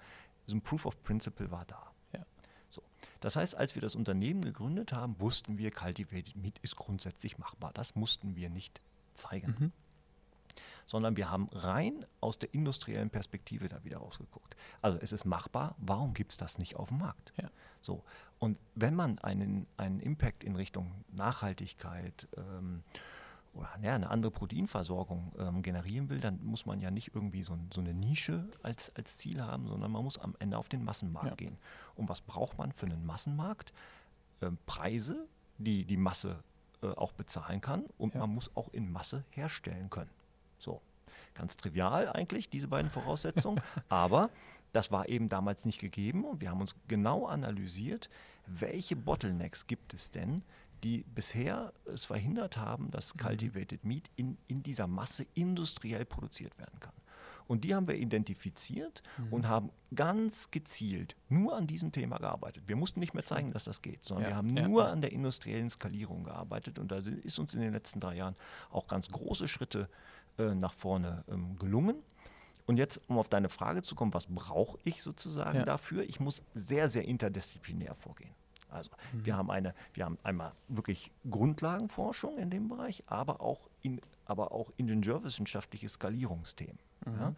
so 0.48 0.56
ein 0.56 0.62
Proof 0.62 0.86
of 0.86 1.04
Principle 1.04 1.52
war 1.52 1.66
da. 1.66 1.92
Ja. 2.14 2.26
So. 2.70 2.82
Das 3.20 3.36
heißt, 3.36 3.56
als 3.56 3.76
wir 3.76 3.82
das 3.82 3.96
Unternehmen 3.96 4.42
gegründet 4.42 4.94
haben, 4.94 5.20
wussten 5.20 5.58
wir, 5.58 5.72
Cultivated 5.72 6.36
Meat 6.36 6.60
ist 6.60 6.76
grundsätzlich 6.76 7.38
machbar. 7.38 7.72
Das 7.74 7.96
mussten 7.96 8.36
wir 8.36 8.50
nicht 8.50 8.82
zeigen. 9.14 9.56
Mhm 9.60 9.72
sondern 10.86 11.18
wir 11.18 11.30
haben 11.30 11.50
rein 11.52 12.06
aus 12.22 12.40
der 12.40 12.54
industriellen 12.54 13.10
Perspektive 13.10 13.68
da 13.68 13.84
wieder 13.84 13.98
rausgeguckt. 13.98 14.56
Also 14.82 14.98
es 15.02 15.12
ist 15.12 15.26
machbar, 15.26 15.76
warum 15.78 16.14
gibt 16.14 16.32
es 16.32 16.38
das 16.38 16.58
nicht 16.58 16.76
auf 16.76 16.90
dem 16.90 17.00
Markt? 17.00 17.34
Ja. 17.42 17.50
So. 17.82 18.04
Und 18.40 18.58
wenn 18.76 18.96
man 18.96 19.20
einen, 19.20 19.68
einen 19.78 20.00
Impact 20.00 20.44
in 20.44 20.56
Richtung 20.56 20.92
Nachhaltigkeit 21.12 22.28
ähm, 22.38 22.84
oder 23.54 23.70
ja, 23.82 23.96
eine 23.96 24.10
andere 24.10 24.32
Proteinversorgung 24.32 25.32
ähm, 25.40 25.62
generieren 25.62 26.10
will, 26.10 26.20
dann 26.20 26.44
muss 26.44 26.66
man 26.66 26.82
ja 26.82 26.92
nicht 26.92 27.16
irgendwie 27.16 27.42
so, 27.42 27.58
so, 27.74 27.82
eine 27.82 27.94
Nische 27.94 28.50
als, 28.62 28.94
als 28.96 29.18
Ziel 29.18 29.42
haben, 29.42 29.68
sondern 29.68 29.92
man 29.92 30.04
muss 30.04 30.18
am 30.18 30.36
Ende 30.40 30.58
auf 30.58 30.68
den 30.68 30.84
Massenmarkt 30.84 31.30
ja. 31.30 31.36
gehen. 31.36 31.58
Und 31.96 32.10
was 32.10 32.22
braucht 32.22 32.58
man 32.58 32.74
für 32.74 32.86
einen 32.86 33.06
Massenmarkt? 33.06 33.72
Ähm, 34.42 34.58
Preise, 34.66 35.28
die 35.58 35.86
die 35.86 35.98
Masse 35.98 36.44
äh, 36.82 36.88
auch 36.88 37.14
bezahlen 37.14 37.62
kann 37.62 37.86
und 37.98 38.14
ja. 38.14 38.20
man 38.20 38.36
muss 38.36 38.56
auch 38.56 38.68
in 38.74 38.92
Masse 38.92 39.24
herstellen 39.32 39.90
können. 39.90 40.10
So, 40.66 40.82
ganz 41.36 41.56
trivial 41.58 42.10
eigentlich, 42.10 42.50
diese 42.50 42.68
beiden 42.68 42.90
Voraussetzungen, 42.90 43.62
aber 43.90 44.32
das 44.74 44.92
war 44.92 45.08
eben 45.08 45.30
damals 45.30 45.66
nicht 45.66 45.80
gegeben 45.80 46.26
und 46.26 46.42
wir 46.42 46.50
haben 46.50 46.60
uns 46.60 46.76
genau 46.88 47.28
analysiert, 47.28 48.10
welche 48.48 48.96
Bottlenecks 48.96 49.68
gibt 49.68 49.94
es 49.94 50.10
denn, 50.10 50.42
die 50.84 51.06
bisher 51.14 51.72
es 51.86 52.04
verhindert 52.06 52.58
haben, 52.58 52.90
dass 52.90 53.14
mhm. 53.14 53.20
Cultivated 53.20 53.84
Meat 53.86 54.10
in, 54.16 54.38
in 54.48 54.64
dieser 54.64 54.88
Masse 54.88 55.28
industriell 55.36 56.04
produziert 56.04 56.58
werden 56.58 56.80
kann. 56.80 56.94
Und 57.48 57.64
die 57.64 57.76
haben 57.76 57.88
wir 57.88 57.96
identifiziert 57.96 59.04
mhm. 59.18 59.34
und 59.34 59.48
haben 59.48 59.70
ganz 59.94 60.50
gezielt 60.50 61.16
nur 61.30 61.56
an 61.56 61.68
diesem 61.68 61.92
Thema 61.92 62.18
gearbeitet. 62.18 62.64
Wir 62.66 62.76
mussten 62.76 63.00
nicht 63.00 63.14
mehr 63.14 63.24
zeigen, 63.24 63.52
dass 63.52 63.66
das 63.66 63.84
geht, 63.84 64.04
sondern 64.04 64.24
ja, 64.24 64.30
wir 64.30 64.36
haben 64.38 64.58
ja, 64.58 64.68
nur 64.68 64.88
an 64.88 65.02
der 65.02 65.12
industriellen 65.12 65.70
Skalierung 65.70 66.24
gearbeitet. 66.24 66.80
Und 66.80 66.92
da 66.92 66.98
ist 66.98 67.38
uns 67.38 67.54
in 67.54 67.62
den 67.62 67.72
letzten 67.72 68.00
drei 68.00 68.16
Jahren 68.16 68.36
auch 68.72 68.88
ganz 68.88 69.10
große 69.10 69.48
Schritte 69.48 69.82
äh, 69.82 70.15
nach 70.38 70.74
vorne 70.74 71.24
ähm, 71.30 71.58
gelungen. 71.58 71.96
Und 72.66 72.78
jetzt, 72.78 73.02
um 73.08 73.18
auf 73.18 73.30
deine 73.30 73.50
Frage 73.50 73.84
zu 73.84 73.96
kommen, 73.96 74.14
was 74.14 74.26
brauche 74.26 74.78
ich 74.84 75.02
sozusagen 75.02 75.60
ja. 75.60 75.66
dafür? 75.66 76.04
Ich 76.04 76.20
muss 76.20 76.44
sehr, 76.54 76.90
sehr 76.90 77.06
interdisziplinär 77.06 77.94
vorgehen. 77.94 78.34
Also 78.70 78.92
mhm. 79.14 79.26
wir 79.26 79.38
haben 79.38 79.52
eine, 79.52 79.74
wir 79.94 80.06
haben 80.06 80.18
einmal 80.24 80.52
wirklich 80.68 81.12
Grundlagenforschung 81.30 82.38
in 82.38 82.50
dem 82.50 82.68
Bereich, 82.68 83.04
aber 83.08 83.42
auch 83.42 83.70
in, 83.82 84.02
aber 84.26 84.52
auch 84.52 84.72
ingenieurwissenschaftliche 84.78 85.88
Skalierungsthemen. 85.88 86.80
Mhm. 87.06 87.20
Ja? 87.20 87.36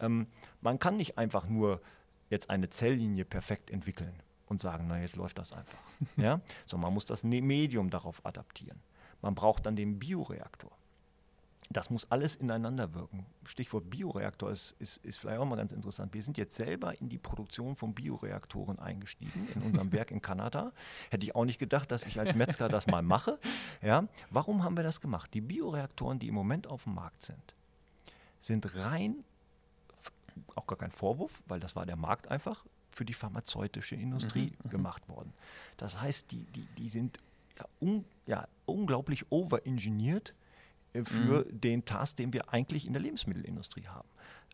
Ähm, 0.00 0.26
man 0.60 0.78
kann 0.78 0.96
nicht 0.96 1.16
einfach 1.16 1.48
nur 1.48 1.80
jetzt 2.28 2.50
eine 2.50 2.68
Zelllinie 2.68 3.24
perfekt 3.24 3.70
entwickeln 3.70 4.14
und 4.46 4.60
sagen, 4.60 4.86
na 4.88 5.00
jetzt 5.00 5.16
läuft 5.16 5.38
das 5.38 5.52
einfach. 5.52 5.78
ja? 6.16 6.40
So, 6.66 6.76
man 6.76 6.92
muss 6.92 7.06
das 7.06 7.24
ne-, 7.24 7.40
Medium 7.40 7.88
darauf 7.88 8.24
adaptieren. 8.26 8.80
Man 9.22 9.34
braucht 9.34 9.64
dann 9.64 9.74
den 9.74 9.98
Bioreaktor 9.98 10.70
das 11.70 11.90
muss 11.90 12.10
alles 12.10 12.36
ineinander 12.36 12.94
wirken. 12.94 13.26
Stichwort 13.44 13.90
Bioreaktor 13.90 14.50
ist, 14.50 14.76
ist, 14.78 15.04
ist 15.04 15.18
vielleicht 15.18 15.40
auch 15.40 15.44
mal 15.44 15.56
ganz 15.56 15.72
interessant. 15.72 16.14
Wir 16.14 16.22
sind 16.22 16.38
jetzt 16.38 16.56
selber 16.56 16.98
in 17.00 17.08
die 17.08 17.18
Produktion 17.18 17.76
von 17.76 17.94
Bioreaktoren 17.94 18.78
eingestiegen 18.78 19.48
in 19.54 19.62
unserem 19.62 19.92
Werk 19.92 20.10
in 20.10 20.22
Kanada. 20.22 20.72
Hätte 21.10 21.26
ich 21.26 21.34
auch 21.34 21.44
nicht 21.44 21.58
gedacht, 21.58 21.90
dass 21.90 22.04
ich 22.06 22.18
als 22.18 22.34
Metzger 22.34 22.68
das 22.68 22.86
mal 22.86 23.02
mache. 23.02 23.38
Ja, 23.82 24.06
warum 24.30 24.62
haben 24.62 24.76
wir 24.76 24.84
das 24.84 25.00
gemacht? 25.00 25.34
Die 25.34 25.40
Bioreaktoren, 25.40 26.18
die 26.18 26.28
im 26.28 26.34
Moment 26.34 26.66
auf 26.66 26.84
dem 26.84 26.94
Markt 26.94 27.22
sind, 27.22 27.54
sind 28.40 28.76
rein, 28.76 29.24
auch 30.54 30.66
gar 30.66 30.78
kein 30.78 30.90
Vorwurf, 30.90 31.42
weil 31.46 31.60
das 31.60 31.74
war 31.74 31.86
der 31.86 31.96
Markt 31.96 32.28
einfach, 32.28 32.64
für 32.90 33.04
die 33.04 33.12
pharmazeutische 33.12 33.94
Industrie 33.94 34.52
mhm. 34.52 34.56
mhm. 34.64 34.70
gemacht 34.70 35.08
worden. 35.08 35.32
Das 35.76 36.00
heißt, 36.00 36.32
die, 36.32 36.44
die, 36.46 36.66
die 36.78 36.88
sind 36.88 37.18
ja, 37.58 37.66
un, 37.80 38.04
ja 38.26 38.48
unglaublich 38.64 39.30
overengineert 39.30 40.34
für 41.04 41.44
mhm. 41.44 41.60
den 41.60 41.84
Task, 41.84 42.16
den 42.16 42.32
wir 42.32 42.52
eigentlich 42.52 42.86
in 42.86 42.92
der 42.92 43.02
Lebensmittelindustrie 43.02 43.86
haben. 43.86 44.08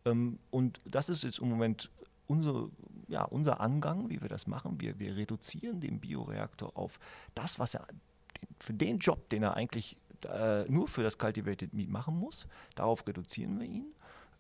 Ähm, 0.05 0.39
und 0.51 0.81
das 0.85 1.09
ist 1.09 1.25
jetzt 1.25 1.39
im 1.39 1.49
Moment 1.49 1.91
unsere, 2.27 2.71
ja, 3.09 3.25
unser 3.25 3.61
Angang, 3.61 4.09
wie 4.09 4.21
wir 4.21 4.29
das 4.29 4.47
machen. 4.47 4.81
Wir, 4.81 4.99
wir 4.99 5.17
reduzieren 5.17 5.81
den 5.81 6.01
Bioreaktor 6.01 6.77
auf 6.77 6.99
das, 7.35 7.59
was 7.59 7.75
er 7.75 7.87
für 8.59 8.75
den 8.75 8.99
Job, 8.99 9.29
den 9.29 9.43
er 9.43 9.55
eigentlich 9.55 9.97
äh, 10.25 10.65
nur 10.71 10.89
für 10.89 11.03
das 11.03 11.19
Cultivated 11.19 11.75
Meat 11.75 11.91
machen 11.91 12.19
muss. 12.19 12.47
Darauf 12.75 13.07
reduzieren 13.07 13.59
wir 13.59 13.67
ihn 13.67 13.87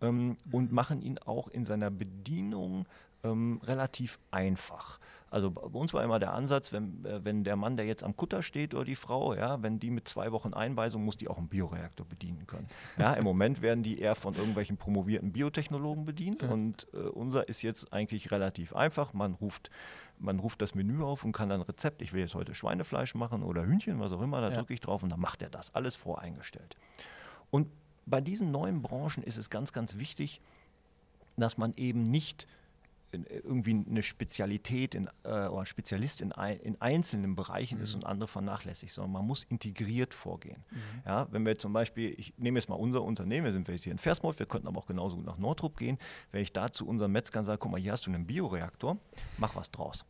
ähm, 0.00 0.28
mhm. 0.28 0.36
und 0.52 0.72
machen 0.72 1.00
ihn 1.02 1.18
auch 1.18 1.48
in 1.48 1.64
seiner 1.64 1.90
Bedienung 1.90 2.86
ähm, 3.24 3.60
relativ 3.64 4.18
einfach. 4.30 4.98
Also 5.32 5.50
bei 5.50 5.78
uns 5.78 5.94
war 5.94 6.04
immer 6.04 6.18
der 6.18 6.34
Ansatz, 6.34 6.74
wenn, 6.74 7.06
äh, 7.06 7.24
wenn 7.24 7.42
der 7.42 7.56
Mann, 7.56 7.78
der 7.78 7.86
jetzt 7.86 8.04
am 8.04 8.14
Kutter 8.14 8.42
steht 8.42 8.74
oder 8.74 8.84
die 8.84 8.94
Frau, 8.94 9.34
ja, 9.34 9.62
wenn 9.62 9.78
die 9.78 9.90
mit 9.90 10.06
zwei 10.06 10.30
Wochen 10.30 10.52
Einweisung, 10.52 11.06
muss 11.06 11.16
die 11.16 11.26
auch 11.28 11.38
einen 11.38 11.48
Bioreaktor 11.48 12.06
bedienen 12.06 12.46
können. 12.46 12.68
Ja, 12.98 13.14
Im 13.14 13.24
Moment 13.24 13.62
werden 13.62 13.82
die 13.82 13.98
eher 13.98 14.14
von 14.14 14.34
irgendwelchen 14.34 14.76
promovierten 14.76 15.32
Biotechnologen 15.32 16.04
bedient 16.04 16.42
ja. 16.42 16.50
und 16.50 16.86
äh, 16.92 16.98
unser 16.98 17.48
ist 17.48 17.62
jetzt 17.62 17.94
eigentlich 17.94 18.30
relativ 18.30 18.76
einfach. 18.76 19.14
Man 19.14 19.32
ruft, 19.32 19.70
man 20.18 20.38
ruft 20.38 20.60
das 20.60 20.74
Menü 20.74 21.02
auf 21.02 21.24
und 21.24 21.32
kann 21.32 21.48
dann 21.48 21.62
Rezept, 21.62 22.02
ich 22.02 22.12
will 22.12 22.20
jetzt 22.20 22.34
heute 22.34 22.54
Schweinefleisch 22.54 23.14
machen 23.14 23.42
oder 23.42 23.64
Hühnchen, 23.64 24.00
was 24.00 24.12
auch 24.12 24.20
immer, 24.20 24.42
da 24.42 24.48
ja. 24.48 24.54
drücke 24.54 24.74
ich 24.74 24.80
drauf 24.80 25.02
und 25.02 25.08
dann 25.08 25.20
macht 25.20 25.40
er 25.40 25.48
das, 25.48 25.74
alles 25.74 25.96
voreingestellt. 25.96 26.76
Und 27.50 27.68
bei 28.04 28.20
diesen 28.20 28.50
neuen 28.50 28.82
Branchen 28.82 29.22
ist 29.22 29.38
es 29.38 29.48
ganz, 29.48 29.72
ganz 29.72 29.96
wichtig, 29.96 30.42
dass 31.38 31.56
man 31.56 31.72
eben 31.74 32.02
nicht 32.02 32.46
irgendwie 33.12 33.84
eine 33.88 34.02
Spezialität 34.02 34.94
in, 34.94 35.08
äh, 35.24 35.46
oder 35.46 35.66
Spezialist 35.66 36.20
in, 36.20 36.32
ein, 36.32 36.58
in 36.60 36.80
einzelnen 36.80 37.34
Bereichen 37.36 37.78
mhm. 37.78 37.84
ist 37.84 37.94
und 37.94 38.06
andere 38.06 38.28
vernachlässigt, 38.28 38.92
sondern 38.92 39.12
man 39.12 39.26
muss 39.26 39.44
integriert 39.44 40.14
vorgehen. 40.14 40.64
Mhm. 40.70 40.78
Ja, 41.06 41.28
wenn 41.30 41.44
wir 41.44 41.58
zum 41.58 41.72
Beispiel, 41.72 42.14
ich 42.18 42.34
nehme 42.38 42.58
jetzt 42.58 42.68
mal 42.68 42.76
unser 42.76 43.02
Unternehmen, 43.02 43.44
wir 43.44 43.52
sind 43.52 43.68
jetzt 43.68 43.84
hier 43.84 43.92
in 43.92 43.98
Versmold, 43.98 44.38
wir 44.38 44.46
könnten 44.46 44.68
aber 44.68 44.78
auch 44.78 44.86
genauso 44.86 45.16
gut 45.16 45.26
nach 45.26 45.38
Nordrup 45.38 45.76
gehen, 45.76 45.98
wenn 46.30 46.42
ich 46.42 46.52
da 46.52 46.70
zu 46.70 46.86
unserem 46.86 47.12
Metzgern 47.12 47.44
sage, 47.44 47.58
guck 47.58 47.70
mal, 47.70 47.80
hier 47.80 47.92
hast 47.92 48.06
du 48.06 48.10
einen 48.10 48.26
Bioreaktor, 48.26 48.98
mach 49.38 49.54
was 49.54 49.70
draus. 49.70 50.04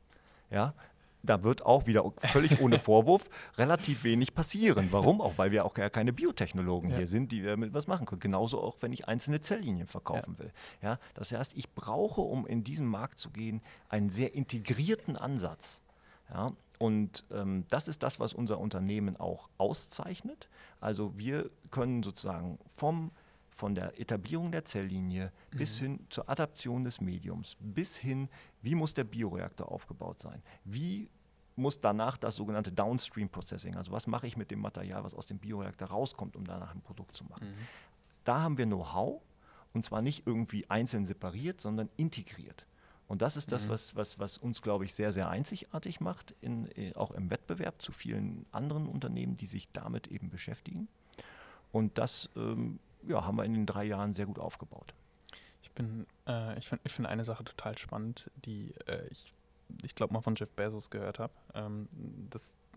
Ja, 0.50 0.74
da 1.22 1.42
wird 1.42 1.64
auch 1.64 1.86
wieder 1.86 2.10
völlig 2.18 2.60
ohne 2.60 2.78
Vorwurf 2.80 3.28
relativ 3.56 4.04
wenig 4.04 4.34
passieren. 4.34 4.88
Warum? 4.90 5.20
Auch 5.20 5.38
weil 5.38 5.52
wir 5.52 5.64
auch 5.64 5.74
keine 5.74 6.12
Biotechnologen 6.12 6.90
ja. 6.90 6.98
hier 6.98 7.06
sind, 7.06 7.32
die 7.32 7.42
damit 7.42 7.74
was 7.74 7.86
machen 7.86 8.06
können. 8.06 8.20
Genauso 8.20 8.60
auch, 8.60 8.76
wenn 8.80 8.92
ich 8.92 9.08
einzelne 9.08 9.40
Zelllinien 9.40 9.86
verkaufen 9.86 10.34
ja. 10.38 10.44
will. 10.44 10.52
Ja, 10.82 10.98
das 11.14 11.32
heißt, 11.32 11.56
ich 11.56 11.70
brauche, 11.74 12.20
um 12.20 12.46
in 12.46 12.64
diesen 12.64 12.86
Markt 12.86 13.18
zu 13.18 13.30
gehen, 13.30 13.62
einen 13.88 14.10
sehr 14.10 14.34
integrierten 14.34 15.16
Ansatz. 15.16 15.82
Ja, 16.30 16.52
und 16.78 17.24
ähm, 17.30 17.64
das 17.68 17.86
ist 17.86 18.02
das, 18.02 18.18
was 18.18 18.32
unser 18.32 18.58
Unternehmen 18.58 19.16
auch 19.16 19.48
auszeichnet. 19.58 20.48
Also 20.80 21.16
wir 21.16 21.50
können 21.70 22.02
sozusagen 22.02 22.58
vom 22.74 23.12
von 23.62 23.76
der 23.76 24.00
Etablierung 24.00 24.50
der 24.50 24.64
Zelllinie 24.64 25.30
mhm. 25.52 25.56
bis 25.56 25.78
hin 25.78 26.00
zur 26.08 26.28
Adaption 26.28 26.82
des 26.82 27.00
Mediums, 27.00 27.56
bis 27.60 27.96
hin, 27.96 28.28
wie 28.60 28.74
muss 28.74 28.92
der 28.92 29.04
Bioreaktor 29.04 29.70
aufgebaut 29.70 30.18
sein, 30.18 30.42
wie 30.64 31.08
muss 31.54 31.80
danach 31.80 32.16
das 32.16 32.34
sogenannte 32.34 32.72
Downstream 32.72 33.28
Processing, 33.28 33.76
also 33.76 33.92
was 33.92 34.08
mache 34.08 34.26
ich 34.26 34.36
mit 34.36 34.50
dem 34.50 34.58
Material, 34.58 35.04
was 35.04 35.14
aus 35.14 35.26
dem 35.26 35.38
Bioreaktor 35.38 35.86
rauskommt, 35.86 36.34
um 36.34 36.44
danach 36.44 36.74
ein 36.74 36.80
Produkt 36.80 37.14
zu 37.14 37.22
machen. 37.22 37.50
Mhm. 37.50 37.66
Da 38.24 38.40
haben 38.40 38.58
wir 38.58 38.66
Know-how 38.66 39.22
und 39.72 39.84
zwar 39.84 40.02
nicht 40.02 40.26
irgendwie 40.26 40.68
einzeln 40.68 41.06
separiert, 41.06 41.60
sondern 41.60 41.88
integriert. 41.96 42.66
Und 43.06 43.22
das 43.22 43.36
ist 43.36 43.52
das, 43.52 43.66
mhm. 43.66 43.70
was, 43.70 43.94
was, 43.94 44.18
was 44.18 44.38
uns, 44.38 44.60
glaube 44.62 44.86
ich, 44.86 44.92
sehr, 44.92 45.12
sehr 45.12 45.28
einzigartig 45.28 46.00
macht, 46.00 46.34
in, 46.40 46.66
äh, 46.72 46.94
auch 46.96 47.12
im 47.12 47.30
Wettbewerb 47.30 47.80
zu 47.80 47.92
vielen 47.92 48.44
anderen 48.50 48.88
Unternehmen, 48.88 49.36
die 49.36 49.46
sich 49.46 49.70
damit 49.70 50.08
eben 50.08 50.30
beschäftigen. 50.30 50.88
Und 51.70 51.96
das 51.98 52.28
ähm, 52.34 52.80
ja, 53.06 53.24
haben 53.24 53.36
wir 53.36 53.44
in 53.44 53.54
den 53.54 53.66
drei 53.66 53.84
Jahren 53.84 54.14
sehr 54.14 54.26
gut 54.26 54.38
aufgebaut. 54.38 54.94
Ich 55.62 55.70
bin, 55.72 56.06
äh, 56.26 56.58
ich 56.58 56.68
finde 56.68 56.82
ich 56.84 56.92
find 56.92 57.08
eine 57.08 57.24
Sache 57.24 57.44
total 57.44 57.78
spannend, 57.78 58.30
die 58.44 58.74
äh, 58.86 59.06
ich, 59.10 59.32
ich 59.82 59.94
glaube 59.94 60.12
mal 60.12 60.20
von 60.20 60.34
Jeff 60.34 60.50
Bezos 60.52 60.90
gehört 60.90 61.18
habe. 61.18 61.32
Ähm, 61.54 61.88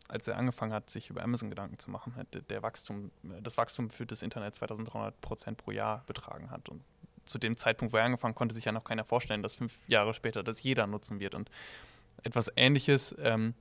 als 0.08 0.28
er 0.28 0.38
angefangen 0.38 0.72
hat, 0.72 0.90
sich 0.90 1.10
über 1.10 1.24
Amazon 1.24 1.50
Gedanken 1.50 1.80
zu 1.80 1.90
machen, 1.90 2.14
der, 2.34 2.42
der 2.42 2.62
Wachstum, 2.62 3.12
das 3.42 3.58
Wachstum 3.58 3.90
für 3.90 4.06
das 4.06 4.22
Internet 4.22 4.56
2300 4.56 5.20
Prozent 5.20 5.58
pro 5.58 5.72
Jahr 5.72 6.04
betragen 6.06 6.52
hat. 6.52 6.70
Und 6.70 6.84
zu 7.26 7.40
dem 7.40 7.58
Zeitpunkt, 7.58 7.92
wo 7.92 7.98
er 7.98 8.04
angefangen 8.04 8.36
konnte 8.36 8.54
sich 8.54 8.66
ja 8.66 8.72
noch 8.72 8.84
keiner 8.84 9.04
vorstellen, 9.04 9.42
dass 9.42 9.56
fünf 9.56 9.74
Jahre 9.88 10.14
später 10.14 10.44
das 10.44 10.62
jeder 10.62 10.86
nutzen 10.86 11.20
wird. 11.20 11.34
Und 11.34 11.50
etwas 12.24 12.52
Ähnliches 12.56 13.16
ähm, 13.20 13.56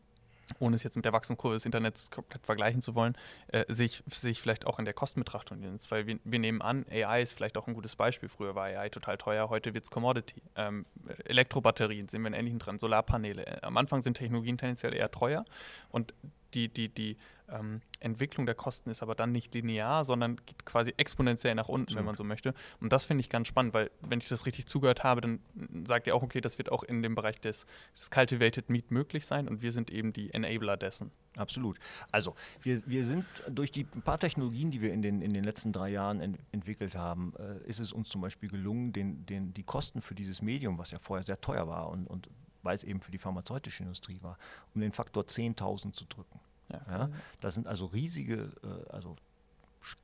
ohne 0.58 0.76
es 0.76 0.82
jetzt 0.82 0.96
mit 0.96 1.04
der 1.04 1.12
Wachstumskurve 1.12 1.56
des 1.56 1.66
Internets 1.66 2.10
komplett 2.10 2.44
vergleichen 2.44 2.82
zu 2.82 2.94
wollen, 2.94 3.16
äh, 3.48 3.64
sehe, 3.68 3.86
ich, 3.86 4.02
vielleicht 4.40 4.66
auch 4.66 4.78
in 4.78 4.84
der 4.84 4.94
Kostenbetrachtung. 4.94 5.62
Weil 5.88 6.06
wir, 6.06 6.18
wir, 6.24 6.38
nehmen 6.38 6.62
an, 6.62 6.84
AI 6.90 7.22
ist 7.22 7.34
vielleicht 7.34 7.56
auch 7.56 7.66
ein 7.66 7.74
gutes 7.74 7.96
Beispiel. 7.96 8.28
Früher 8.28 8.54
war 8.54 8.64
AI 8.64 8.88
total 8.88 9.16
teuer, 9.16 9.48
heute 9.48 9.74
wird 9.74 9.84
es 9.84 9.90
Commodity. 9.90 10.42
Ähm, 10.56 10.86
Elektrobatterien 11.24 12.08
sehen 12.08 12.22
wir 12.22 12.26
einen 12.28 12.34
ähnlichen 12.34 12.58
dran, 12.58 12.78
Solarpaneele. 12.78 13.62
Am 13.62 13.76
Anfang 13.76 14.02
sind 14.02 14.16
Technologien 14.16 14.58
tendenziell 14.58 14.94
eher 14.94 15.10
teuer 15.10 15.44
und 15.90 16.14
die, 16.54 16.68
die, 16.68 16.88
die 16.88 17.16
ähm, 17.48 17.80
Entwicklung 18.00 18.46
der 18.46 18.54
Kosten 18.54 18.90
ist 18.90 19.02
aber 19.02 19.14
dann 19.14 19.32
nicht 19.32 19.54
linear, 19.54 20.04
sondern 20.04 20.36
geht 20.46 20.64
quasi 20.64 20.94
exponentiell 20.96 21.54
nach 21.54 21.68
unten, 21.68 21.84
Absolut. 21.84 21.98
wenn 21.98 22.06
man 22.06 22.16
so 22.16 22.24
möchte. 22.24 22.54
Und 22.80 22.92
das 22.92 23.06
finde 23.06 23.20
ich 23.20 23.28
ganz 23.28 23.48
spannend, 23.48 23.74
weil 23.74 23.90
wenn 24.00 24.20
ich 24.20 24.28
das 24.28 24.46
richtig 24.46 24.66
zugehört 24.66 25.04
habe, 25.04 25.20
dann 25.20 25.40
sagt 25.86 26.06
ihr 26.06 26.14
auch, 26.14 26.22
okay, 26.22 26.40
das 26.40 26.58
wird 26.58 26.70
auch 26.72 26.82
in 26.82 27.02
dem 27.02 27.14
Bereich 27.14 27.40
des, 27.40 27.66
des 27.96 28.10
Cultivated 28.10 28.70
Meat 28.70 28.90
möglich 28.90 29.26
sein 29.26 29.48
und 29.48 29.62
wir 29.62 29.72
sind 29.72 29.90
eben 29.90 30.12
die 30.12 30.32
Enabler 30.32 30.76
dessen. 30.76 31.10
Absolut. 31.36 31.78
Also 32.12 32.34
wir, 32.62 32.82
wir 32.86 33.04
sind 33.04 33.24
durch 33.50 33.72
die 33.72 33.84
paar 33.84 34.18
Technologien, 34.18 34.70
die 34.70 34.80
wir 34.80 34.92
in 34.92 35.02
den, 35.02 35.20
in 35.20 35.32
den 35.32 35.44
letzten 35.44 35.72
drei 35.72 35.88
Jahren 35.88 36.20
ent 36.20 36.38
entwickelt 36.52 36.96
haben, 36.96 37.32
äh, 37.38 37.68
ist 37.68 37.80
es 37.80 37.92
uns 37.92 38.08
zum 38.08 38.20
Beispiel 38.20 38.48
gelungen, 38.48 38.92
den, 38.92 39.26
den, 39.26 39.52
die 39.52 39.64
Kosten 39.64 40.00
für 40.00 40.14
dieses 40.14 40.42
Medium, 40.42 40.78
was 40.78 40.92
ja 40.92 40.98
vorher 40.98 41.24
sehr 41.24 41.40
teuer 41.40 41.66
war 41.66 41.88
und, 41.88 42.06
und 42.06 42.28
weil 42.62 42.76
es 42.76 42.84
eben 42.84 43.00
für 43.00 43.10
die 43.10 43.18
pharmazeutische 43.18 43.82
Industrie 43.82 44.18
war, 44.22 44.38
um 44.74 44.80
den 44.80 44.92
Faktor 44.92 45.24
10.000 45.24 45.92
zu 45.92 46.04
drücken. 46.06 46.40
Ja. 46.70 46.80
ja. 46.88 47.10
Das 47.40 47.54
sind 47.54 47.66
also 47.66 47.86
riesige, 47.86 48.52
äh, 48.62 48.90
also 48.90 49.16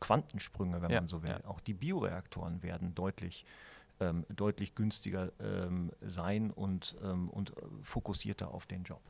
Quantensprünge, 0.01 0.83
wenn 0.83 0.90
ja. 0.90 1.01
man 1.01 1.09
so 1.09 1.23
will. 1.23 1.31
Ja. 1.31 1.44
Auch 1.46 1.61
die 1.61 1.75
Bioreaktoren 1.75 2.62
werden 2.62 2.94
deutlich, 2.94 3.44
ähm, 3.99 4.27
deutlich 4.29 4.75
günstiger 4.75 5.33
ähm, 5.40 5.90
sein 6.03 6.51
und, 6.51 6.96
ähm, 7.03 7.31
und 7.31 7.51
äh, 7.57 7.62
fokussierter 7.83 8.53
auf 8.53 8.66
den 8.66 8.85
Job. 8.85 9.01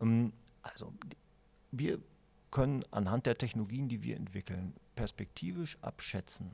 Ähm, 0.00 0.32
also 0.62 0.92
wir 1.70 2.00
können 2.50 2.84
anhand 2.90 3.26
der 3.26 3.38
Technologien, 3.38 3.88
die 3.88 4.02
wir 4.02 4.16
entwickeln, 4.16 4.74
perspektivisch 4.96 5.78
abschätzen, 5.82 6.50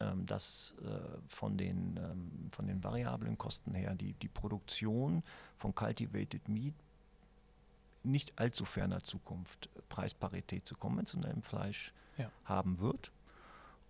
ähm, 0.00 0.26
dass 0.26 0.76
äh, 0.84 1.18
von, 1.28 1.56
den, 1.56 1.98
ähm, 1.98 2.50
von 2.52 2.66
den 2.66 2.84
variablen 2.84 3.38
Kosten 3.38 3.74
her 3.74 3.94
die, 3.94 4.12
die 4.14 4.28
Produktion 4.28 5.22
von 5.56 5.74
Cultivated 5.74 6.48
Meat 6.48 6.74
nicht 8.02 8.38
allzu 8.38 8.64
ferner 8.64 9.02
Zukunft 9.02 9.68
Preisparität 9.88 10.66
zu 10.66 10.74
konventionellem 10.76 11.42
Fleisch 11.42 11.92
ja. 12.16 12.30
haben 12.44 12.78
wird. 12.78 13.12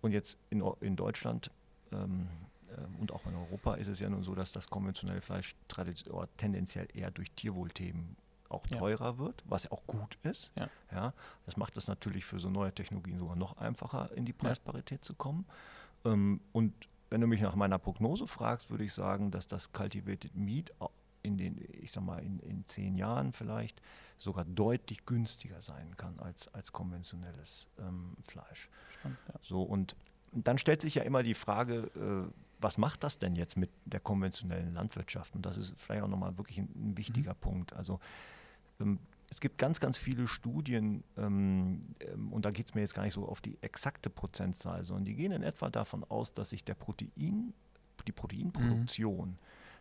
Und 0.01 0.11
jetzt 0.11 0.37
in, 0.49 0.63
in 0.81 0.95
Deutschland 0.95 1.51
ähm, 1.91 2.27
äh, 2.69 2.99
und 2.99 3.11
auch 3.11 3.25
in 3.25 3.35
Europa 3.35 3.75
ist 3.75 3.87
es 3.87 3.99
ja 3.99 4.09
nun 4.09 4.23
so, 4.23 4.35
dass 4.35 4.51
das 4.51 4.69
konventionelle 4.69 5.21
Fleisch 5.21 5.55
tendenziell 6.37 6.87
eher 6.93 7.11
durch 7.11 7.31
Tierwohlthemen 7.31 8.15
auch 8.49 8.65
teurer 8.67 9.11
ja. 9.11 9.17
wird, 9.19 9.43
was 9.45 9.63
ja 9.65 9.71
auch 9.71 9.85
gut 9.85 10.17
ist. 10.23 10.51
Ja. 10.55 10.69
ja. 10.91 11.13
das 11.45 11.55
macht 11.57 11.77
es 11.77 11.87
natürlich 11.87 12.25
für 12.25 12.39
so 12.39 12.49
neue 12.49 12.73
Technologien 12.73 13.19
sogar 13.19 13.35
noch 13.35 13.57
einfacher, 13.57 14.11
in 14.15 14.25
die 14.25 14.33
Preisparität 14.33 15.03
zu 15.03 15.13
kommen. 15.13 15.45
Ähm, 16.03 16.41
und 16.51 16.73
wenn 17.09 17.21
du 17.21 17.27
mich 17.27 17.41
nach 17.41 17.55
meiner 17.55 17.77
Prognose 17.77 18.27
fragst, 18.27 18.69
würde 18.69 18.83
ich 18.83 18.93
sagen, 18.93 19.31
dass 19.31 19.47
das 19.47 19.71
Cultivated 19.71 20.35
Meat 20.35 20.71
in 21.21 21.37
den, 21.37 21.57
ich 21.81 21.91
sag 21.91 22.03
mal, 22.03 22.19
in, 22.19 22.39
in 22.39 22.65
zehn 22.65 22.95
Jahren 22.95 23.33
vielleicht 23.33 23.81
sogar 24.17 24.45
deutlich 24.45 25.05
günstiger 25.05 25.61
sein 25.61 25.95
kann 25.97 26.19
als, 26.19 26.53
als 26.53 26.73
konventionelles 26.73 27.67
ähm, 27.79 28.15
Fleisch. 28.21 28.69
Spannend, 28.99 29.17
ja. 29.27 29.39
So, 29.41 29.63
und 29.63 29.95
dann 30.31 30.57
stellt 30.57 30.81
sich 30.81 30.95
ja 30.95 31.03
immer 31.03 31.23
die 31.23 31.33
Frage, 31.33 31.89
äh, 31.95 32.31
was 32.61 32.77
macht 32.77 33.03
das 33.03 33.17
denn 33.17 33.35
jetzt 33.35 33.55
mit 33.55 33.69
der 33.85 33.99
konventionellen 34.01 34.73
Landwirtschaft? 34.73 35.35
Und 35.35 35.45
das 35.45 35.57
ist 35.57 35.73
vielleicht 35.77 36.03
auch 36.03 36.09
nochmal 36.09 36.37
wirklich 36.37 36.57
ein, 36.57 36.69
ein 36.75 36.97
wichtiger 36.97 37.33
mhm. 37.33 37.39
Punkt. 37.39 37.73
Also 37.73 37.99
ähm, 38.79 38.99
es 39.29 39.39
gibt 39.39 39.57
ganz, 39.57 39.79
ganz 39.79 39.97
viele 39.97 40.27
Studien, 40.27 41.03
ähm, 41.17 41.95
ähm 41.99 42.33
und 42.33 42.45
da 42.45 42.51
geht 42.51 42.65
es 42.65 42.73
mir 42.75 42.81
jetzt 42.81 42.95
gar 42.95 43.03
nicht 43.03 43.13
so 43.13 43.27
auf 43.27 43.41
die 43.41 43.57
exakte 43.61 44.09
Prozentzahl, 44.09 44.83
sondern 44.83 45.05
die 45.05 45.15
gehen 45.15 45.31
in 45.31 45.43
etwa 45.43 45.69
davon 45.69 46.03
aus, 46.03 46.33
dass 46.33 46.49
sich 46.49 46.63
der 46.63 46.73
Protein, 46.73 47.53
die 48.05 48.11
Proteinproduktion 48.11 49.29
mhm 49.29 49.37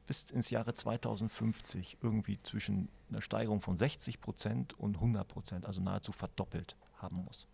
bis 0.09 0.31
ins 0.31 0.51
Jahre 0.51 0.75
2050 0.75 1.99
irgendwie 2.03 2.43
zwischen 2.43 2.89
einer 3.11 3.23
Steigerung 3.23 3.61
von 3.61 3.77
60 3.77 4.21
Prozent 4.21 4.79
und 4.81 4.97
100 4.97 5.29
Prozent, 5.29 5.67
also 5.67 5.81
nahezu 5.81 6.13
verdoppelt 6.13 6.77
haben 6.97 7.25
muss. 7.25 7.47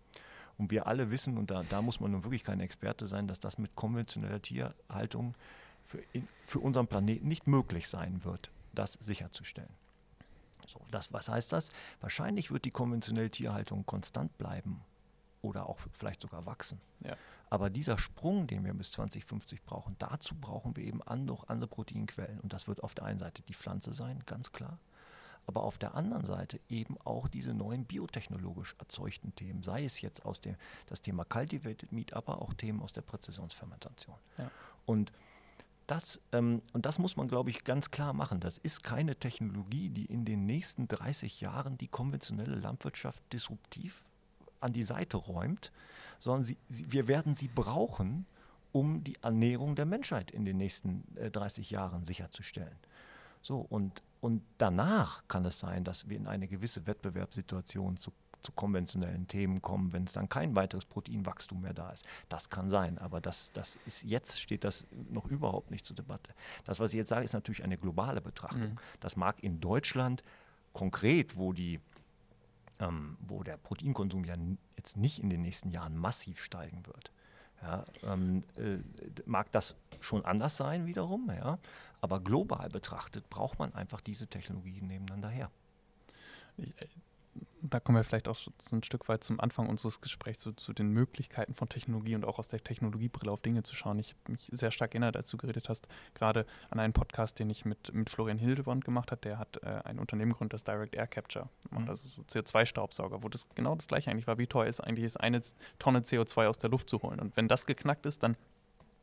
Und 0.56 0.70
wir 0.70 0.86
alle 0.86 1.10
wissen, 1.10 1.36
und 1.36 1.50
da, 1.50 1.64
da 1.64 1.82
muss 1.82 1.98
man 1.98 2.12
nun 2.12 2.22
wirklich 2.24 2.44
kein 2.44 2.60
Experte 2.60 3.08
sein, 3.08 3.26
dass 3.26 3.40
das 3.40 3.58
mit 3.58 3.74
konventioneller 3.74 4.40
Tierhaltung 4.40 5.34
für, 5.84 5.98
in, 6.12 6.28
für 6.44 6.60
unseren 6.60 6.86
Planeten 6.86 7.26
nicht 7.26 7.46
möglich 7.46 7.88
sein 7.88 8.24
wird. 8.24 8.50
das 8.72 8.94
sicherzustellen. 8.94 9.70
So, 10.66 10.80
das, 10.90 11.12
was 11.12 11.28
heißt 11.28 11.52
das? 11.52 11.70
Wahrscheinlich 12.00 12.50
wird 12.50 12.64
die 12.64 12.70
konventionelle 12.70 13.30
Tierhaltung 13.30 13.84
konstant 13.84 14.38
bleiben 14.38 14.80
oder 15.44 15.68
auch 15.68 15.78
vielleicht 15.92 16.22
sogar 16.22 16.46
wachsen. 16.46 16.80
Ja. 17.00 17.16
Aber 17.50 17.70
dieser 17.70 17.98
Sprung, 17.98 18.46
den 18.46 18.64
wir 18.64 18.72
bis 18.74 18.90
2050 18.92 19.62
brauchen, 19.62 19.94
dazu 19.98 20.34
brauchen 20.34 20.76
wir 20.76 20.84
eben 20.84 21.00
noch 21.24 21.48
andere 21.48 21.68
Proteinquellen. 21.68 22.40
Und 22.40 22.52
das 22.52 22.66
wird 22.66 22.82
auf 22.82 22.94
der 22.94 23.04
einen 23.04 23.18
Seite 23.18 23.42
die 23.42 23.54
Pflanze 23.54 23.92
sein, 23.92 24.22
ganz 24.26 24.50
klar. 24.50 24.78
Aber 25.46 25.62
auf 25.62 25.76
der 25.76 25.94
anderen 25.94 26.24
Seite 26.24 26.58
eben 26.70 26.96
auch 27.04 27.28
diese 27.28 27.52
neuen 27.52 27.84
biotechnologisch 27.84 28.74
erzeugten 28.78 29.34
Themen, 29.34 29.62
sei 29.62 29.84
es 29.84 30.00
jetzt 30.00 30.24
aus 30.24 30.40
dem 30.40 30.56
das 30.86 31.02
Thema 31.02 31.24
Cultivated 31.26 31.92
Meat, 31.92 32.14
aber 32.14 32.40
auch 32.40 32.54
Themen 32.54 32.80
aus 32.80 32.94
der 32.94 33.02
Präzisionsfermentation. 33.02 34.16
Ja. 34.38 34.50
Und 34.86 35.12
das, 35.86 36.22
ähm, 36.32 36.62
und 36.72 36.86
das 36.86 36.98
muss 36.98 37.16
man, 37.16 37.28
glaube 37.28 37.50
ich, 37.50 37.62
ganz 37.62 37.90
klar 37.90 38.14
machen. 38.14 38.40
Das 38.40 38.56
ist 38.56 38.82
keine 38.82 39.16
Technologie, 39.16 39.90
die 39.90 40.06
in 40.06 40.24
den 40.24 40.46
nächsten 40.46 40.88
30 40.88 41.42
Jahren 41.42 41.76
die 41.76 41.88
konventionelle 41.88 42.56
Landwirtschaft 42.56 43.22
disruptiv 43.30 44.02
an 44.64 44.72
die 44.72 44.82
Seite 44.82 45.18
räumt, 45.18 45.70
sondern 46.18 46.42
sie, 46.42 46.56
sie, 46.68 46.90
wir 46.90 47.06
werden 47.06 47.36
sie 47.36 47.48
brauchen, 47.48 48.26
um 48.72 49.04
die 49.04 49.16
Ernährung 49.22 49.76
der 49.76 49.84
Menschheit 49.84 50.30
in 50.30 50.44
den 50.44 50.56
nächsten 50.56 51.04
äh, 51.16 51.30
30 51.30 51.70
Jahren 51.70 52.02
sicherzustellen. 52.02 52.76
So, 53.42 53.58
und, 53.58 54.02
und 54.20 54.42
danach 54.58 55.22
kann 55.28 55.44
es 55.44 55.60
sein, 55.60 55.84
dass 55.84 56.08
wir 56.08 56.16
in 56.16 56.26
eine 56.26 56.48
gewisse 56.48 56.86
Wettbewerbssituation 56.86 57.98
zu, 57.98 58.10
zu 58.42 58.52
konventionellen 58.52 59.28
Themen 59.28 59.60
kommen, 59.60 59.92
wenn 59.92 60.04
es 60.04 60.14
dann 60.14 60.30
kein 60.30 60.56
weiteres 60.56 60.86
Proteinwachstum 60.86 61.60
mehr 61.60 61.74
da 61.74 61.90
ist. 61.90 62.06
Das 62.30 62.48
kann 62.48 62.70
sein, 62.70 62.98
aber 62.98 63.20
das, 63.20 63.52
das 63.52 63.78
ist 63.84 64.02
jetzt 64.02 64.40
steht 64.40 64.64
das 64.64 64.86
noch 65.10 65.26
überhaupt 65.26 65.70
nicht 65.70 65.84
zur 65.84 65.94
Debatte. 65.94 66.32
Das, 66.64 66.80
was 66.80 66.92
ich 66.94 66.96
jetzt 66.96 67.10
sage, 67.10 67.24
ist 67.24 67.34
natürlich 67.34 67.62
eine 67.62 67.76
globale 67.76 68.22
Betrachtung. 68.22 68.70
Mhm. 68.70 68.78
Das 69.00 69.16
mag 69.16 69.42
in 69.42 69.60
Deutschland 69.60 70.24
konkret, 70.72 71.36
wo 71.36 71.52
die 71.52 71.80
ähm, 72.80 73.16
wo 73.20 73.42
der 73.42 73.56
Proteinkonsum 73.56 74.24
ja 74.24 74.34
jetzt 74.76 74.96
nicht 74.96 75.20
in 75.20 75.30
den 75.30 75.42
nächsten 75.42 75.70
Jahren 75.70 75.96
massiv 75.96 76.42
steigen 76.42 76.86
wird. 76.86 77.12
Ja, 77.62 77.84
ähm, 78.02 78.42
äh, 78.56 78.78
mag 79.24 79.50
das 79.52 79.74
schon 80.00 80.24
anders 80.24 80.56
sein 80.56 80.86
wiederum, 80.86 81.30
ja, 81.30 81.58
aber 82.00 82.20
global 82.20 82.68
betrachtet 82.68 83.30
braucht 83.30 83.58
man 83.58 83.74
einfach 83.74 84.00
diese 84.02 84.26
Technologien 84.26 84.86
nebeneinander 84.86 85.30
her. 85.30 85.50
Da 87.62 87.80
kommen 87.80 87.96
wir 87.96 88.04
vielleicht 88.04 88.28
auch 88.28 88.34
so 88.34 88.50
ein 88.72 88.82
Stück 88.82 89.08
weit 89.08 89.24
zum 89.24 89.40
Anfang 89.40 89.68
unseres 89.68 90.00
Gesprächs 90.00 90.40
zu, 90.40 90.52
zu, 90.52 90.72
den 90.72 90.90
Möglichkeiten 90.90 91.54
von 91.54 91.68
Technologie 91.68 92.14
und 92.14 92.24
auch 92.24 92.38
aus 92.38 92.48
der 92.48 92.62
Technologiebrille 92.62 93.32
auf 93.32 93.40
Dinge 93.40 93.62
zu 93.62 93.74
schauen. 93.74 93.98
Ich 93.98 94.10
habe 94.10 94.32
mich 94.32 94.48
sehr 94.52 94.70
stark 94.70 94.92
erinnert, 94.92 95.16
als 95.16 95.30
du 95.30 95.36
geredet 95.38 95.68
hast, 95.68 95.88
gerade 96.14 96.46
an 96.70 96.78
einen 96.78 96.92
Podcast, 96.92 97.38
den 97.38 97.48
ich 97.48 97.64
mit, 97.64 97.94
mit 97.94 98.10
Florian 98.10 98.38
Hildebrand 98.38 98.84
gemacht 98.84 99.10
habe. 99.10 99.20
Der 99.22 99.38
hat 99.38 99.62
äh, 99.62 99.80
ein 99.84 99.98
Unternehmen 99.98 100.32
gegründet, 100.32 100.54
das 100.54 100.64
Direct 100.64 100.94
Air 100.94 101.06
Capture. 101.06 101.48
Und 101.70 101.86
das 101.86 102.04
ist 102.04 102.14
so 102.14 102.22
CO2-Staubsauger, 102.22 103.22
wo 103.22 103.28
das 103.28 103.46
genau 103.54 103.74
das 103.74 103.88
gleiche 103.88 104.10
eigentlich 104.10 104.26
war. 104.26 104.38
Wie 104.38 104.46
teuer 104.46 104.66
ist 104.66 104.80
eigentlich 104.80 105.06
ist, 105.06 105.16
eine 105.16 105.40
Tonne 105.78 106.00
CO2 106.00 106.48
aus 106.48 106.58
der 106.58 106.70
Luft 106.70 106.90
zu 106.90 107.02
holen? 107.02 107.18
Und 107.18 107.36
wenn 107.36 107.48
das 107.48 107.66
geknackt 107.66 108.04
ist, 108.04 108.22
dann 108.22 108.36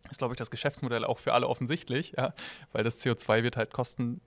ist, 0.10 0.18
glaube 0.18 0.34
ich, 0.34 0.38
das 0.38 0.52
Geschäftsmodell 0.52 1.06
auch 1.06 1.20
für 1.20 1.34
alle 1.34 1.48
offensichtlich, 1.48 2.14
ja, 2.18 2.34
weil 2.72 2.84
das 2.84 3.04
CO2 3.04 3.44
wird 3.44 3.58
halt 3.58 3.74
kosten 3.74 4.22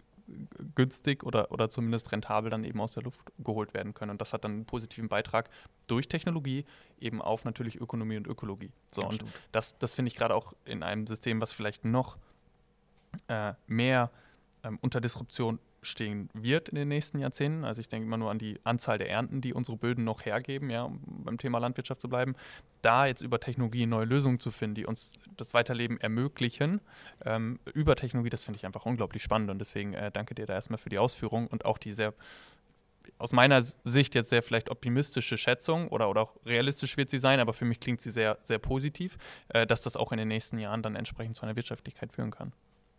günstig 0.74 1.22
oder, 1.22 1.50
oder 1.52 1.68
zumindest 1.68 2.12
rentabel 2.12 2.50
dann 2.50 2.64
eben 2.64 2.80
aus 2.80 2.92
der 2.92 3.02
Luft 3.02 3.20
geholt 3.38 3.74
werden 3.74 3.94
können. 3.94 4.12
Und 4.12 4.20
das 4.20 4.32
hat 4.32 4.44
dann 4.44 4.52
einen 4.52 4.64
positiven 4.64 5.08
Beitrag 5.08 5.50
durch 5.86 6.08
Technologie 6.08 6.64
eben 6.98 7.20
auf 7.20 7.44
natürlich 7.44 7.80
Ökonomie 7.80 8.16
und 8.16 8.26
Ökologie. 8.26 8.70
So, 8.90 9.02
Absolut. 9.02 9.22
und 9.22 9.32
das, 9.52 9.78
das 9.78 9.94
finde 9.94 10.08
ich 10.08 10.16
gerade 10.16 10.34
auch 10.34 10.54
in 10.64 10.82
einem 10.82 11.06
System, 11.06 11.40
was 11.40 11.52
vielleicht 11.52 11.84
noch 11.84 12.16
äh, 13.28 13.52
mehr 13.66 14.10
ähm, 14.62 14.78
unter 14.80 15.00
Disruption 15.00 15.58
stehen 15.84 16.28
wird 16.34 16.68
in 16.68 16.76
den 16.76 16.88
nächsten 16.88 17.18
Jahrzehnten. 17.18 17.64
Also 17.64 17.80
ich 17.80 17.88
denke 17.88 18.06
immer 18.06 18.16
nur 18.16 18.30
an 18.30 18.38
die 18.38 18.58
Anzahl 18.64 18.98
der 18.98 19.10
Ernten, 19.10 19.40
die 19.40 19.52
unsere 19.52 19.76
Böden 19.76 20.04
noch 20.04 20.24
hergeben, 20.24 20.70
ja, 20.70 20.82
um 20.84 21.00
beim 21.24 21.38
Thema 21.38 21.58
Landwirtschaft 21.58 22.00
zu 22.00 22.08
bleiben. 22.08 22.34
Da 22.82 23.06
jetzt 23.06 23.22
über 23.22 23.40
Technologie 23.40 23.86
neue 23.86 24.04
Lösungen 24.04 24.38
zu 24.40 24.50
finden, 24.50 24.74
die 24.74 24.86
uns 24.86 25.18
das 25.36 25.54
Weiterleben 25.54 26.00
ermöglichen, 26.00 26.80
ähm, 27.24 27.58
über 27.72 27.96
Technologie, 27.96 28.30
das 28.30 28.44
finde 28.44 28.58
ich 28.58 28.66
einfach 28.66 28.86
unglaublich 28.86 29.22
spannend. 29.22 29.50
Und 29.50 29.58
deswegen 29.58 29.94
äh, 29.94 30.10
danke 30.10 30.34
dir 30.34 30.46
da 30.46 30.54
erstmal 30.54 30.78
für 30.78 30.88
die 30.88 30.98
Ausführung 30.98 31.46
und 31.46 31.64
auch 31.64 31.78
die 31.78 31.92
sehr 31.92 32.14
aus 33.18 33.32
meiner 33.32 33.62
Sicht 33.62 34.14
jetzt 34.14 34.30
sehr 34.30 34.42
vielleicht 34.42 34.70
optimistische 34.70 35.36
Schätzung 35.36 35.88
oder, 35.88 36.10
oder 36.10 36.22
auch 36.22 36.36
realistisch 36.44 36.96
wird 36.96 37.10
sie 37.10 37.18
sein, 37.18 37.40
aber 37.40 37.52
für 37.52 37.64
mich 37.64 37.80
klingt 37.80 38.00
sie 38.00 38.10
sehr, 38.10 38.38
sehr 38.42 38.58
positiv, 38.58 39.16
äh, 39.48 39.66
dass 39.66 39.82
das 39.82 39.96
auch 39.96 40.12
in 40.12 40.18
den 40.18 40.28
nächsten 40.28 40.58
Jahren 40.58 40.82
dann 40.82 40.96
entsprechend 40.96 41.36
zu 41.36 41.42
einer 41.42 41.56
Wirtschaftlichkeit 41.56 42.12
führen 42.12 42.30
kann. 42.30 42.52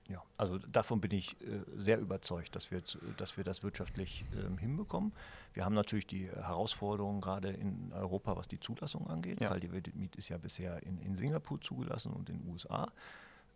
Ja, 0.08 0.22
also 0.38 0.60
davon 0.60 1.02
bin 1.02 1.12
ich 1.12 1.40
äh, 1.42 1.62
sehr 1.78 2.00
überzeugt, 2.00 2.56
dass 2.56 2.70
wir, 2.70 2.84
dass 3.18 3.38
wir 3.38 3.44
das 3.44 3.64
wirtschaftlich 3.64 4.24
ähm, 4.38 4.60
hinbekommen. 4.60 5.14
Wir 5.54 5.66
haben 5.66 5.74
natürlich 5.74 6.06
die 6.06 6.28
Herausforderungen 6.28 7.22
gerade 7.22 7.50
in 7.50 7.92
Europa, 7.92 8.38
was 8.38 8.48
die 8.48 8.60
Zulassung 8.60 9.08
angeht. 9.08 9.42
Ja. 9.42 9.48
Cultivated 9.48 9.96
Meat 9.96 10.16
ist 10.16 10.30
ja 10.30 10.38
bisher 10.38 10.84
in, 10.84 11.00
in 11.00 11.16
Singapur 11.16 11.60
zugelassen 11.60 12.14
und 12.14 12.30
in 12.30 12.40
den 12.40 12.52
USA. 12.52 12.92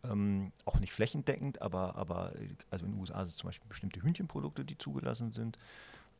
Ähm, 0.04 0.52
auch 0.66 0.80
nicht 0.80 0.93
flächendeckend, 0.93 1.62
aber, 1.62 1.95
aber 1.95 2.34
also 2.72 2.86
in 2.86 2.93
den 2.93 3.00
USA 3.00 3.26
sind 3.26 3.34
es 3.34 3.38
zum 3.38 3.50
Beispiel 3.50 3.68
bestimmte 3.68 4.02
Hühnchenprodukte, 4.02 4.66
die 4.66 4.78
zugelassen 4.78 5.32
sind. 5.32 5.60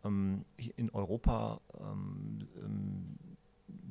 Ähm, 0.04 0.46
in 0.76 0.92
Europa 0.92 1.60
ähm, 1.80 2.48
ähm, 2.64 3.18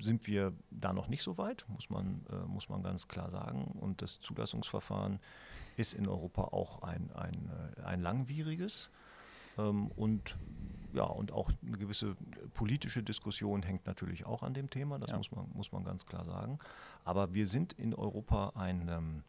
sind 0.00 0.26
wir 0.26 0.52
da 0.70 0.92
noch 0.92 1.08
nicht 1.08 1.22
so 1.22 1.36
weit, 1.38 1.64
muss 1.68 1.90
man, 1.90 2.24
äh, 2.30 2.46
muss 2.46 2.68
man 2.68 2.82
ganz 2.82 3.08
klar 3.08 3.30
sagen. 3.30 3.76
Und 3.80 4.02
das 4.02 4.20
Zulassungsverfahren 4.20 5.20
ist 5.78 5.94
in 5.94 6.08
Europa 6.08 6.42
auch 6.42 6.82
ein, 6.82 7.10
ein, 7.14 7.50
äh, 7.78 7.82
ein 7.82 8.02
langwieriges. 8.02 8.90
Ähm, 9.56 9.88
und 9.96 10.36
ja, 10.92 11.04
und 11.04 11.32
auch 11.32 11.50
eine 11.64 11.76
gewisse 11.76 12.16
politische 12.54 13.02
Diskussion 13.02 13.62
hängt 13.62 13.86
natürlich 13.86 14.26
auch 14.26 14.42
an 14.42 14.54
dem 14.54 14.70
Thema, 14.70 14.98
das 14.98 15.10
ja. 15.10 15.18
muss, 15.18 15.30
man, 15.30 15.46
muss 15.54 15.70
man 15.70 15.84
ganz 15.84 16.06
klar 16.06 16.24
sagen. 16.24 16.58
Aber 17.04 17.34
wir 17.34 17.46
sind 17.46 17.74
in 17.74 17.94
Europa 17.94 18.52
ein, 18.54 18.88
ähm, 18.88 19.22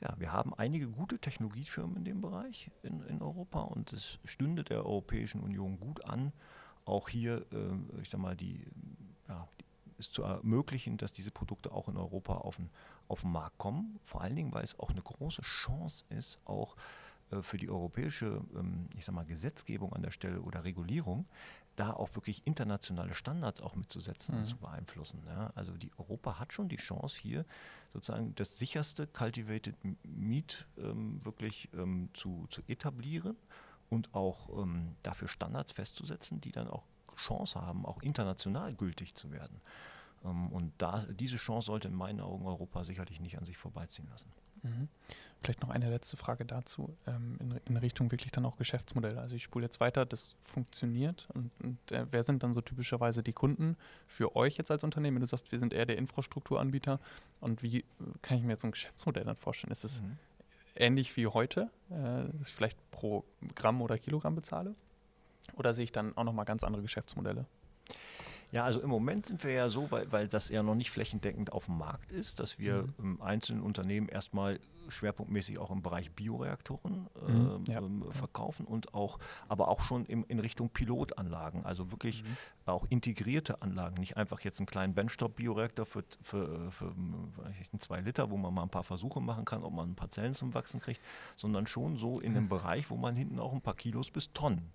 ja, 0.00 0.14
wir 0.18 0.32
haben 0.32 0.52
einige 0.54 0.88
gute 0.88 1.18
Technologiefirmen 1.18 1.96
in 1.96 2.04
dem 2.04 2.20
Bereich 2.20 2.70
in, 2.82 3.02
in 3.06 3.22
Europa 3.22 3.60
und 3.60 3.92
es 3.92 4.18
stünde 4.24 4.64
der 4.64 4.84
Europäischen 4.84 5.40
Union 5.40 5.78
gut 5.78 6.04
an, 6.04 6.32
auch 6.84 7.08
hier, 7.08 7.46
äh, 7.52 8.00
ich 8.02 8.10
sag 8.10 8.20
mal, 8.20 8.36
die, 8.36 8.66
ja, 9.28 9.46
die 9.60 9.64
es 10.00 10.10
zu 10.10 10.22
ermöglichen, 10.22 10.96
dass 10.96 11.12
diese 11.12 11.30
Produkte 11.30 11.70
auch 11.72 11.88
in 11.88 11.96
Europa 11.96 12.34
auf 12.34 12.56
den, 12.56 12.70
auf 13.10 13.22
den 13.22 13.32
Markt 13.32 13.58
kommen. 13.58 13.98
Vor 14.02 14.22
allen 14.22 14.36
Dingen, 14.36 14.52
weil 14.52 14.64
es 14.64 14.78
auch 14.78 14.90
eine 14.90 15.02
große 15.02 15.42
Chance 15.42 16.04
ist, 16.10 16.40
auch 16.44 16.76
äh, 17.30 17.42
für 17.42 17.58
die 17.58 17.68
europäische 17.68 18.42
ähm, 18.54 18.88
ich 18.96 19.04
sag 19.04 19.14
mal, 19.14 19.24
Gesetzgebung 19.24 19.92
an 19.92 20.02
der 20.02 20.10
Stelle 20.10 20.40
oder 20.40 20.64
Regulierung, 20.64 21.26
da 21.76 21.92
auch 21.92 22.14
wirklich 22.14 22.46
internationale 22.46 23.14
Standards 23.14 23.60
auch 23.60 23.74
mitzusetzen 23.74 24.34
mhm. 24.34 24.40
und 24.40 24.46
zu 24.46 24.56
beeinflussen. 24.58 25.22
Ja. 25.26 25.50
Also 25.54 25.76
die 25.76 25.90
Europa 25.96 26.38
hat 26.38 26.52
schon 26.52 26.68
die 26.68 26.76
Chance 26.76 27.18
hier 27.20 27.44
sozusagen 27.92 28.34
das 28.34 28.58
sicherste 28.58 29.06
Cultivated 29.06 29.76
Meat 30.04 30.66
ähm, 30.78 31.24
wirklich 31.24 31.68
ähm, 31.74 32.10
zu, 32.12 32.46
zu 32.50 32.62
etablieren 32.68 33.36
und 33.88 34.14
auch 34.14 34.62
ähm, 34.62 34.94
dafür 35.02 35.28
Standards 35.28 35.72
festzusetzen, 35.72 36.40
die 36.40 36.52
dann 36.52 36.68
auch 36.68 36.84
Chance 37.16 37.60
haben, 37.60 37.84
auch 37.84 38.02
international 38.02 38.74
gültig 38.74 39.14
zu 39.14 39.30
werden. 39.30 39.60
Ähm, 40.24 40.48
und 40.48 40.72
da, 40.78 41.04
diese 41.08 41.36
Chance 41.36 41.66
sollte 41.66 41.88
in 41.88 41.94
meinen 41.94 42.20
Augen 42.20 42.46
Europa 42.46 42.84
sicherlich 42.84 43.20
nicht 43.20 43.38
an 43.38 43.44
sich 43.44 43.56
vorbeiziehen 43.56 44.08
lassen. 44.10 44.30
Mhm. 44.62 44.88
Vielleicht 45.42 45.62
noch 45.62 45.70
eine 45.70 45.88
letzte 45.88 46.16
Frage 46.16 46.44
dazu, 46.44 46.94
ähm, 47.06 47.38
in, 47.40 47.58
in, 47.64 47.76
Richtung 47.78 48.10
wirklich 48.12 48.30
dann 48.30 48.44
auch 48.44 48.56
Geschäftsmodelle. 48.56 49.18
Also 49.18 49.36
ich 49.36 49.42
spule 49.42 49.64
jetzt 49.64 49.80
weiter, 49.80 50.04
das 50.04 50.36
funktioniert. 50.42 51.28
Und, 51.32 51.50
und 51.62 51.92
äh, 51.92 52.06
wer 52.10 52.22
sind 52.24 52.42
dann 52.42 52.52
so 52.52 52.60
typischerweise 52.60 53.22
die 53.22 53.32
Kunden 53.32 53.76
für 54.06 54.36
euch 54.36 54.58
jetzt 54.58 54.70
als 54.70 54.84
Unternehmen? 54.84 55.16
Wenn 55.16 55.22
du 55.22 55.26
sagst, 55.26 55.50
wir 55.50 55.58
sind 55.58 55.72
eher 55.72 55.86
der 55.86 55.96
Infrastrukturanbieter. 55.96 57.00
Und 57.40 57.62
wie 57.62 57.84
kann 58.20 58.36
ich 58.36 58.44
mir 58.44 58.50
jetzt 58.50 58.62
so 58.62 58.68
ein 58.68 58.72
Geschäftsmodell 58.72 59.24
dann 59.24 59.36
vorstellen? 59.36 59.72
Ist 59.72 59.84
es 59.84 60.02
mhm. 60.02 60.18
ähnlich 60.76 61.16
wie 61.16 61.26
heute, 61.26 61.70
äh, 61.88 62.30
dass 62.38 62.48
ich 62.48 62.54
vielleicht 62.54 62.78
pro 62.90 63.24
Gramm 63.54 63.80
oder 63.80 63.96
Kilogramm 63.98 64.34
bezahle? 64.34 64.74
Oder 65.54 65.72
sehe 65.72 65.84
ich 65.84 65.92
dann 65.92 66.16
auch 66.18 66.24
nochmal 66.24 66.44
ganz 66.44 66.64
andere 66.64 66.82
Geschäftsmodelle? 66.82 67.46
Ja, 68.52 68.64
also 68.64 68.80
im 68.80 68.90
Moment 68.90 69.26
sind 69.26 69.44
wir 69.44 69.52
ja 69.52 69.68
so, 69.68 69.90
weil, 69.90 70.10
weil 70.10 70.28
das 70.28 70.48
ja 70.48 70.62
noch 70.62 70.74
nicht 70.74 70.90
flächendeckend 70.90 71.52
auf 71.52 71.66
dem 71.66 71.78
Markt 71.78 72.12
ist, 72.12 72.40
dass 72.40 72.58
wir 72.58 72.82
mhm. 72.82 72.94
im 72.98 73.22
einzelnen 73.22 73.62
Unternehmen 73.62 74.08
erstmal 74.08 74.58
schwerpunktmäßig 74.88 75.58
auch 75.58 75.70
im 75.70 75.82
Bereich 75.82 76.10
Bioreaktoren 76.10 77.06
äh, 77.14 77.70
ja. 77.70 77.78
ähm, 77.78 78.04
verkaufen 78.10 78.66
und 78.66 78.92
auch, 78.94 79.18
aber 79.48 79.68
auch 79.68 79.80
schon 79.80 80.04
im, 80.06 80.24
in 80.28 80.40
Richtung 80.40 80.68
Pilotanlagen, 80.70 81.64
also 81.64 81.90
wirklich 81.90 82.22
mhm. 82.24 82.36
auch 82.66 82.86
integrierte 82.88 83.62
Anlagen, 83.62 84.00
nicht 84.00 84.16
einfach 84.16 84.40
jetzt 84.40 84.58
einen 84.58 84.66
kleinen 84.66 84.94
Benchtop-Bioreaktor 84.94 85.86
für, 85.86 86.04
für, 86.22 86.70
für, 86.70 86.92
für 86.92 87.78
zwei 87.78 88.00
Liter, 88.00 88.30
wo 88.30 88.36
man 88.36 88.52
mal 88.52 88.64
ein 88.64 88.70
paar 88.70 88.84
Versuche 88.84 89.20
machen 89.20 89.44
kann, 89.44 89.62
ob 89.62 89.72
man 89.72 89.90
ein 89.90 89.96
paar 89.96 90.10
Zellen 90.10 90.34
zum 90.34 90.54
Wachsen 90.54 90.80
kriegt, 90.80 91.00
sondern 91.36 91.66
schon 91.66 91.96
so 91.96 92.20
in 92.20 92.36
einem 92.36 92.48
Bereich, 92.48 92.90
wo 92.90 92.96
man 92.96 93.16
hinten 93.16 93.38
auch 93.38 93.52
ein 93.52 93.60
paar 93.60 93.74
Kilos 93.74 94.10
bis 94.10 94.32
Tonnen 94.32 94.72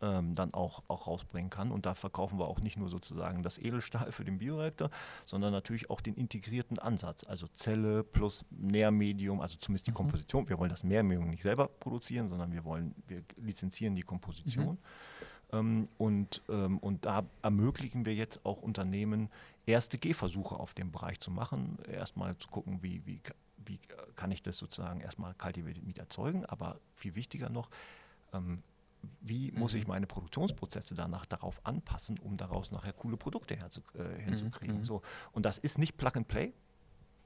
ähm, 0.00 0.34
dann 0.34 0.52
auch, 0.54 0.82
auch 0.88 1.06
rausbringen 1.06 1.50
kann. 1.50 1.70
Und 1.70 1.86
da 1.86 1.94
verkaufen 1.94 2.38
wir 2.38 2.46
auch 2.46 2.60
nicht 2.60 2.76
nur 2.76 2.88
sozusagen 2.88 3.42
das 3.42 3.58
Edelstahl 3.58 4.12
für 4.12 4.24
den 4.24 4.38
Bioreaktor, 4.38 4.90
sondern 5.24 5.52
natürlich 5.52 5.90
auch 5.90 6.00
den 6.00 6.14
integrierten 6.14 6.78
Ansatz, 6.78 7.24
also 7.24 7.46
Zelle 7.48 8.04
plus 8.04 8.44
Nährmedium, 8.50 9.40
also 9.40 9.56
zumindest 9.58 9.86
die 9.86 9.92
mhm. 9.92 9.96
Komposition. 9.96 10.48
Wir 10.48 10.58
wollen 10.58 10.70
das 10.70 10.84
Nährmedium 10.84 11.30
nicht 11.30 11.42
selber 11.42 11.68
produzieren, 11.68 12.28
sondern 12.28 12.52
wir 12.52 12.64
wollen, 12.64 12.94
wir 13.06 13.22
lizenzieren 13.36 13.94
die 13.94 14.02
Komposition. 14.02 14.72
Mhm. 14.72 14.78
Ähm, 15.52 15.88
und, 15.98 16.42
ähm, 16.48 16.78
und 16.78 17.06
da 17.06 17.24
ermöglichen 17.42 18.04
wir 18.04 18.14
jetzt 18.14 18.44
auch 18.44 18.62
Unternehmen, 18.62 19.30
erste 19.66 19.98
Gehversuche 19.98 20.56
auf 20.56 20.74
dem 20.74 20.90
Bereich 20.90 21.20
zu 21.20 21.30
machen. 21.30 21.78
Erstmal 21.90 22.36
zu 22.38 22.48
gucken, 22.48 22.82
wie, 22.82 23.02
wie, 23.06 23.20
wie 23.64 23.78
kann 24.16 24.30
ich 24.30 24.42
das 24.42 24.56
sozusagen 24.56 25.00
erstmal 25.00 25.34
Meat 25.82 25.98
erzeugen, 25.98 26.44
aber 26.44 26.78
viel 26.94 27.14
wichtiger 27.14 27.48
noch, 27.48 27.70
ähm, 28.32 28.62
wie 29.20 29.52
mhm. 29.52 29.58
muss 29.58 29.74
ich 29.74 29.86
meine 29.86 30.06
Produktionsprozesse 30.06 30.94
danach 30.94 31.26
darauf 31.26 31.64
anpassen, 31.64 32.18
um 32.18 32.36
daraus 32.36 32.70
nachher 32.70 32.92
coole 32.92 33.16
Produkte 33.16 33.56
herzu, 33.56 33.80
äh, 33.94 34.22
hinzukriegen. 34.22 34.78
Mhm. 34.78 34.84
So. 34.84 35.02
Und 35.32 35.44
das 35.46 35.58
ist 35.58 35.78
nicht 35.78 35.96
Plug 35.96 36.12
and 36.14 36.28
Play, 36.28 36.52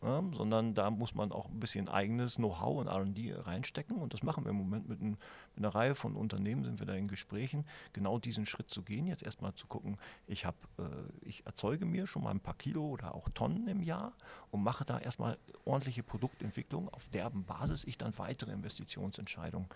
ja, 0.01 0.22
sondern 0.32 0.74
da 0.74 0.90
muss 0.90 1.14
man 1.14 1.32
auch 1.32 1.49
ein 1.49 1.59
bisschen 1.59 1.88
eigenes 1.88 2.36
Know-how 2.36 2.78
und 2.78 2.88
RD 2.88 3.46
reinstecken. 3.46 3.96
Und 3.96 4.14
das 4.14 4.22
machen 4.22 4.44
wir 4.44 4.51
im 4.51 4.57
Moment 4.57 4.88
mit, 4.88 5.01
ein, 5.01 5.11
mit, 5.11 5.18
einer 5.57 5.74
Reihe 5.74 5.96
von 5.96 6.14
Unternehmen, 6.14 6.62
sind 6.62 6.78
wir 6.78 6.86
da 6.86 6.94
in 6.94 7.09
Gesprächen, 7.09 7.64
genau 7.92 8.18
diesen 8.20 8.46
Schritt 8.46 8.70
zu 8.70 8.82
gehen. 8.82 9.09
Jetzt 9.09 9.24
erstmal 9.24 9.55
zu 9.55 9.66
gucken, 9.66 9.99
ich, 10.28 10.44
hab, 10.44 10.55
äh, 10.78 10.82
ich 11.22 11.44
erzeuge 11.46 11.84
mir 11.84 12.07
schon 12.07 12.22
mal 12.22 12.30
ein 12.30 12.38
paar 12.38 12.55
Kilo 12.55 12.86
oder 12.86 13.14
auch 13.14 13.28
Tonnen 13.30 13.66
im 13.66 13.82
Jahr 13.82 14.12
und 14.53 14.62
mache 14.62 14.84
da 14.84 15.01
erstmal 15.01 15.36
ordentliche 15.64 16.05
Produktentwicklung, 16.05 16.88
auf 16.90 17.09
deren 17.09 17.44
Basis 17.44 17.84
ich 17.84 17.99
dann 17.99 18.16
weitere 18.18 18.53
Investitionsentscheidungen 18.53 19.68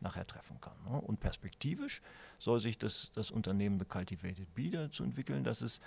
nachher 0.00 0.26
treffen 0.26 0.60
kann. 0.60 0.76
Ne? 0.90 1.00
Und 1.00 1.20
perspektivisch 1.20 2.02
soll 2.38 2.60
sich 2.60 2.76
das, 2.76 3.12
das 3.14 3.30
Unternehmen 3.30 3.78
The 3.78 3.86
Cultivated 3.86 4.54
Bee 4.54 4.70
dazu 4.70 5.04
entwickeln, 5.04 5.42
dass 5.42 5.62
es 5.62 5.80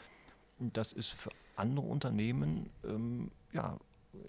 das 0.60 0.94
ist 0.94 1.10
für 1.10 1.32
andere 1.56 1.88
Unternehmen 1.88 2.70
ähm, 2.84 3.32
ja, 3.54 3.78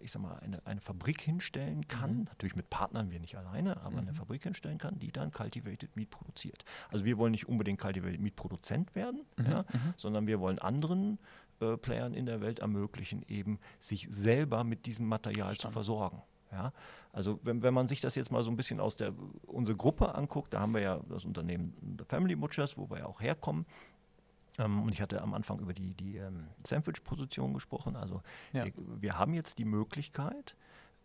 ich 0.00 0.12
sag 0.12 0.22
mal, 0.22 0.38
eine, 0.38 0.64
eine 0.66 0.80
Fabrik 0.80 1.20
hinstellen 1.20 1.86
kann, 1.88 2.18
mhm. 2.18 2.24
natürlich 2.24 2.56
mit 2.56 2.70
Partnern, 2.70 3.10
wir 3.10 3.20
nicht 3.20 3.36
alleine, 3.36 3.78
aber 3.82 3.92
mhm. 3.92 4.08
eine 4.08 4.14
Fabrik 4.14 4.42
hinstellen 4.42 4.78
kann, 4.78 4.98
die 4.98 5.08
dann 5.08 5.30
Cultivated 5.30 5.94
Meat 5.96 6.10
produziert. 6.10 6.64
Also 6.90 7.04
wir 7.04 7.18
wollen 7.18 7.32
nicht 7.32 7.48
unbedingt 7.48 7.80
Cultivated 7.80 8.20
Meat 8.20 8.36
Produzent 8.36 8.94
werden, 8.94 9.24
mhm. 9.36 9.46
Ja, 9.46 9.62
mhm. 9.62 9.94
sondern 9.96 10.26
wir 10.26 10.40
wollen 10.40 10.58
anderen 10.58 11.18
äh, 11.60 11.76
Playern 11.76 12.14
in 12.14 12.26
der 12.26 12.40
Welt 12.40 12.60
ermöglichen, 12.60 13.22
eben 13.28 13.58
sich 13.78 14.06
selber 14.10 14.64
mit 14.64 14.86
diesem 14.86 15.06
Material 15.06 15.48
Verstanden. 15.48 15.72
zu 15.72 15.74
versorgen. 15.74 16.22
Ja, 16.52 16.72
also 17.12 17.40
wenn, 17.42 17.62
wenn 17.62 17.74
man 17.74 17.88
sich 17.88 18.00
das 18.00 18.14
jetzt 18.14 18.30
mal 18.30 18.44
so 18.44 18.50
ein 18.50 18.56
bisschen 18.56 18.78
aus 18.78 18.96
der 18.96 19.12
unsere 19.46 19.76
Gruppe 19.76 20.14
anguckt, 20.14 20.54
da 20.54 20.60
haben 20.60 20.72
wir 20.72 20.82
ja 20.82 21.00
das 21.08 21.24
Unternehmen 21.24 21.96
The 21.98 22.04
Family 22.04 22.36
Butchers, 22.36 22.78
wo 22.78 22.88
wir 22.88 22.98
ja 22.98 23.06
auch 23.06 23.20
herkommen, 23.20 23.66
und 24.82 24.92
ich 24.92 25.00
hatte 25.00 25.20
am 25.20 25.34
Anfang 25.34 25.58
über 25.58 25.74
die, 25.74 25.94
die 25.94 26.16
ähm, 26.16 26.48
Sandwich-Position 26.66 27.54
gesprochen. 27.54 27.96
Also 27.96 28.22
ja. 28.52 28.64
wir, 28.64 28.72
wir, 28.76 29.18
haben 29.18 29.34
jetzt 29.34 29.58
die 29.58 29.64
Möglichkeit, 29.64 30.56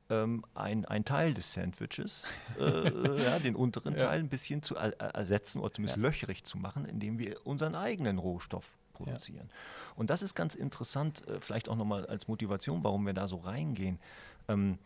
ähm, 0.09 0.43
ein, 0.53 0.85
ein 0.85 1.05
Teil 1.05 1.33
des 1.33 1.53
Sandwiches, 1.53 2.27
äh, 2.59 2.63
äh 2.63 3.23
ja, 3.23 3.39
den 3.39 3.55
unteren 3.55 3.93
ja. 3.97 4.07
Teil 4.07 4.19
ein 4.19 4.29
bisschen 4.29 4.61
zu 4.61 4.75
er 4.75 4.91
ersetzen 4.99 5.59
oder 5.59 5.71
zumindest 5.71 5.97
löchrig 5.97 6.43
zu 6.43 6.57
machen, 6.57 6.85
indem 6.85 7.19
wir 7.19 7.45
unseren 7.45 7.75
eigenen 7.75 8.17
Rohstoff 8.17 8.77
produzieren. 8.93 9.49
Und 9.95 10.09
das 10.09 10.21
ist 10.21 10.35
ganz 10.35 10.55
interessant, 10.55 11.27
äh, 11.27 11.39
vielleicht 11.39 11.69
auch 11.69 11.75
nochmal 11.75 12.05
als 12.05 12.27
Motivation, 12.27 12.83
warum 12.83 13.05
wir 13.05 13.13
da 13.13 13.27
so 13.27 13.37
reingehen. 13.37 13.99
Ähm, 14.47 14.77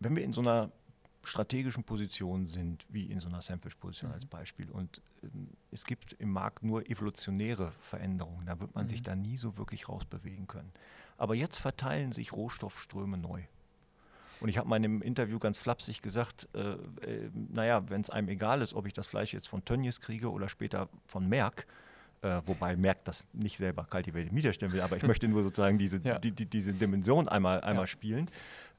wenn 0.00 0.16
wir 0.16 0.24
in 0.24 0.32
so 0.32 0.40
einer 0.40 0.70
strategischen 1.26 1.84
Positionen 1.84 2.46
sind, 2.46 2.86
wie 2.88 3.06
in 3.06 3.20
so 3.20 3.28
einer 3.28 3.40
Sandwich-Position 3.40 4.10
mhm. 4.10 4.14
als 4.14 4.26
Beispiel. 4.26 4.70
Und 4.70 5.00
ähm, 5.22 5.48
es 5.70 5.84
gibt 5.84 6.14
im 6.14 6.30
Markt 6.30 6.62
nur 6.62 6.88
evolutionäre 6.88 7.72
Veränderungen. 7.80 8.46
Da 8.46 8.60
wird 8.60 8.74
man 8.74 8.84
mhm. 8.84 8.88
sich 8.88 9.02
da 9.02 9.14
nie 9.14 9.36
so 9.36 9.56
wirklich 9.56 9.88
rausbewegen 9.88 10.46
können. 10.46 10.72
Aber 11.16 11.34
jetzt 11.34 11.58
verteilen 11.58 12.12
sich 12.12 12.32
Rohstoffströme 12.32 13.18
neu. 13.18 13.42
Und 14.40 14.48
ich 14.48 14.58
habe 14.58 14.68
mal 14.68 14.76
in 14.76 14.84
einem 14.84 15.02
Interview 15.02 15.38
ganz 15.38 15.58
flapsig 15.58 16.02
gesagt, 16.02 16.48
äh, 16.54 16.72
äh, 16.72 17.30
naja, 17.32 17.88
wenn 17.88 18.00
es 18.00 18.10
einem 18.10 18.28
egal 18.28 18.62
ist, 18.62 18.74
ob 18.74 18.86
ich 18.86 18.92
das 18.92 19.06
Fleisch 19.06 19.32
jetzt 19.32 19.48
von 19.48 19.64
Tönnies 19.64 20.00
kriege 20.00 20.30
oder 20.30 20.48
später 20.48 20.88
von 21.06 21.28
Merck, 21.28 21.66
äh, 22.24 22.40
wobei 22.46 22.74
Merck 22.76 23.04
das 23.04 23.28
nicht 23.32 23.58
selber 23.58 23.84
Cultivated 23.84 24.32
Meat 24.32 24.46
erstellen 24.46 24.72
will, 24.72 24.80
aber 24.80 24.96
ich 24.96 25.02
möchte 25.06 25.28
nur 25.28 25.42
sozusagen 25.42 25.78
diese, 25.78 26.00
ja. 26.02 26.18
die, 26.18 26.32
die, 26.32 26.46
diese 26.46 26.72
Dimension 26.72 27.28
einmal, 27.28 27.60
einmal 27.60 27.84
ja. 27.84 27.86
spielen 27.86 28.30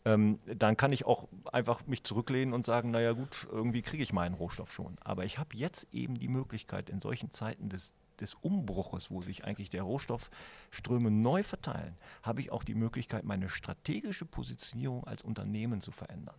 ähm, 0.05 0.39
dann 0.45 0.77
kann 0.77 0.93
ich 0.93 1.05
auch 1.05 1.27
einfach 1.51 1.85
mich 1.87 2.03
zurücklehnen 2.03 2.53
und 2.53 2.63
sagen, 2.63 2.91
naja 2.91 3.13
gut, 3.13 3.47
irgendwie 3.51 3.81
kriege 3.81 4.03
ich 4.03 4.13
meinen 4.13 4.35
Rohstoff 4.35 4.71
schon. 4.71 4.97
Aber 5.01 5.25
ich 5.25 5.39
habe 5.39 5.57
jetzt 5.57 5.87
eben 5.91 6.19
die 6.19 6.27
Möglichkeit 6.27 6.91
in 6.91 7.01
solchen 7.01 7.31
Zeiten 7.31 7.69
des, 7.69 7.95
des 8.19 8.35
Umbruches, 8.35 9.09
wo 9.09 9.23
sich 9.23 9.45
eigentlich 9.45 9.71
der 9.71 9.81
Rohstoffströme 9.81 11.09
neu 11.09 11.41
verteilen, 11.41 11.97
habe 12.21 12.39
ich 12.41 12.51
auch 12.51 12.63
die 12.63 12.75
Möglichkeit, 12.75 13.25
meine 13.25 13.49
strategische 13.49 14.25
Positionierung 14.25 15.05
als 15.05 15.23
Unternehmen 15.23 15.81
zu 15.81 15.91
verändern. 15.91 16.35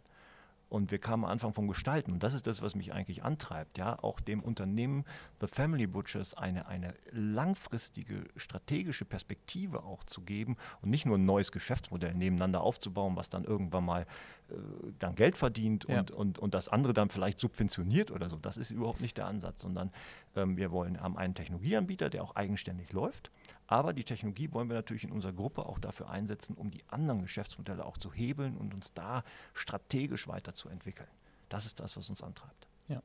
Und 0.68 0.90
wir 0.90 0.98
kamen 0.98 1.24
am 1.24 1.30
Anfang 1.30 1.52
vom 1.52 1.68
Gestalten. 1.68 2.12
Und 2.12 2.22
das 2.22 2.34
ist 2.34 2.46
das, 2.46 2.60
was 2.60 2.74
mich 2.74 2.92
eigentlich 2.92 3.22
antreibt, 3.22 3.78
ja, 3.78 3.98
auch 4.02 4.18
dem 4.20 4.40
Unternehmen 4.40 5.04
The 5.40 5.46
Family 5.46 5.86
Butchers 5.86 6.34
eine, 6.34 6.66
eine 6.66 6.94
langfristige 7.12 8.24
strategische 8.36 9.04
Perspektive 9.04 9.84
auch 9.84 10.02
zu 10.02 10.22
geben 10.22 10.56
und 10.82 10.90
nicht 10.90 11.06
nur 11.06 11.18
ein 11.18 11.24
neues 11.24 11.52
Geschäftsmodell 11.52 12.14
nebeneinander 12.14 12.62
aufzubauen, 12.62 13.14
was 13.14 13.28
dann 13.28 13.44
irgendwann 13.44 13.84
mal 13.84 14.06
äh, 14.48 14.54
dann 14.98 15.14
Geld 15.14 15.36
verdient 15.36 15.86
ja. 15.88 16.00
und, 16.00 16.10
und, 16.10 16.38
und 16.40 16.54
das 16.54 16.68
andere 16.68 16.92
dann 16.92 17.10
vielleicht 17.10 17.38
subventioniert 17.38 18.10
oder 18.10 18.28
so. 18.28 18.36
Das 18.36 18.56
ist 18.56 18.72
überhaupt 18.72 19.00
nicht 19.00 19.16
der 19.18 19.26
Ansatz, 19.26 19.62
sondern 19.62 19.92
ähm, 20.34 20.56
wir 20.56 20.72
wollen, 20.72 21.00
haben 21.00 21.16
einen 21.16 21.34
Technologieanbieter, 21.34 22.10
der 22.10 22.24
auch 22.24 22.34
eigenständig 22.34 22.92
läuft, 22.92 23.30
aber 23.66 23.92
die 23.92 24.04
Technologie 24.04 24.52
wollen 24.52 24.68
wir 24.68 24.76
natürlich 24.76 25.04
in 25.04 25.12
unserer 25.12 25.32
Gruppe 25.32 25.66
auch 25.66 25.78
dafür 25.78 26.08
einsetzen, 26.10 26.56
um 26.56 26.70
die 26.70 26.84
anderen 26.88 27.22
Geschäftsmodelle 27.22 27.84
auch 27.84 27.96
zu 27.96 28.12
hebeln 28.12 28.56
und 28.56 28.74
uns 28.74 28.92
da 28.92 29.24
strategisch 29.54 30.28
weiterzuentwickeln. 30.28 31.08
Das 31.48 31.66
ist 31.66 31.80
das, 31.80 31.96
was 31.96 32.08
uns 32.08 32.22
antreibt. 32.22 32.66
Ja. 32.88 33.02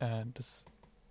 Äh, 0.00 0.26
das 0.34 0.64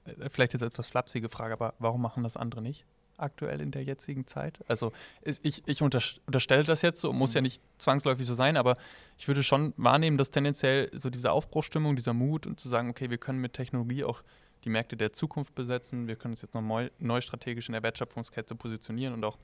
äh, 0.05 0.29
vielleicht 0.29 0.53
jetzt 0.53 0.61
etwas 0.61 0.87
flapsige 0.87 1.29
Frage, 1.29 1.53
aber 1.53 1.73
warum 1.79 2.01
machen 2.01 2.23
das 2.23 2.37
andere 2.37 2.61
nicht? 2.61 2.85
aktuell 3.17 3.61
in 3.61 3.71
der 3.71 3.83
jetzigen 3.83 4.27
Zeit? 4.27 4.59
Also 4.67 4.91
ich, 5.21 5.63
ich 5.65 5.81
unterstelle 5.81 6.63
das 6.63 6.81
jetzt 6.81 7.01
so, 7.01 7.13
muss 7.13 7.31
mhm. 7.31 7.35
ja 7.35 7.41
nicht 7.41 7.61
zwangsläufig 7.77 8.25
so 8.25 8.33
sein, 8.33 8.57
aber 8.57 8.77
ich 9.17 9.27
würde 9.27 9.43
schon 9.43 9.73
wahrnehmen, 9.77 10.17
dass 10.17 10.31
tendenziell 10.31 10.89
so 10.93 11.09
diese 11.09 11.31
Aufbruchstimmung, 11.31 11.95
dieser 11.95 12.13
Mut 12.13 12.47
und 12.47 12.59
zu 12.59 12.69
sagen, 12.69 12.89
okay, 12.89 13.09
wir 13.09 13.17
können 13.17 13.39
mit 13.39 13.53
Technologie 13.53 14.03
auch 14.03 14.23
die 14.63 14.69
Märkte 14.69 14.97
der 14.97 15.13
Zukunft 15.13 15.55
besetzen. 15.55 16.07
Wir 16.07 16.15
können 16.15 16.33
uns 16.33 16.41
jetzt 16.41 16.53
noch 16.53 16.61
neu, 16.61 17.21
strategisch 17.21 17.67
in 17.69 17.73
der 17.73 17.83
Wertschöpfungskette 17.83 18.55
positionieren 18.55 19.13
und 19.13 19.23
auch 19.25 19.37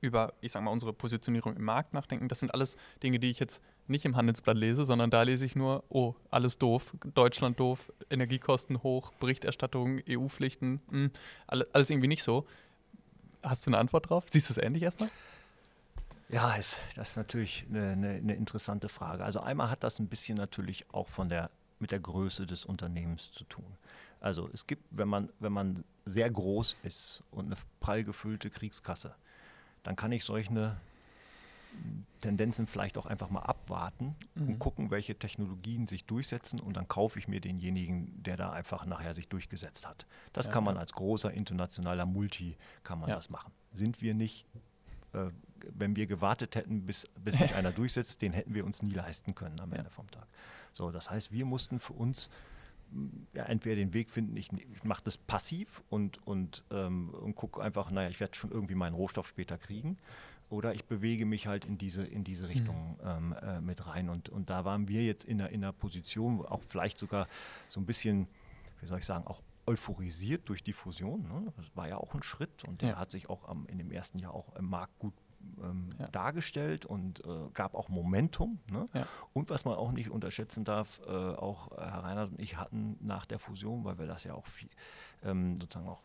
über, 0.00 0.32
ich 0.40 0.52
sag 0.52 0.62
mal, 0.62 0.70
unsere 0.70 0.92
Positionierung 0.92 1.56
im 1.56 1.64
Markt 1.64 1.92
nachdenken. 1.92 2.28
Das 2.28 2.40
sind 2.40 2.52
alles 2.52 2.76
Dinge, 3.02 3.18
die 3.18 3.28
ich 3.28 3.38
jetzt 3.38 3.62
nicht 3.86 4.04
im 4.04 4.16
Handelsblatt 4.16 4.56
lese, 4.56 4.84
sondern 4.84 5.10
da 5.10 5.22
lese 5.22 5.44
ich 5.44 5.56
nur, 5.56 5.84
oh, 5.88 6.14
alles 6.30 6.58
doof, 6.58 6.94
Deutschland 7.14 7.60
doof, 7.60 7.92
Energiekosten 8.10 8.82
hoch, 8.82 9.12
Berichterstattung, 9.20 10.00
EU-Pflichten, 10.08 10.80
hm, 10.88 11.10
alles 11.46 11.90
irgendwie 11.90 12.08
nicht 12.08 12.22
so. 12.22 12.46
Hast 13.42 13.66
du 13.66 13.70
eine 13.70 13.78
Antwort 13.78 14.08
drauf? 14.08 14.24
Siehst 14.30 14.48
du 14.48 14.54
es 14.54 14.58
ähnlich 14.58 14.82
erstmal? 14.82 15.10
Ja, 16.30 16.54
ist, 16.54 16.80
das 16.96 17.10
ist 17.10 17.16
natürlich 17.16 17.66
eine, 17.68 17.90
eine, 17.90 18.08
eine, 18.08 18.34
interessante 18.34 18.88
Frage. 18.88 19.24
Also 19.24 19.40
einmal 19.40 19.70
hat 19.70 19.84
das 19.84 19.98
ein 19.98 20.08
bisschen 20.08 20.36
natürlich 20.38 20.86
auch 20.92 21.08
von 21.08 21.28
der, 21.28 21.50
mit 21.78 21.92
der 21.92 22.00
Größe 22.00 22.46
des 22.46 22.64
Unternehmens 22.64 23.30
zu 23.32 23.44
tun. 23.44 23.76
Also 24.20 24.48
es 24.52 24.66
gibt, 24.66 24.84
wenn 24.90 25.08
man, 25.08 25.30
wenn 25.38 25.52
man 25.52 25.84
sehr 26.04 26.30
groß 26.30 26.76
ist 26.82 27.22
und 27.30 27.46
eine 27.46 27.56
prall 27.80 28.04
gefüllte 28.04 28.50
Kriegskasse, 28.50 29.14
dann 29.82 29.96
kann 29.96 30.12
ich 30.12 30.24
solche 30.24 30.76
Tendenzen 32.20 32.66
vielleicht 32.66 32.96
auch 32.96 33.04
einfach 33.04 33.28
mal 33.28 33.42
abwarten 33.42 34.16
mhm. 34.34 34.48
und 34.48 34.58
gucken, 34.58 34.90
welche 34.90 35.18
Technologien 35.18 35.86
sich 35.86 36.04
durchsetzen 36.04 36.58
und 36.58 36.76
dann 36.76 36.88
kaufe 36.88 37.18
ich 37.18 37.28
mir 37.28 37.40
denjenigen, 37.40 38.22
der 38.22 38.36
da 38.36 38.50
einfach 38.52 38.86
nachher 38.86 39.12
sich 39.12 39.28
durchgesetzt 39.28 39.86
hat. 39.86 40.06
Das 40.32 40.46
ja, 40.46 40.52
kann 40.52 40.64
man 40.64 40.76
ja. 40.76 40.80
als 40.80 40.92
großer 40.92 41.32
internationaler 41.32 42.06
Multi 42.06 42.56
kann 42.82 42.98
man 42.98 43.10
ja. 43.10 43.16
das 43.16 43.28
machen. 43.28 43.52
Sind 43.72 44.00
wir 44.00 44.14
nicht, 44.14 44.46
äh, 45.12 45.26
wenn 45.74 45.96
wir 45.96 46.06
gewartet 46.06 46.54
hätten, 46.56 46.86
bis, 46.86 47.06
bis 47.22 47.36
sich 47.36 47.54
einer 47.54 47.72
durchsetzt, 47.72 48.22
den 48.22 48.32
hätten 48.32 48.54
wir 48.54 48.64
uns 48.64 48.82
nie 48.82 48.92
leisten 48.92 49.34
können 49.34 49.60
am 49.60 49.72
Ende 49.72 49.90
vom 49.90 50.10
Tag. 50.10 50.26
So, 50.72 50.90
das 50.90 51.10
heißt, 51.10 51.30
wir 51.30 51.44
mussten 51.44 51.78
für 51.78 51.92
uns 51.92 52.30
ja, 53.34 53.44
entweder 53.44 53.76
den 53.76 53.94
Weg 53.94 54.10
finden, 54.10 54.36
ich, 54.36 54.50
ich 54.52 54.84
mache 54.84 55.02
das 55.04 55.18
passiv 55.18 55.82
und, 55.90 56.24
und, 56.26 56.64
ähm, 56.70 57.10
und 57.10 57.34
gucke 57.34 57.62
einfach, 57.62 57.90
naja, 57.90 58.08
ich 58.08 58.20
werde 58.20 58.34
schon 58.34 58.50
irgendwie 58.50 58.74
meinen 58.74 58.94
Rohstoff 58.94 59.26
später 59.26 59.58
kriegen. 59.58 59.98
Oder 60.50 60.74
ich 60.74 60.84
bewege 60.84 61.24
mich 61.26 61.46
halt 61.46 61.64
in 61.64 61.78
diese, 61.78 62.04
in 62.04 62.22
diese 62.22 62.48
Richtung 62.48 62.96
mhm. 63.02 63.08
ähm, 63.08 63.34
äh, 63.42 63.60
mit 63.60 63.86
rein. 63.86 64.08
Und, 64.08 64.28
und 64.28 64.50
da 64.50 64.64
waren 64.64 64.88
wir 64.88 65.02
jetzt 65.02 65.24
in 65.24 65.40
einer, 65.40 65.50
in 65.50 65.64
einer 65.64 65.72
Position, 65.72 66.44
auch 66.44 66.62
vielleicht 66.62 66.98
sogar 66.98 67.26
so 67.68 67.80
ein 67.80 67.86
bisschen, 67.86 68.28
wie 68.80 68.86
soll 68.86 68.98
ich 68.98 69.06
sagen, 69.06 69.26
auch 69.26 69.42
euphorisiert 69.66 70.48
durch 70.48 70.62
die 70.62 70.72
Fusion. 70.72 71.22
Ne? 71.22 71.52
Das 71.56 71.74
war 71.74 71.88
ja 71.88 71.96
auch 71.96 72.14
ein 72.14 72.22
Schritt 72.22 72.64
und 72.64 72.82
der 72.82 72.90
ja. 72.90 72.96
hat 72.96 73.10
sich 73.10 73.30
auch 73.30 73.48
am, 73.48 73.66
in 73.66 73.78
dem 73.78 73.90
ersten 73.90 74.18
Jahr 74.18 74.34
auch 74.34 74.54
im 74.56 74.66
Markt 74.66 74.98
gut 74.98 75.14
ähm, 75.62 75.90
ja. 75.98 76.06
dargestellt 76.08 76.86
und 76.86 77.24
äh, 77.24 77.48
gab 77.54 77.74
auch 77.74 77.88
Momentum. 77.88 78.60
Ne? 78.70 78.86
Ja. 78.94 79.06
Und 79.32 79.50
was 79.50 79.64
man 79.64 79.76
auch 79.76 79.92
nicht 79.92 80.10
unterschätzen 80.10 80.64
darf, 80.64 81.00
äh, 81.06 81.10
auch 81.10 81.70
Herr 81.76 82.04
Reinhardt 82.04 82.32
und 82.32 82.40
ich 82.40 82.56
hatten 82.56 82.96
nach 83.00 83.26
der 83.26 83.38
Fusion, 83.38 83.84
weil 83.84 83.98
wir 83.98 84.06
das 84.06 84.24
ja 84.24 84.34
auch 84.34 84.46
viel, 84.46 84.70
ähm, 85.22 85.56
sozusagen 85.56 85.88
auch 85.88 86.02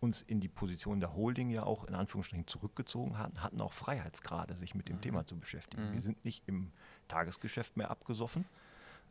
uns 0.00 0.22
in 0.22 0.40
die 0.40 0.48
Position 0.48 1.00
der 1.00 1.14
Holding 1.14 1.50
ja 1.50 1.62
auch 1.62 1.84
in 1.84 1.94
Anführungsstrichen 1.94 2.46
zurückgezogen 2.46 3.18
hatten, 3.18 3.42
hatten 3.42 3.60
auch 3.60 3.72
Freiheitsgrade, 3.72 4.56
sich 4.56 4.74
mit 4.74 4.88
dem 4.88 4.96
mhm. 4.96 5.02
Thema 5.02 5.26
zu 5.26 5.38
beschäftigen. 5.38 5.88
Mhm. 5.88 5.92
Wir 5.92 6.00
sind 6.00 6.24
nicht 6.24 6.46
im 6.48 6.72
Tagesgeschäft 7.08 7.76
mehr 7.76 7.90
abgesoffen, 7.90 8.44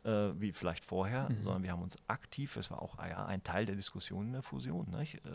äh, 0.04 0.40
wie 0.40 0.52
vielleicht 0.52 0.84
vorher, 0.84 1.28
mhm. 1.28 1.42
sondern 1.42 1.62
wir 1.62 1.72
haben 1.72 1.82
uns 1.82 1.96
aktiv, 2.08 2.54
das 2.54 2.70
war 2.70 2.82
auch 2.82 2.98
ja, 2.98 3.24
ein 3.26 3.42
Teil 3.42 3.66
der 3.66 3.76
Diskussion 3.76 4.26
in 4.26 4.32
der 4.32 4.42
Fusion, 4.42 4.90
nicht? 4.90 5.16
Äh, 5.24 5.28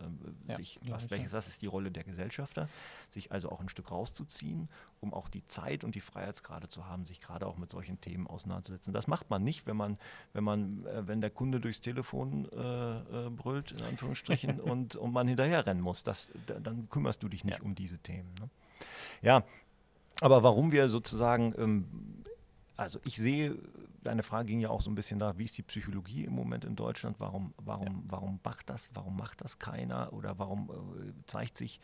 ja, 0.48 0.56
sich, 0.56 0.80
was, 0.88 1.10
welches, 1.10 1.32
was 1.32 1.48
ist 1.48 1.62
die 1.62 1.68
Rolle 1.68 1.92
der 1.92 2.04
Gesellschafter, 2.04 2.68
sich 3.10 3.32
also 3.32 3.50
auch 3.50 3.62
ein 3.62 3.70
Stück 3.70 3.92
rauszuziehen, 3.92 4.70
um 5.00 5.14
auch 5.14 5.30
die 5.30 5.46
Zeit 5.48 5.84
und 5.84 5.96
die 5.96 6.02
Freiheitsgrade 6.02 6.68
zu 6.68 6.86
haben, 6.86 7.06
sich 7.06 7.22
gerade 7.22 7.48
auch 7.48 7.58
mit 7.58 7.70
solchen 7.70 8.02
Themen 8.02 8.28
auseinanderzusetzen. 8.28 8.94
Das 8.94 9.08
macht 9.08 9.30
man 9.30 9.44
nicht, 9.44 9.68
wenn 9.68 9.78
man, 9.78 9.98
wenn 10.34 10.44
man, 10.44 10.86
äh, 10.86 11.08
wenn 11.08 11.22
der 11.22 11.30
Kunde 11.30 11.60
durchs 11.60 11.82
Telefon 11.82 12.50
äh, 12.52 13.28
äh 13.28 13.30
brüllt, 13.30 13.72
in 13.72 13.84
Anführungsstrichen, 13.84 14.60
und, 14.60 14.96
und 14.96 15.14
man 15.14 15.28
hinterher 15.28 15.66
rennen 15.66 15.82
muss. 15.82 16.04
Das, 16.04 16.32
da, 16.46 16.60
dann 16.60 16.90
kümmerst 16.90 17.24
du 17.24 17.30
dich 17.30 17.44
nicht 17.44 17.60
ja. 17.60 17.64
um 17.64 17.76
diese 17.76 18.00
Themen. 18.00 18.34
Ne? 18.40 18.50
Ja, 19.22 19.44
aber 20.22 20.44
warum 20.44 20.72
wir 20.72 20.90
sozusagen 20.90 21.54
ähm, 21.58 21.88
also 22.78 23.00
ich 23.04 23.18
sehe, 23.18 23.58
deine 24.04 24.22
Frage 24.22 24.48
ging 24.48 24.60
ja 24.60 24.70
auch 24.70 24.82
so 24.82 24.92
ein 24.92 24.96
bisschen 24.96 25.18
da, 25.20 25.38
wie 25.38 25.46
ist 25.46 25.58
die 25.58 25.64
Psychologie 25.64 26.26
im 26.26 26.34
Moment 26.34 26.64
in 26.64 26.76
Deutschland? 26.76 27.20
Warum, 27.20 27.54
warum, 27.58 27.88
ja. 27.88 28.04
warum 28.08 28.40
macht 28.44 28.70
das? 28.70 28.90
Warum 28.94 29.18
macht 29.18 29.42
das 29.44 29.58
keiner? 29.58 30.14
Oder 30.14 30.38
warum 30.38 30.70
äh, 30.70 31.14
zeigt 31.26 31.58
sich 31.58 31.80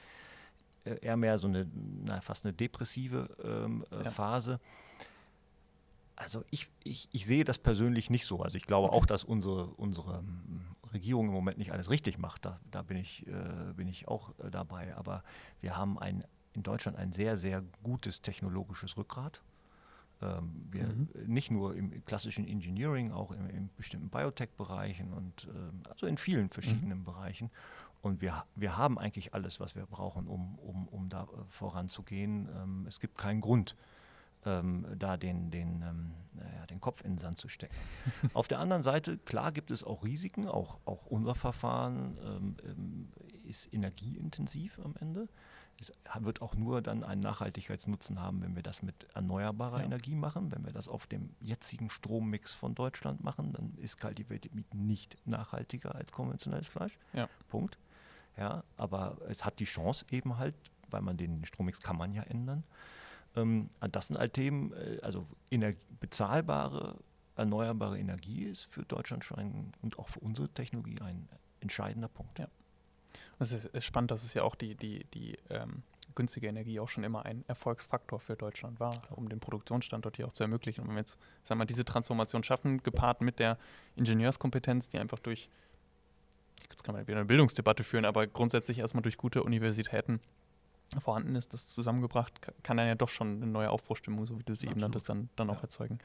äh, 0.85 0.99
eher 1.01 1.17
mehr 1.17 1.39
so 1.39 1.47
eine, 1.47 1.67
na, 2.05 2.21
fast 2.21 2.45
eine 2.45 2.53
depressive 2.53 3.27
ähm, 3.43 3.83
äh, 3.91 4.03
ja. 4.03 4.09
Phase? 4.11 4.59
Also 6.15 6.43
ich, 6.51 6.69
ich, 6.83 7.09
ich 7.11 7.25
sehe 7.25 7.43
das 7.43 7.57
persönlich 7.57 8.11
nicht 8.11 8.27
so. 8.27 8.43
Also 8.43 8.57
ich 8.57 8.67
glaube 8.67 8.89
okay. 8.89 8.97
auch, 8.97 9.05
dass 9.07 9.23
unsere, 9.23 9.65
unsere 9.65 10.19
ähm, 10.19 10.61
Regierung 10.93 11.25
im 11.25 11.33
Moment 11.33 11.57
nicht 11.57 11.71
alles 11.71 11.89
richtig 11.89 12.19
macht. 12.19 12.45
Da, 12.45 12.59
da 12.69 12.83
bin, 12.83 12.97
ich, 12.97 13.25
äh, 13.25 13.73
bin 13.75 13.87
ich 13.87 14.07
auch 14.07 14.29
äh, 14.37 14.51
dabei. 14.51 14.95
Aber 14.95 15.23
wir 15.59 15.75
haben 15.75 15.97
ein, 15.97 16.23
in 16.53 16.61
Deutschland 16.61 16.99
ein 16.99 17.13
sehr, 17.13 17.35
sehr 17.35 17.63
gutes 17.81 18.21
technologisches 18.21 18.95
Rückgrat. 18.95 19.41
Ähm, 20.23 20.65
wir 20.69 20.83
mhm. 20.83 21.09
nicht 21.27 21.51
nur 21.51 21.75
im 21.75 22.05
klassischen 22.05 22.47
Engineering, 22.47 23.11
auch 23.11 23.31
in, 23.31 23.49
in 23.49 23.69
bestimmten 23.75 24.09
Biotech-Bereichen 24.09 25.11
und 25.13 25.47
ähm, 25.49 25.81
also 25.89 26.07
in 26.07 26.17
vielen 26.17 26.49
verschiedenen 26.49 26.99
mhm. 26.99 27.03
Bereichen. 27.03 27.51
Und 28.01 28.21
wir, 28.21 28.43
wir 28.55 28.77
haben 28.77 28.99
eigentlich 28.99 29.33
alles, 29.33 29.59
was 29.59 29.75
wir 29.75 29.85
brauchen, 29.85 30.27
um, 30.27 30.57
um, 30.59 30.87
um 30.87 31.09
da 31.09 31.23
äh, 31.23 31.27
voranzugehen. 31.49 32.49
Ähm, 32.55 32.85
es 32.87 32.99
gibt 32.99 33.17
keinen 33.17 33.41
Grund, 33.41 33.75
ähm, 34.45 34.85
da 34.97 35.17
den, 35.17 35.51
den, 35.51 35.81
ähm, 35.81 36.11
naja, 36.33 36.65
den 36.67 36.79
Kopf 36.79 37.03
in 37.03 37.13
den 37.13 37.17
Sand 37.17 37.37
zu 37.37 37.49
stecken. 37.49 37.75
Auf 38.33 38.47
der 38.47 38.59
anderen 38.59 38.83
Seite, 38.83 39.17
klar 39.17 39.51
gibt 39.51 39.71
es 39.71 39.83
auch 39.83 40.03
Risiken, 40.03 40.47
auch, 40.47 40.79
auch 40.85 41.05
unser 41.05 41.35
Verfahren 41.35 42.17
ähm, 42.23 43.09
ist 43.45 43.73
energieintensiv 43.73 44.79
am 44.79 44.95
Ende 44.99 45.27
es 45.79 45.91
wird 46.19 46.41
auch 46.41 46.55
nur 46.55 46.81
dann 46.81 47.03
einen 47.03 47.21
Nachhaltigkeitsnutzen 47.21 48.19
haben, 48.19 48.41
wenn 48.41 48.55
wir 48.55 48.63
das 48.63 48.83
mit 48.83 49.07
erneuerbarer 49.13 49.79
ja. 49.79 49.85
Energie 49.85 50.15
machen. 50.15 50.51
Wenn 50.51 50.65
wir 50.65 50.71
das 50.71 50.87
auf 50.87 51.07
dem 51.07 51.35
jetzigen 51.39 51.89
Strommix 51.89 52.53
von 52.53 52.75
Deutschland 52.75 53.23
machen, 53.23 53.53
dann 53.53 53.73
ist 53.77 53.99
Cultivated 53.99 54.51
nicht 54.73 55.17
nachhaltiger 55.25 55.95
als 55.95 56.11
konventionelles 56.11 56.67
Fleisch. 56.67 56.97
Ja. 57.13 57.27
Punkt. 57.49 57.77
Ja, 58.37 58.63
aber 58.77 59.17
es 59.29 59.45
hat 59.45 59.59
die 59.59 59.65
Chance 59.65 60.05
eben 60.11 60.37
halt, 60.37 60.55
weil 60.89 61.01
man 61.01 61.17
den 61.17 61.45
Strommix 61.45 61.81
kann 61.81 61.97
man 61.97 62.13
ja 62.13 62.23
ändern. 62.23 62.63
Ähm, 63.35 63.69
das 63.91 64.07
sind 64.07 64.17
halt 64.17 64.33
Themen, 64.33 64.73
äh, 64.73 64.99
also 65.01 65.25
bezahlbare, 65.99 66.97
erneuerbare 67.35 67.99
Energie 67.99 68.43
ist 68.43 68.65
für 68.65 68.83
Deutschland 68.83 69.23
schon 69.23 69.39
ein, 69.39 69.73
und 69.81 69.99
auch 69.99 70.09
für 70.09 70.19
unsere 70.19 70.49
Technologie 70.49 70.99
ein 71.01 71.27
entscheidender 71.59 72.07
Punkt. 72.07 72.39
Ja. 72.39 72.47
Es 73.39 73.51
ist 73.51 73.83
spannend, 73.83 74.11
dass 74.11 74.23
es 74.23 74.33
ja 74.33 74.43
auch 74.43 74.55
die, 74.55 74.75
die, 74.75 75.05
die 75.13 75.37
ähm, 75.49 75.83
günstige 76.15 76.47
Energie 76.47 76.79
auch 76.79 76.89
schon 76.89 77.03
immer 77.03 77.25
ein 77.25 77.43
Erfolgsfaktor 77.47 78.19
für 78.19 78.35
Deutschland 78.35 78.79
war, 78.79 79.01
um 79.11 79.29
den 79.29 79.39
Produktionsstandort 79.39 80.17
hier 80.17 80.27
auch 80.27 80.33
zu 80.33 80.43
ermöglichen. 80.43 80.81
Und 80.81 80.89
wenn 80.89 80.95
wir 80.95 81.01
jetzt, 81.01 81.17
sagen 81.43 81.59
wir, 81.59 81.65
diese 81.65 81.85
Transformation 81.85 82.43
schaffen, 82.43 82.81
gepaart 82.83 83.21
mit 83.21 83.39
der 83.39 83.57
Ingenieurskompetenz, 83.95 84.89
die 84.89 84.99
einfach 84.99 85.19
durch, 85.19 85.49
jetzt 86.69 86.83
kann 86.83 86.95
man 86.95 87.07
wieder 87.07 87.17
eine 87.17 87.25
Bildungsdebatte 87.25 87.83
führen, 87.83 88.05
aber 88.05 88.27
grundsätzlich 88.27 88.79
erstmal 88.79 89.03
durch 89.03 89.17
gute 89.17 89.43
Universitäten 89.43 90.19
vorhanden 90.99 91.35
ist, 91.35 91.53
das 91.53 91.67
zusammengebracht, 91.67 92.33
kann 92.61 92.77
dann 92.77 92.87
ja 92.87 92.95
doch 92.95 93.09
schon 93.09 93.37
eine 93.37 93.47
neue 93.47 93.69
Aufbruchstimmung, 93.71 94.25
so 94.25 94.37
wie 94.37 94.43
du 94.43 94.53
sie 94.53 94.67
Absolut. 94.67 94.71
eben 94.71 94.81
nanntest, 94.81 95.09
dann, 95.09 95.29
dann 95.35 95.49
auch 95.49 95.61
erzeugen. 95.63 95.99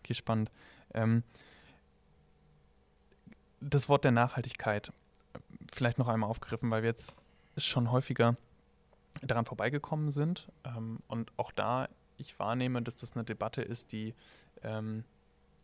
Okay, 0.00 0.12
spannend. 0.12 0.50
Ähm, 0.92 1.22
das 3.60 3.88
Wort 3.88 4.04
der 4.04 4.12
Nachhaltigkeit 4.12 4.92
vielleicht 5.74 5.98
noch 5.98 6.08
einmal 6.08 6.30
aufgegriffen, 6.30 6.70
weil 6.70 6.82
wir 6.82 6.90
jetzt 6.90 7.14
schon 7.56 7.90
häufiger 7.90 8.36
daran 9.22 9.44
vorbeigekommen 9.44 10.10
sind. 10.10 10.48
Ähm, 10.64 10.98
und 11.08 11.32
auch 11.36 11.52
da 11.52 11.88
ich 12.16 12.38
wahrnehme, 12.38 12.82
dass 12.82 12.96
das 12.96 13.14
eine 13.14 13.24
Debatte 13.24 13.62
ist, 13.62 13.92
die 13.92 14.14
ähm, 14.62 15.04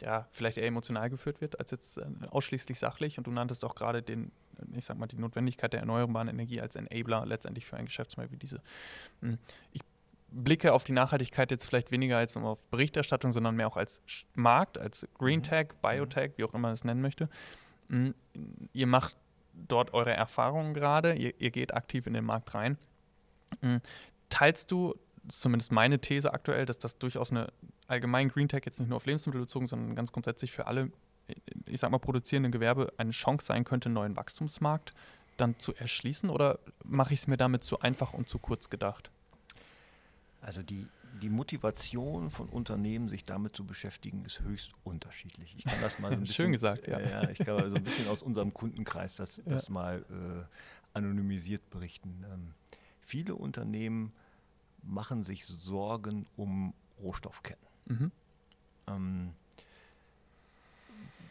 ja, 0.00 0.26
vielleicht 0.30 0.56
eher 0.56 0.66
emotional 0.66 1.10
geführt 1.10 1.40
wird, 1.40 1.58
als 1.58 1.70
jetzt 1.70 1.98
äh, 1.98 2.04
ausschließlich 2.30 2.78
sachlich. 2.78 3.18
Und 3.18 3.26
du 3.26 3.30
nanntest 3.30 3.64
auch 3.64 3.74
gerade 3.74 4.02
den, 4.02 4.32
ich 4.72 4.84
sag 4.84 4.98
mal, 4.98 5.06
die 5.06 5.16
Notwendigkeit 5.16 5.72
der 5.72 5.80
erneuerbaren 5.80 6.28
Energie 6.28 6.60
als 6.60 6.76
Enabler 6.76 7.26
letztendlich 7.26 7.66
für 7.66 7.76
ein 7.76 7.84
Geschäftsmodell 7.84 8.32
wie 8.32 8.36
diese. 8.36 8.62
Hm, 9.20 9.38
ich 9.72 9.82
blicke 10.32 10.72
auf 10.72 10.84
die 10.84 10.92
Nachhaltigkeit 10.92 11.50
jetzt 11.50 11.66
vielleicht 11.66 11.90
weniger 11.90 12.16
als 12.18 12.36
auf 12.36 12.64
Berichterstattung, 12.70 13.32
sondern 13.32 13.56
mehr 13.56 13.66
auch 13.66 13.76
als 13.76 14.00
Markt, 14.34 14.78
als 14.78 15.06
Green 15.18 15.40
mhm. 15.40 15.44
Tech, 15.44 15.68
Biotech, 15.82 16.32
wie 16.36 16.44
auch 16.44 16.54
immer 16.54 16.68
man 16.68 16.72
es 16.72 16.84
nennen 16.84 17.00
möchte. 17.00 17.28
Hm, 17.88 18.14
ihr 18.72 18.86
macht 18.86 19.16
dort 19.68 19.94
eure 19.94 20.12
Erfahrungen 20.12 20.74
gerade? 20.74 21.14
Ihr, 21.14 21.38
ihr, 21.40 21.50
geht 21.50 21.74
aktiv 21.74 22.06
in 22.06 22.14
den 22.14 22.24
Markt 22.24 22.54
rein. 22.54 22.78
Hm, 23.60 23.80
teilst 24.28 24.70
du, 24.70 24.94
zumindest 25.28 25.72
meine 25.72 25.98
These 25.98 26.32
aktuell, 26.32 26.66
dass 26.66 26.78
das 26.78 26.98
durchaus 26.98 27.30
eine 27.30 27.52
allgemein 27.86 28.28
Green 28.28 28.48
Tech 28.48 28.62
jetzt 28.64 28.78
nicht 28.78 28.88
nur 28.88 28.96
auf 28.96 29.06
Lebensmittel 29.06 29.40
bezogen, 29.40 29.66
sondern 29.66 29.94
ganz 29.94 30.12
grundsätzlich 30.12 30.52
für 30.52 30.66
alle, 30.66 30.90
ich 31.66 31.80
sag 31.80 31.90
mal, 31.90 31.98
produzierenden 31.98 32.52
Gewerbe 32.52 32.92
eine 32.96 33.10
Chance 33.10 33.46
sein 33.46 33.64
könnte, 33.64 33.86
einen 33.86 33.94
neuen 33.94 34.16
Wachstumsmarkt 34.16 34.94
dann 35.36 35.58
zu 35.58 35.74
erschließen? 35.74 36.30
Oder 36.30 36.58
mache 36.84 37.14
ich 37.14 37.20
es 37.20 37.26
mir 37.26 37.36
damit 37.36 37.64
zu 37.64 37.80
einfach 37.80 38.12
und 38.12 38.28
zu 38.28 38.38
kurz 38.38 38.70
gedacht? 38.70 39.10
Also 40.40 40.62
die, 40.62 40.86
die 41.20 41.28
Motivation 41.28 42.30
von 42.30 42.48
Unternehmen, 42.48 43.08
sich 43.08 43.24
damit 43.24 43.54
zu 43.56 43.64
beschäftigen, 43.64 44.24
ist 44.24 44.40
höchst 44.40 44.72
unterschiedlich. 44.84 45.54
Ich 45.56 45.64
kann 45.64 45.80
das 45.80 45.98
mal 45.98 46.08
so 46.08 46.14
ein 46.14 46.20
bisschen, 46.20 46.34
Schön 46.34 46.52
gesagt, 46.52 46.86
ja. 46.86 47.00
ja 47.00 47.30
ich 47.30 47.38
kann 47.38 47.68
so 47.68 47.76
ein 47.76 47.84
bisschen 47.84 48.08
aus 48.08 48.22
unserem 48.22 48.54
Kundenkreis 48.54 49.16
das, 49.16 49.42
das 49.46 49.68
ja. 49.68 49.72
mal 49.72 50.04
äh, 50.10 50.96
anonymisiert 50.96 51.68
berichten. 51.70 52.24
Ähm, 52.32 52.54
viele 53.00 53.34
Unternehmen 53.34 54.12
machen 54.82 55.22
sich 55.22 55.44
Sorgen 55.44 56.26
um 56.36 56.74
Rohstoffketten. 57.02 57.66
Mhm. 57.86 58.12
Ähm, 58.86 59.30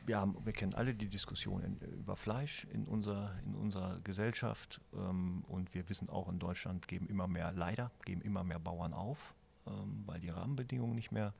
wir, 0.05 0.17
haben, 0.17 0.37
wir 0.43 0.53
kennen 0.53 0.73
alle 0.73 0.93
die 0.93 1.07
Diskussion 1.07 1.63
in, 1.63 1.77
über 1.99 2.15
Fleisch 2.15 2.65
in, 2.73 2.85
unser, 2.85 3.33
in 3.45 3.55
unserer 3.55 3.99
Gesellschaft 4.01 4.81
ähm, 4.93 5.43
und 5.47 5.73
wir 5.73 5.87
wissen 5.89 6.09
auch 6.09 6.29
in 6.29 6.39
Deutschland 6.39 6.87
geben 6.87 7.07
immer 7.07 7.27
mehr, 7.27 7.51
leider, 7.51 7.91
geben 8.05 8.21
immer 8.21 8.43
mehr 8.43 8.59
Bauern 8.59 8.93
auf 8.93 9.33
ähm, 9.69 10.03
weil 10.05 10.19
die 10.19 10.29
Rahmenbedingungen 10.29 10.95
nicht 10.95 11.11
mehr, 11.11 11.33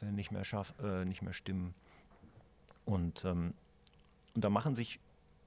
äh, 0.00 0.10
nicht 0.10 0.30
mehr, 0.30 0.44
schaff, 0.44 0.74
äh, 0.82 1.04
nicht 1.04 1.22
mehr 1.22 1.32
stimmen. 1.32 1.74
Und, 2.84 3.24
ähm, 3.24 3.54
und 4.34 4.44
da 4.44 4.50
machen 4.50 4.74
sich 4.74 5.00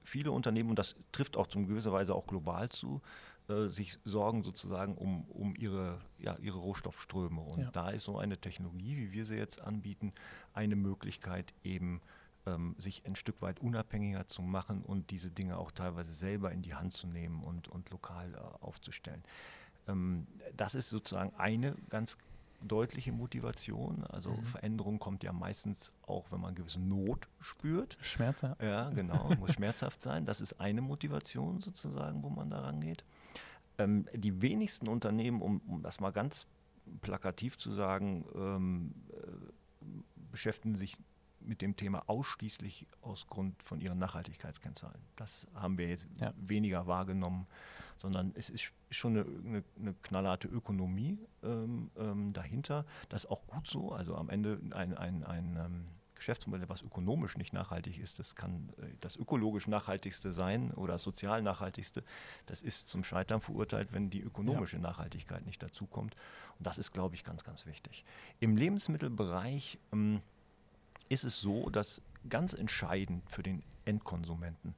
viele 0.04 0.32
Unternehmen, 0.32 0.70
und 0.70 0.78
das 0.78 0.96
trifft 1.12 1.36
auch 1.36 1.46
zum 1.46 1.66
gewisser 1.66 1.92
Weise 1.92 2.14
auch 2.14 2.26
global 2.26 2.68
zu, 2.68 3.00
äh, 3.48 3.68
sich 3.68 3.98
Sorgen 4.04 4.42
sozusagen 4.42 4.96
um, 4.96 5.24
um 5.30 5.54
ihre, 5.56 6.00
ja, 6.18 6.36
ihre 6.38 6.58
Rohstoffströme. 6.58 7.40
Und 7.40 7.58
ja. 7.58 7.70
da 7.70 7.90
ist 7.90 8.04
so 8.04 8.18
eine 8.18 8.38
Technologie, 8.38 8.96
wie 8.96 9.12
wir 9.12 9.24
sie 9.26 9.36
jetzt 9.36 9.62
anbieten, 9.62 10.12
eine 10.52 10.76
Möglichkeit 10.76 11.52
eben 11.62 12.00
ähm, 12.46 12.74
sich 12.78 13.04
ein 13.06 13.16
Stück 13.16 13.42
weit 13.42 13.60
unabhängiger 13.60 14.26
zu 14.26 14.42
machen 14.42 14.82
und 14.82 15.10
diese 15.10 15.30
Dinge 15.30 15.58
auch 15.58 15.70
teilweise 15.70 16.14
selber 16.14 16.52
in 16.52 16.62
die 16.62 16.74
Hand 16.74 16.92
zu 16.92 17.06
nehmen 17.06 17.42
und, 17.42 17.68
und 17.68 17.90
lokal 17.90 18.34
äh, 18.34 18.64
aufzustellen. 18.64 19.22
Ähm, 19.88 20.26
das 20.56 20.74
ist 20.74 20.90
sozusagen 20.90 21.34
eine 21.36 21.74
ganz 21.90 22.18
deutliche 22.62 23.12
Motivation. 23.12 24.04
Also 24.04 24.30
mhm. 24.30 24.44
Veränderung 24.44 24.98
kommt 24.98 25.24
ja 25.24 25.32
meistens 25.32 25.92
auch, 26.06 26.30
wenn 26.30 26.40
man 26.40 26.54
gewisse 26.54 26.80
Not 26.80 27.28
spürt. 27.40 27.96
Schmerz, 28.00 28.42
ja. 28.42 28.56
Ja, 28.60 28.90
genau, 28.90 29.30
muss 29.38 29.52
schmerzhaft 29.54 30.02
sein. 30.02 30.24
Das 30.24 30.40
ist 30.40 30.60
eine 30.60 30.80
Motivation 30.80 31.60
sozusagen, 31.60 32.22
wo 32.22 32.30
man 32.30 32.50
da 32.50 32.60
rangeht. 32.60 33.04
Ähm, 33.78 34.06
die 34.14 34.40
wenigsten 34.42 34.88
Unternehmen, 34.88 35.42
um, 35.42 35.60
um, 35.66 35.82
das 35.82 36.00
mal 36.00 36.12
ganz 36.12 36.46
plakativ 37.02 37.58
zu 37.58 37.72
sagen, 37.72 38.24
ähm, 38.34 38.94
äh, 39.12 39.86
beschäftigen 40.30 40.76
sich 40.76 40.96
mit 41.46 41.62
dem 41.62 41.76
Thema 41.76 42.02
ausschließlich 42.08 42.86
aus 43.02 43.26
Grund 43.26 43.62
von 43.62 43.80
ihren 43.80 43.98
Nachhaltigkeitskennzahlen. 43.98 45.00
Das 45.16 45.46
haben 45.54 45.78
wir 45.78 45.88
jetzt 45.88 46.08
ja. 46.20 46.32
weniger 46.36 46.86
wahrgenommen, 46.86 47.46
sondern 47.96 48.32
es 48.34 48.50
ist 48.50 48.72
schon 48.90 49.16
eine, 49.16 49.26
eine, 49.44 49.64
eine 49.78 49.94
knallharte 50.02 50.48
Ökonomie 50.48 51.18
ähm, 51.42 51.90
ähm, 51.96 52.32
dahinter. 52.32 52.84
Das 53.08 53.24
ist 53.24 53.30
auch 53.30 53.46
gut 53.46 53.66
so. 53.66 53.92
Also 53.92 54.16
am 54.16 54.28
Ende 54.28 54.60
ein, 54.72 54.96
ein, 54.96 55.24
ein 55.24 55.56
ähm, 55.56 55.84
Geschäftsmodell, 56.16 56.68
was 56.68 56.82
ökonomisch 56.82 57.36
nicht 57.36 57.52
nachhaltig 57.52 57.98
ist, 57.98 58.18
das 58.18 58.34
kann 58.34 58.72
äh, 58.78 58.86
das 59.00 59.16
ökologisch 59.16 59.68
nachhaltigste 59.68 60.32
sein 60.32 60.72
oder 60.72 60.98
sozial 60.98 61.42
nachhaltigste. 61.42 62.02
Das 62.46 62.62
ist 62.62 62.88
zum 62.88 63.04
Scheitern 63.04 63.40
verurteilt, 63.40 63.92
wenn 63.92 64.10
die 64.10 64.20
ökonomische 64.20 64.76
ja. 64.76 64.82
Nachhaltigkeit 64.82 65.46
nicht 65.46 65.62
dazukommt. 65.62 66.16
Und 66.58 66.66
das 66.66 66.78
ist, 66.78 66.92
glaube 66.92 67.14
ich, 67.14 67.22
ganz, 67.22 67.44
ganz 67.44 67.66
wichtig. 67.66 68.04
Im 68.40 68.56
Lebensmittelbereich 68.56 69.78
ähm, 69.92 70.20
ist 71.08 71.24
es 71.24 71.40
so, 71.40 71.70
dass 71.70 72.02
ganz 72.28 72.54
entscheidend 72.54 73.22
für 73.30 73.42
den 73.42 73.62
Endkonsumenten 73.84 74.74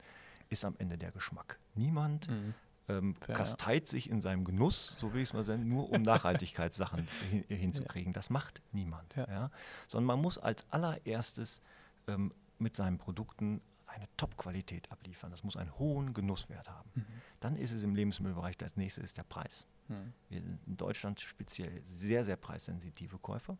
ist 0.49 0.65
am 0.65 0.75
Ende 0.77 0.97
der 0.97 1.11
Geschmack. 1.11 1.59
Niemand 1.75 2.29
mhm. 2.29 2.53
ähm, 2.87 3.15
Fair, 3.15 3.35
kasteit 3.35 3.83
ja. 3.83 3.91
sich 3.91 4.09
in 4.09 4.21
seinem 4.21 4.45
Genuss, 4.45 4.95
so 4.97 5.13
will 5.13 5.21
ich 5.21 5.29
es 5.29 5.33
mal 5.33 5.43
sagen, 5.43 5.67
nur 5.67 5.89
um 5.91 6.01
Nachhaltigkeitssachen 6.03 7.07
hin, 7.29 7.43
hinzukriegen. 7.47 8.11
Ja. 8.11 8.13
Das 8.13 8.29
macht 8.29 8.61
niemand. 8.71 9.15
Ja. 9.15 9.27
ja. 9.27 9.51
Sondern 9.87 10.07
man 10.07 10.21
muss 10.21 10.37
als 10.37 10.65
allererstes 10.71 11.61
ähm, 12.07 12.33
mit 12.57 12.75
seinen 12.75 12.97
Produkten 12.97 13.61
eine 13.87 14.05
Top-Qualität 14.17 14.91
abliefern. 14.91 15.31
Das 15.31 15.43
muss 15.43 15.57
einen 15.57 15.77
hohen 15.79 16.13
Genusswert 16.13 16.69
haben. 16.69 16.89
Mhm. 16.93 17.05
Dann 17.39 17.55
ist 17.55 17.71
es 17.71 17.83
im 17.83 17.95
Lebensmittelbereich, 17.95 18.57
das 18.57 18.77
nächste 18.77 19.01
ist 19.01 19.17
der 19.17 19.23
Preis. 19.23 19.65
Mhm. 19.87 20.13
Wir 20.29 20.41
sind 20.41 20.59
in 20.67 20.77
Deutschland 20.77 21.19
speziell 21.19 21.81
sehr, 21.83 22.23
sehr 22.23 22.35
preissensitive 22.35 23.17
Käufer. 23.17 23.57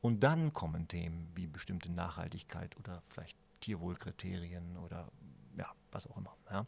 Und 0.00 0.22
dann 0.22 0.52
kommen 0.52 0.88
Themen 0.88 1.30
wie 1.34 1.46
bestimmte 1.46 1.92
Nachhaltigkeit 1.92 2.76
oder 2.78 3.02
vielleicht 3.08 3.36
Tierwohlkriterien 3.60 4.76
oder 4.78 5.08
ja, 5.56 5.66
was 5.92 6.06
auch 6.06 6.16
immer. 6.16 6.34
Ja. 6.50 6.66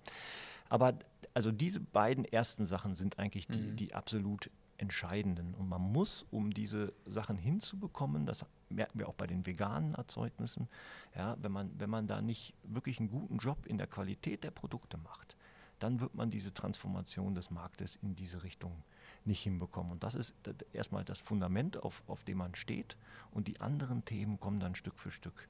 Aber 0.69 0.95
also 1.35 1.51
diese 1.51 1.81
beiden 1.81 2.25
ersten 2.25 2.67
Sachen 2.67 2.95
sind 2.95 3.19
eigentlich 3.19 3.47
die, 3.47 3.61
mhm. 3.61 3.77
die 3.77 3.95
absolut 3.95 4.51
entscheidenden. 4.79 5.55
Und 5.55 5.69
man 5.69 5.81
muss, 5.81 6.27
um 6.31 6.53
diese 6.53 6.93
Sachen 7.07 7.37
hinzubekommen, 7.39 8.27
das 8.27 8.45
merken 8.69 8.99
wir 8.99 9.09
auch 9.09 9.15
bei 9.15 9.27
den 9.27 9.47
veganen 9.47 9.95
Erzeugnissen, 9.95 10.69
ja, 11.15 11.37
wenn, 11.41 11.53
man, 11.53 11.71
wenn 11.79 11.91
man 11.91 12.07
da 12.07 12.21
nicht 12.21 12.55
wirklich 12.65 12.99
einen 12.99 13.11
guten 13.11 13.39
Job 13.39 13.67
in 13.67 13.79
der 13.79 13.87
Qualität 13.87 14.45
der 14.45 14.51
Produkte 14.51 14.97
macht, 14.99 15.37
dann 15.79 16.01
wird 16.01 16.15
man 16.15 16.31
diese 16.31 16.53
Transformation 16.53 17.35
des 17.35 17.51
Marktes 17.51 17.97
in 17.97 18.17
diese 18.17 18.43
Richtung 18.43 18.83
nicht 19.27 19.43
hinbekommen. 19.43 19.93
Und 19.93 20.05
das 20.05 20.15
ist 20.15 20.35
erstmal 20.73 21.05
das 21.05 21.21
Fundament, 21.21 21.83
auf, 21.83 22.03
auf 22.07 22.25
dem 22.25 22.39
man 22.39 22.55
steht. 22.55 22.97
Und 23.31 23.49
die 23.49 23.61
anderen 23.61 24.05
Themen 24.05 24.41
kommen 24.41 24.61
dann 24.61 24.75
Stück 24.75 24.99
für 24.99 25.11
Stück 25.11 25.49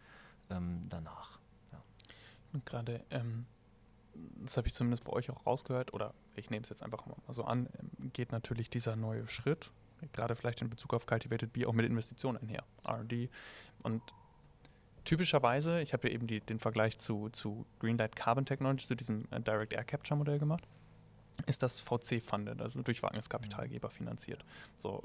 ähm, 0.51 0.87
danach. 0.89 1.39
Ja. 1.73 1.83
Und 2.53 2.67
gerade, 2.67 3.05
ähm, 3.11 3.47
das 4.43 4.57
habe 4.57 4.69
ich 4.69 4.75
zumindest 4.75 5.05
bei 5.05 5.13
euch 5.13 5.31
auch 5.31 5.47
rausgehört, 5.47 5.95
oder 5.95 6.15
ich 6.37 6.51
nehme 6.51 6.63
es 6.63 6.69
jetzt 6.69 6.83
einfach 6.83 7.07
mal 7.07 7.17
so 7.29 7.45
an, 7.45 7.69
ähm, 7.79 8.13
geht 8.13 8.33
natürlich 8.33 8.71
dieser 8.71 8.97
neue 8.97 9.27
Schritt, 9.29 9.71
gerade 10.13 10.37
vielleicht 10.37 10.61
in 10.63 10.71
Bezug 10.71 10.95
auf 10.95 11.07
Cultivated 11.07 11.53
Beer, 11.53 11.69
auch 11.69 11.73
mit 11.73 11.87
Investitionen 11.87 12.39
einher. 12.39 12.65
RD. 12.87 13.31
Und 13.83 14.03
typischerweise, 15.05 15.81
ich 15.81 15.93
habe 15.93 16.09
ja 16.09 16.15
eben 16.15 16.27
die, 16.27 16.41
den 16.41 16.59
Vergleich 16.59 16.99
zu, 16.99 17.29
zu 17.31 17.65
Greenlight 17.79 18.17
Carbon 18.17 18.45
Technology, 18.45 18.87
zu 18.87 18.97
diesem 18.97 19.27
äh, 19.31 19.41
Direct 19.41 19.73
Air 19.73 19.85
Capture 19.85 20.19
Modell 20.19 20.39
gemacht 20.39 20.67
ist 21.47 21.63
das 21.63 21.81
VC-funded, 21.81 22.61
also 22.61 22.83
durch 22.83 23.03
Wagniskapitalgeber 23.03 23.91
finanziert. 23.91 24.45
So, 24.79 25.03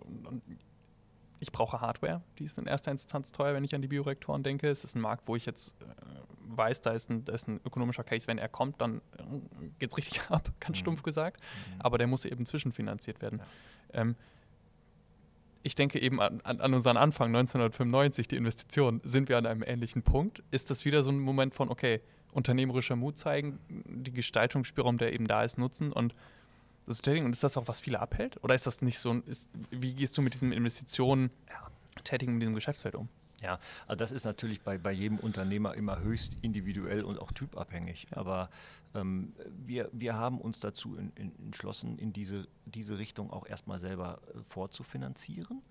ich 1.40 1.52
brauche 1.52 1.82
Hardware, 1.82 2.22
die 2.40 2.46
ist 2.46 2.58
in 2.58 2.66
erster 2.66 2.92
Instanz 2.92 3.32
teuer, 3.32 3.54
wenn 3.54 3.64
ich 3.64 3.76
an 3.76 3.82
die 3.82 3.88
Bioreaktoren 3.88 4.44
denke. 4.44 4.70
Es 4.70 4.84
ist 4.84 4.96
ein 4.96 5.02
Markt, 5.02 5.28
wo 5.28 5.36
ich 5.36 5.46
jetzt 5.46 5.74
äh, 5.82 5.86
weiß, 6.58 6.82
da 6.82 6.92
ist, 6.92 7.10
ein, 7.10 7.26
da 7.26 7.34
ist 7.34 7.48
ein 7.48 7.60
ökonomischer 7.64 8.04
Case, 8.04 8.28
wenn 8.28 8.38
er 8.38 8.50
kommt, 8.50 8.82
dann 8.82 9.02
äh, 9.18 9.24
geht 9.80 9.92
es 9.92 9.98
richtig 9.98 10.22
ab, 10.30 10.52
ganz 10.60 10.78
mhm. 10.78 10.82
stumpf 10.82 11.04
gesagt. 11.04 11.42
Mhm. 11.42 11.82
Aber 11.82 11.98
der 11.98 12.08
muss 12.08 12.26
eben 12.26 12.46
zwischenfinanziert 12.46 13.22
werden. 13.22 13.40
Ja. 13.94 14.02
Ähm, 14.02 14.16
ich 15.64 15.76
denke 15.76 16.00
eben 16.00 16.22
an, 16.22 16.40
an, 16.44 16.74
unseren 16.74 16.98
Anfang 16.98 17.28
1995, 17.28 18.28
die 18.28 18.38
Investition, 18.38 19.02
sind 19.04 19.28
wir 19.28 19.38
an 19.38 19.46
einem 19.46 19.64
ähnlichen 19.64 20.02
Punkt. 20.02 20.42
Ist 20.50 20.70
das 20.70 20.86
wieder 20.86 21.04
so 21.04 21.12
ein 21.12 21.20
Moment 21.20 21.54
von, 21.54 21.70
okay, 21.70 22.02
unternehmerischer 22.38 22.96
Mut 22.96 23.18
zeigen, 23.18 23.60
die 23.68 24.14
Gestaltungsspielraum, 24.14 25.00
der 25.00 25.12
eben 25.12 25.28
da 25.28 25.44
ist, 25.44 25.58
nutzen 25.58 25.92
und 25.92 26.14
das 26.86 27.02
Trading. 27.02 27.26
Und 27.26 27.34
ist 27.34 27.44
das 27.44 27.58
auch, 27.58 27.68
was 27.68 27.82
viele 27.82 28.00
abhält? 28.00 28.42
Oder 28.44 28.56
ist 28.56 28.68
das 28.68 28.82
nicht 28.82 29.00
so, 29.00 29.14
ist, 29.26 29.50
wie 29.72 29.94
gehst 29.94 30.18
du 30.18 30.22
mit 30.22 30.34
diesen 30.34 30.54
Investitionen 30.54 31.32
tätigen 32.04 32.36
in 32.36 32.40
diesem 32.40 32.56
Geschäftsfeld 32.56 32.96
um? 32.96 33.10
Ja, 33.42 33.60
also 33.88 33.98
das 33.98 34.12
ist 34.12 34.24
natürlich 34.24 34.62
bei, 34.62 34.78
bei 34.78 34.92
jedem 34.92 35.18
Unternehmer 35.18 35.76
immer 35.76 36.00
höchst 36.00 36.38
individuell 36.42 37.04
und 37.04 37.20
auch 37.20 37.32
typabhängig. 37.32 38.08
Aber 38.12 38.50
ähm, 38.96 39.34
wir, 39.66 39.90
wir 39.92 40.16
haben 40.16 40.40
uns 40.40 40.60
dazu 40.60 40.96
in, 40.96 41.12
in, 41.16 41.32
entschlossen, 41.46 41.98
in 41.98 42.14
diese, 42.14 42.48
diese 42.66 42.98
Richtung 42.98 43.32
auch 43.32 43.48
erstmal 43.48 43.80
selber 43.80 44.20
äh, 44.34 44.40
vorzufinanzieren 44.44 45.62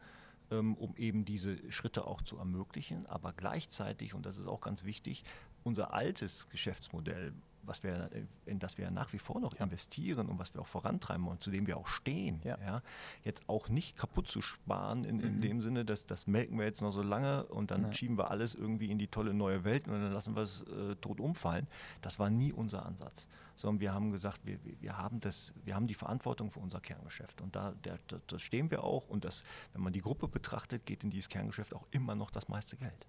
um 0.51 0.94
eben 0.97 1.24
diese 1.24 1.59
Schritte 1.70 2.07
auch 2.07 2.22
zu 2.22 2.38
ermöglichen. 2.38 3.07
Aber 3.07 3.32
gleichzeitig, 3.32 4.14
und 4.14 4.26
das 4.26 4.38
ist 4.38 4.47
auch 4.47 4.61
ganz 4.61 4.84
wichtig, 4.84 5.24
unser 5.64 5.92
altes 5.92 6.49
Geschäftsmodell, 6.49 7.32
was 7.67 7.83
wir, 7.83 8.11
in 8.45 8.59
das 8.59 8.79
wir 8.79 8.91
nach 8.91 9.12
wie 9.12 9.19
vor 9.19 9.41
noch 9.41 9.55
investieren 9.55 10.29
und 10.29 10.39
was 10.39 10.55
wir 10.55 10.61
auch 10.61 10.67
vorantreiben 10.67 11.27
und 11.27 11.43
zu 11.43 11.51
dem 11.51 11.67
wir 11.67 11.77
auch 11.77 11.87
stehen, 11.87 12.41
ja. 12.45 12.59
ja 12.61 12.83
jetzt 13.25 13.49
auch 13.49 13.69
nicht 13.69 13.97
kaputt 13.97 14.29
zu 14.29 14.41
sparen, 14.43 15.05
in, 15.05 15.21
in 15.21 15.37
mhm. 15.37 15.41
dem 15.41 15.61
Sinne, 15.61 15.85
dass 15.85 16.07
das 16.07 16.27
melken 16.27 16.59
wir 16.59 16.67
jetzt 16.67 16.83
noch 16.83 16.91
so 16.91 17.03
lange 17.03 17.47
und 17.47 17.71
dann 17.71 17.83
Nein. 17.83 17.95
schieben 17.95 18.19
wir 18.19 18.31
alles 18.31 18.55
irgendwie 18.55 18.91
in 18.91 18.99
die 18.99 19.09
tolle 19.09 19.35
neue 19.35 19.64
Welt 19.64 19.87
und 19.87 19.95
dann 19.95 20.12
lassen 20.12 20.35
wir 20.35 20.43
es 20.43 20.62
äh, 20.62 20.97
tot 20.97 21.21
umfallen. 21.21 21.67
Das 22.03 22.19
war 22.19 22.31
nie 22.31 22.53
unser 22.53 22.85
Ansatz, 22.87 23.29
sondern 23.55 23.81
wir 23.81 23.93
haben 23.93 24.12
gesagt, 24.12 24.41
wir, 24.45 24.59
wir, 24.81 24.99
haben 24.99 25.21
das, 25.21 25.53
wir 25.64 25.75
haben 25.75 25.87
die 25.87 25.95
Verantwortung 25.95 26.51
für 26.51 26.61
unser 26.61 26.81
Kerngeschäft 26.81 27.41
und 27.41 27.57
da 27.57 27.73
der, 27.85 27.99
das 28.27 28.43
stehen 28.43 28.71
wir 28.71 28.85
auch 28.85 29.09
und 29.09 29.25
das, 29.25 29.45
wenn 29.73 29.83
man 29.83 29.93
die 29.93 30.01
Gruppe 30.01 30.29
betrachtet, 30.29 30.87
geht 30.87 31.05
in 31.05 31.11
dieses 31.11 31.29
Kerngeschäft 31.29 31.75
auch 31.75 31.87
immer 31.91 32.14
noch 32.14 32.31
das 32.31 32.49
meiste 32.49 32.77
Geld. 32.77 33.07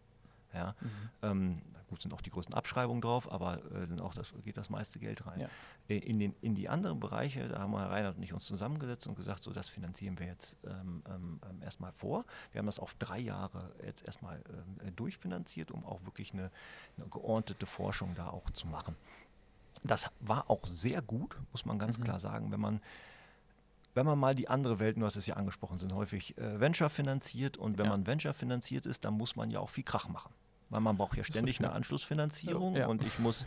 Ja. 0.58 0.76
Mhm. 0.80 0.90
Ähm, 1.22 1.62
gut, 1.88 2.02
sind 2.02 2.14
auch 2.14 2.22
die 2.22 2.30
größten 2.30 2.54
Abschreibungen 2.54 3.02
drauf, 3.02 3.32
aber 3.32 3.64
äh, 3.72 3.88
sind 3.88 4.02
auch 4.02 4.14
das, 4.14 4.34
geht 4.44 4.58
das 4.58 4.70
meiste 4.70 5.00
Geld 5.00 5.26
rein. 5.26 5.42
Ja. 5.42 5.50
Äh, 5.88 5.98
in, 6.00 6.20
den, 6.20 6.36
in 6.42 6.56
die 6.56 6.70
anderen 6.70 7.00
Bereiche, 7.00 7.48
da 7.48 7.60
haben 7.60 7.72
wir 7.72 7.80
Reinhard 7.80 8.18
und 8.18 8.24
ich 8.24 8.34
uns 8.34 8.46
zusammengesetzt 8.46 9.08
und 9.08 9.16
gesagt, 9.16 9.44
so 9.44 9.54
das 9.54 9.70
finanzieren 9.70 10.20
wir 10.20 10.28
jetzt 10.28 10.58
ähm, 10.66 11.04
ähm, 11.08 11.40
ähm 11.50 11.62
erstmal 11.62 11.92
vor. 11.94 12.26
Wir 12.52 12.60
haben 12.60 12.66
das 12.66 12.80
auf 12.80 12.94
drei 12.96 13.20
Jahre 13.20 13.72
jetzt 13.86 14.06
erstmal 14.06 14.42
ähm, 14.50 14.96
durchfinanziert, 14.96 15.72
um 15.72 15.86
auch 15.86 16.04
wirklich 16.04 16.34
eine, 16.34 16.52
eine, 16.98 17.08
geordnete 17.08 17.66
Forschung 17.66 18.16
da 18.16 18.30
auch 18.30 18.50
zu 18.52 18.68
machen. 18.68 18.96
Das 19.84 20.10
war 20.20 20.50
auch 20.50 20.66
sehr 20.66 21.02
gut, 21.02 21.38
muss 21.52 21.66
man 21.66 21.80
ganz 21.80 22.00
mhm. 22.00 22.04
klar 22.04 22.20
sagen, 22.20 22.52
wenn 22.52 22.60
man 22.60 22.82
wenn 23.94 24.06
man 24.06 24.20
mal 24.20 24.36
die 24.36 24.48
andere 24.48 24.78
Welt, 24.78 24.96
du 24.96 25.06
hast 25.06 25.16
es 25.16 25.26
ja 25.26 25.38
angesprochen, 25.38 25.80
sind 25.80 25.92
häufig 25.92 26.38
äh, 26.38 26.60
Venture 26.60 26.88
finanziert 26.88 27.58
und 27.58 27.80
wenn 27.80 27.86
ja. 27.86 27.92
man 27.92 28.06
Venture 28.06 28.32
finanziert 28.32 28.86
ist, 28.86 29.06
dann 29.06 29.16
muss 29.16 29.36
man 29.36 29.50
ja 29.50 29.60
auch 29.60 29.72
viel 29.72 29.84
Krach 29.84 30.08
machen. 30.08 30.32
Weil 30.70 30.82
man 30.82 30.98
braucht 30.98 31.16
ja 31.16 31.24
ständig 31.24 31.60
eine 31.60 31.72
Anschlussfinanzierung 31.72 32.76
ja. 32.76 32.88
und 32.88 33.02
ich 33.02 33.20
muss 33.20 33.46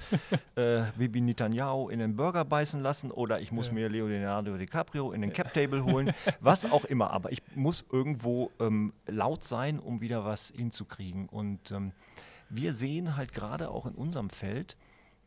äh, 0.55 0.85
Bibi 0.97 1.21
Netanyahu 1.21 1.91
in 1.91 1.99
den 1.99 2.17
Burger 2.17 2.47
beißen 2.47 2.81
lassen 2.81 3.11
oder 3.11 3.41
ich 3.41 3.53
muss 3.53 3.67
ja. 3.69 3.75
mir 3.75 3.89
Leonardo 3.91 4.57
DiCaprio 4.57 5.13
in 5.13 5.21
den 5.21 5.33
Cap 5.33 5.53
Table 5.53 5.85
holen, 5.85 6.15
was 6.41 6.71
auch 6.71 6.85
immer. 6.87 7.11
Aber 7.11 7.31
ich 7.31 7.43
muss 7.55 7.85
irgendwo 7.93 8.51
ähm, 8.59 8.95
laut 9.07 9.45
sein, 9.45 9.81
um 9.81 10.01
wieder 10.01 10.25
was 10.25 10.51
hinzukriegen. 10.57 11.29
Und 11.29 11.71
ähm, 11.73 11.93
wir 12.49 12.73
sehen 12.73 13.17
halt 13.17 13.33
gerade 13.33 13.71
auch 13.71 13.85
in 13.85 13.95
unserem 13.95 14.31
Feld, 14.31 14.77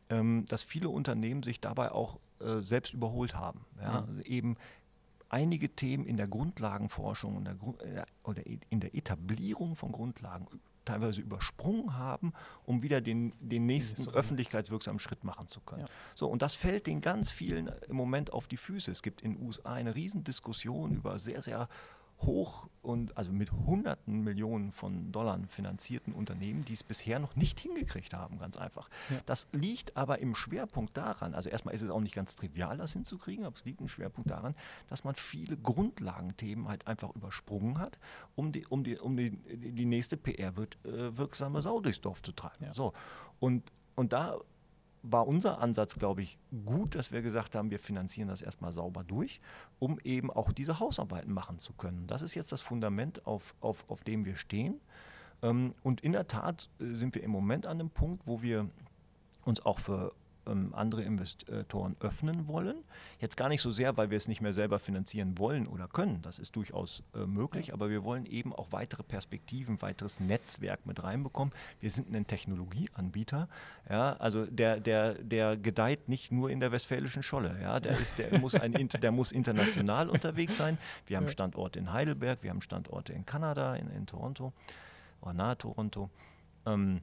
ähm, 0.10 0.46
dass 0.48 0.64
viele 0.64 0.90
Unternehmen 0.90 1.44
sich 1.44 1.62
dabei 1.62 1.92
auch 1.92 2.20
äh, 2.40 2.60
selbst 2.62 2.94
überholt 2.94 3.36
haben. 3.36 3.66
Ja? 3.80 4.02
Mhm. 4.02 4.08
Also 4.08 4.22
eben 4.22 4.58
einige 5.30 5.70
Themen 5.70 6.06
in 6.06 6.18
der 6.18 6.28
Grundlagenforschung 6.28 7.38
in 7.38 7.46
der, 7.46 7.54
äh, 7.54 8.06
oder 8.24 8.44
in 8.46 8.80
der 8.80 8.96
Etablierung 8.96 9.76
von 9.76 9.92
Grundlagen 9.92 10.48
teilweise 10.86 11.22
übersprungen 11.22 11.98
haben, 11.98 12.34
um 12.66 12.82
wieder 12.82 13.02
den, 13.02 13.34
den 13.40 13.66
nächsten 13.66 14.10
öffentlichkeitswirksamen 14.10 15.00
Schritt 15.00 15.24
machen 15.24 15.48
zu 15.48 15.62
können. 15.62 15.82
Ja. 15.82 15.88
So, 16.16 16.28
und 16.28 16.42
das 16.42 16.56
fällt 16.56 16.88
den 16.88 17.02
ganz 17.02 17.32
vielen 17.32 17.72
im 17.88 17.96
Moment 17.96 18.34
auf 18.34 18.48
die 18.48 18.58
Füße. 18.58 18.92
Es 18.92 19.02
gibt 19.02 19.22
in 19.22 19.36
den 19.36 19.46
USA 19.46 19.74
eine 19.74 19.96
Riesendiskussion 19.96 20.94
über 20.94 21.20
sehr, 21.20 21.42
sehr 21.42 21.70
hoch 22.26 22.68
und 22.82 23.16
also 23.18 23.32
mit 23.32 23.52
hunderten 23.52 24.24
Millionen 24.24 24.72
von 24.72 25.12
Dollar 25.12 25.40
finanzierten 25.48 26.14
Unternehmen, 26.14 26.66
die 26.66 26.74
es 26.74 26.84
bisher 26.84 27.20
noch 27.20 27.36
nicht 27.36 27.60
hingekriegt 27.60 28.14
haben, 28.14 28.40
ganz 28.40 28.58
einfach. 28.58 28.90
Ja. 29.10 29.18
Das 29.26 29.48
liegt 29.52 29.96
aber 29.96 30.20
im 30.20 30.36
Schwerpunkt 30.36 30.98
daran, 30.98 31.34
also 31.34 31.50
erstmal 31.50 31.74
ist 31.74 31.82
es 31.82 31.90
auch 31.90 32.02
nicht 32.02 32.16
ganz 32.16 32.36
trivial, 32.36 32.78
das 32.78 32.94
hinzukriegen, 32.94 33.46
aber 33.46 33.56
es 33.56 33.66
liegt 33.66 33.82
im 33.82 33.88
Schwerpunkt 33.88 34.30
daran, 34.30 34.56
dass 34.88 35.04
man 35.04 35.16
viele 35.16 35.58
Grundlagenthemen 35.58 36.68
halt 36.68 36.88
einfach 36.88 37.16
übersprungen 37.16 37.80
hat, 37.80 37.98
um 38.36 38.52
die, 38.52 38.66
um 38.68 38.84
die, 38.84 38.98
um 38.98 39.16
die, 39.16 39.32
die 39.32 39.86
nächste 39.86 40.18
PR-wirksame 40.18 41.60
äh, 41.60 41.62
Sau 41.62 41.80
durchs 41.80 42.02
Dorf 42.02 42.22
zu 42.22 42.32
treiben. 42.32 42.66
Ja. 42.66 42.74
So. 42.74 42.94
Und, 43.40 43.72
und 43.96 44.14
da 44.14 44.40
war 45.04 45.28
unser 45.28 45.60
Ansatz, 45.60 45.96
glaube 45.96 46.22
ich, 46.22 46.40
gut, 46.66 46.96
dass 46.96 47.12
wir 47.12 47.22
gesagt 47.22 47.56
haben, 47.56 47.70
wir 47.70 47.80
finanzieren 47.80 48.30
das 48.30 48.42
erstmal 48.42 48.72
sauber 48.72 49.04
durch, 49.04 49.42
um 49.78 50.00
eben 50.04 50.32
auch 50.32 50.54
diese 50.54 50.80
Hausarbeiten 50.80 51.34
machen 51.34 51.60
zu 51.60 51.74
können. 51.74 52.08
Das 52.08 52.22
ist 52.22 52.34
jetzt 52.34 52.54
das 52.54 52.62
Fundament, 52.62 53.28
auf, 53.28 53.54
auf, 53.60 53.84
auf 53.90 54.04
dem 54.04 54.26
wir 54.26 54.38
stehen. 54.38 54.80
Ähm, 55.42 55.76
und 55.84 56.02
in 56.02 56.14
der 56.14 56.28
Tat 56.28 56.70
äh, 56.80 56.94
sind 56.94 57.16
wir 57.16 57.24
im 57.24 57.32
Moment 57.32 57.68
an 57.68 57.80
einem 57.80 57.90
Punkt, 57.90 58.26
wo 58.26 58.42
wir 58.42 58.70
uns 59.44 59.66
auch 59.66 59.80
für 59.80 60.14
ähm, 60.48 60.74
andere 60.74 61.04
Investoren 61.04 61.96
öffnen 62.00 62.48
wollen. 62.48 62.76
Jetzt 63.20 63.38
gar 63.38 63.50
nicht 63.50 63.62
so 63.62 63.72
sehr, 63.72 63.96
weil 63.98 64.10
wir 64.10 64.18
es 64.18 64.28
nicht 64.28 64.42
mehr 64.42 64.54
selber 64.54 64.80
finanzieren 64.80 65.38
wollen 65.38 65.68
oder 65.68 65.88
können. 65.88 66.22
Das 66.22 66.40
ist 66.40 66.56
durchaus 66.56 67.04
äh, 67.16 67.26
möglich, 67.26 67.74
aber 67.74 67.90
wir 67.90 68.04
wollen 68.04 68.26
eben 68.26 68.54
auch 68.54 68.72
weitere 68.72 69.04
Perspektiven, 69.04 69.82
weiteres 69.82 70.20
Netzwerk 70.20 70.86
mit 70.86 71.04
reinbekommen. 71.04 71.54
Wir 71.80 71.90
sind 71.90 72.16
ein 72.16 72.28
Technologieanbieter. 72.28 73.48
Ja, 73.90 74.14
also 74.14 74.46
der, 74.46 74.80
der, 74.80 75.16
der 75.16 75.58
gedeiht 75.58 76.10
nicht 76.10 76.32
nur 76.32 76.50
in 76.50 76.60
der 76.60 76.72
westfälischen 76.72 77.24
Scholle. 77.24 77.58
Ja, 77.62 77.80
der, 77.80 77.98
ist, 77.98 78.18
der, 78.18 78.40
muss 78.40 78.56
ein, 78.56 78.74
der 78.74 79.12
muss 79.12 79.32
international 79.32 80.10
unterwegs 80.10 80.58
sein. 80.58 80.78
Wir 81.08 81.18
haben 81.18 81.28
Standorte 81.28 81.80
in 81.80 81.92
Heidelberg, 81.92 82.44
wir 82.44 82.50
haben 82.50 82.62
Standorte 82.62 83.14
in 83.14 83.26
Kanada, 83.26 83.76
in, 83.76 83.90
in 83.92 84.06
Toronto 84.06 84.54
oder 85.22 85.34
nahe 85.34 85.58
Toronto. 85.58 86.10
Ähm, 86.66 87.02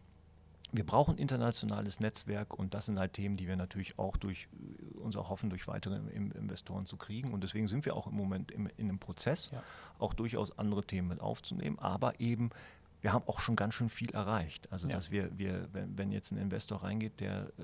wir 0.72 0.84
brauchen 0.84 1.18
internationales 1.18 2.00
Netzwerk 2.00 2.54
und 2.54 2.74
das 2.74 2.86
sind 2.86 2.98
halt 2.98 3.12
Themen, 3.14 3.36
die 3.36 3.48
wir 3.48 3.56
natürlich 3.56 3.98
auch 3.98 4.16
durch 4.16 4.48
äh, 4.52 4.98
uns 4.98 5.16
auch 5.16 5.28
hoffen, 5.28 5.50
durch 5.50 5.66
weitere 5.66 5.96
Investoren 5.96 6.86
zu 6.86 6.96
kriegen. 6.96 7.32
Und 7.32 7.42
deswegen 7.42 7.68
sind 7.68 7.84
wir 7.84 7.96
auch 7.96 8.06
im 8.06 8.14
Moment 8.14 8.50
im, 8.50 8.68
in 8.76 8.88
einem 8.88 8.98
Prozess, 8.98 9.50
ja. 9.52 9.62
auch 9.98 10.14
durchaus 10.14 10.56
andere 10.58 10.84
Themen 10.84 11.08
mit 11.08 11.20
aufzunehmen, 11.20 11.78
aber 11.78 12.20
eben 12.20 12.50
wir 13.02 13.12
haben 13.12 13.24
auch 13.26 13.40
schon 13.40 13.56
ganz 13.56 13.74
schön 13.74 13.88
viel 13.88 14.10
erreicht. 14.10 14.70
Also 14.70 14.86
ja. 14.86 14.94
dass 14.94 15.10
wir, 15.10 15.30
wir 15.38 15.68
wenn, 15.72 15.96
wenn, 15.96 16.12
jetzt 16.12 16.32
ein 16.32 16.38
Investor 16.38 16.82
reingeht, 16.82 17.20
der 17.20 17.44
äh, 17.58 17.62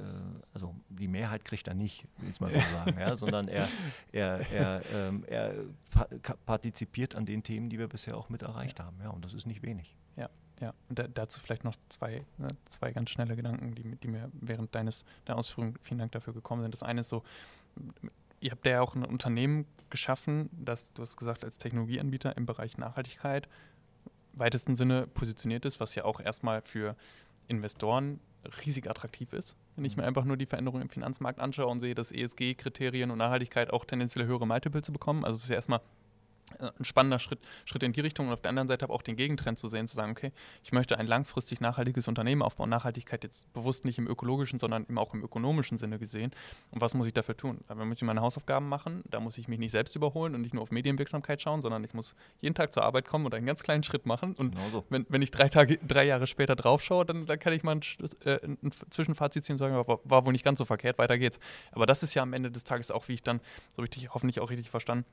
also 0.55 0.75
die 0.89 1.09
Mehrheit 1.09 1.45
kriegt 1.45 1.69
er 1.69 1.75
nicht, 1.75 2.07
will 2.19 2.31
ich 2.31 2.41
mal 2.41 2.51
so 2.51 2.59
sagen, 2.73 2.99
ja, 2.99 3.17
sondern 3.17 3.49
er, 3.49 3.69
er, 4.13 4.51
er, 4.51 4.83
ähm, 4.95 5.25
er 5.27 5.55
partizipiert 6.47 7.17
an 7.17 7.27
den 7.27 7.43
Themen, 7.43 7.69
die 7.69 7.79
wir 7.79 7.89
bisher 7.89 8.17
auch 8.17 8.29
mit 8.29 8.43
erreicht 8.43 8.79
ja. 8.79 8.87
haben. 8.87 8.97
Ja, 9.03 9.11
und 9.11 9.25
das 9.25 9.35
ist 9.35 9.47
nicht 9.47 9.63
wenig. 9.63 9.95
Ja. 10.61 10.73
Und 10.89 10.99
da, 10.99 11.07
dazu 11.07 11.41
vielleicht 11.41 11.65
noch 11.65 11.77
zwei, 11.89 12.25
ne, 12.39 12.49
zwei 12.67 12.93
ganz 12.93 13.11
schnelle 13.11 13.37
Gedanken, 13.37 13.75
die, 13.75 13.97
die 13.97 14.09
mir 14.09 14.31
während 14.33 14.75
deines 14.75 15.05
deiner 15.25 15.39
Ausführungen, 15.39 15.77
vielen 15.83 15.99
Dank 15.99 16.13
dafür 16.13 16.33
gekommen 16.33 16.63
sind. 16.63 16.73
Das 16.73 16.83
eine 16.83 17.01
ist 17.01 17.09
so, 17.09 17.23
ihr 18.41 18.51
habt 18.53 18.65
ja 18.67 18.81
auch 18.81 18.95
ein 18.95 19.05
Unternehmen 19.05 19.67
geschaffen, 19.91 20.49
das, 20.53 20.93
du 20.93 21.03
hast 21.03 21.17
gesagt, 21.17 21.45
als 21.45 21.59
Technologieanbieter 21.59 22.37
im 22.37 22.47
Bereich 22.47 22.79
Nachhaltigkeit 22.79 23.49
weitesten 24.33 24.77
Sinne 24.77 25.07
positioniert 25.07 25.65
ist, 25.65 25.81
was 25.81 25.95
ja 25.95 26.05
auch 26.05 26.21
erstmal 26.21 26.63
für 26.63 26.95
Investoren 27.49 28.21
riesig 28.65 28.89
attraktiv 28.89 29.33
ist. 29.33 29.57
Wenn 29.75 29.85
ich 29.85 29.97
mir 29.97 30.03
mhm. 30.03 30.09
einfach 30.09 30.25
nur 30.25 30.37
die 30.37 30.47
Veränderungen 30.47 30.83
im 30.83 30.89
Finanzmarkt 30.89 31.41
anschaue 31.41 31.67
und 31.67 31.81
sehe, 31.81 31.95
dass 31.95 32.13
ESG-Kriterien 32.13 33.11
und 33.11 33.19
Nachhaltigkeit 33.19 33.73
auch 33.73 33.85
tendenziell 33.85 34.27
höhere 34.27 34.47
Multiples 34.47 34.91
bekommen. 34.91 35.25
Also 35.25 35.37
es 35.37 35.45
ist 35.45 35.51
ja 35.51 35.57
erstmal 35.57 35.81
ein 36.59 36.84
spannender 36.84 37.18
Schritt, 37.18 37.40
Schritt 37.64 37.82
in 37.82 37.92
die 37.92 38.01
Richtung 38.01 38.28
und 38.28 38.32
auf 38.32 38.40
der 38.40 38.51
anderen 38.51 38.68
Seite 38.68 38.84
aber 38.84 38.94
auch 38.94 39.03
den 39.03 39.16
Gegentrend 39.16 39.59
zu 39.59 39.68
sehen, 39.68 39.88
zu 39.88 39.94
sagen, 39.94 40.12
okay, 40.12 40.32
ich 40.62 40.72
möchte 40.72 40.99
ein 40.99 41.07
langfristig 41.07 41.61
nachhaltiges 41.61 42.09
Unternehmen 42.09 42.42
aufbauen. 42.42 42.70
Nachhaltigkeit 42.70 43.24
jetzt 43.24 43.53
bewusst 43.53 43.84
nicht 43.84 43.99
im 43.99 44.07
ökologischen, 44.07 44.59
sondern 44.59 44.84
eben 44.84 44.99
auch 44.99 45.12
im 45.12 45.22
ökonomischen 45.22 45.76
Sinne 45.76 45.99
gesehen. 45.99 46.30
Und 46.70 46.80
was 46.80 46.94
muss 46.94 47.07
ich 47.07 47.12
dafür 47.12 47.36
tun? 47.36 47.59
Da 47.66 47.74
muss 47.74 47.99
ich 47.99 48.03
meine 48.03 48.20
Hausaufgaben 48.20 48.68
machen, 48.68 49.03
da 49.11 49.20
muss 49.20 49.38
ich 49.38 49.49
mich 49.49 49.59
nicht 49.59 49.72
selbst 49.72 49.97
überholen 49.97 50.34
und 50.34 50.42
nicht 50.42 50.55
nur 50.55 50.62
auf 50.62 50.70
Medienwirksamkeit 50.70 51.42
schauen, 51.42 51.61
sondern 51.61 51.82
ich 51.84 51.94
muss 51.94 52.14
jeden 52.40 52.55
Tag 52.55 52.72
zur 52.72 52.84
Arbeit 52.84 53.07
kommen 53.07 53.26
und 53.26 53.34
einen 53.34 53.47
ganz 53.47 53.62
kleinen 53.62 53.82
Schritt 53.82 54.07
machen. 54.07 54.34
Und 54.36 54.55
genau 54.55 54.70
so. 54.70 54.84
wenn, 54.88 55.05
wenn 55.09 55.22
ich 55.22 55.32
drei, 55.32 55.49
Tage, 55.49 55.78
drei 55.78 56.05
Jahre 56.05 56.26
später 56.26 56.55
drauf 56.55 56.82
schaue, 56.82 57.05
dann, 57.05 57.26
dann 57.26 57.38
kann 57.38 57.53
ich 57.53 57.64
mal 57.64 57.76
ein, 57.76 57.80
äh, 58.24 58.38
ein 58.44 58.70
Zwischenfazit 58.90 59.44
ziehen 59.44 59.55
und 59.55 59.59
sagen, 59.59 59.74
war, 59.74 60.01
war 60.05 60.26
wohl 60.26 60.32
nicht 60.32 60.44
ganz 60.44 60.59
so 60.59 60.64
verkehrt, 60.64 60.99
weiter 60.99 61.18
geht's. 61.18 61.40
Aber 61.72 61.86
das 61.86 62.03
ist 62.03 62.14
ja 62.14 62.22
am 62.22 62.32
Ende 62.32 62.51
des 62.51 62.64
Tages 62.64 62.90
auch, 62.90 63.09
wie 63.09 63.14
ich 63.14 63.22
dann 63.22 63.40
so 63.74 63.82
richtig, 63.82 64.14
hoffentlich 64.14 64.40
auch 64.40 64.51
richtig 64.51 64.70
verstanden, 64.70 65.05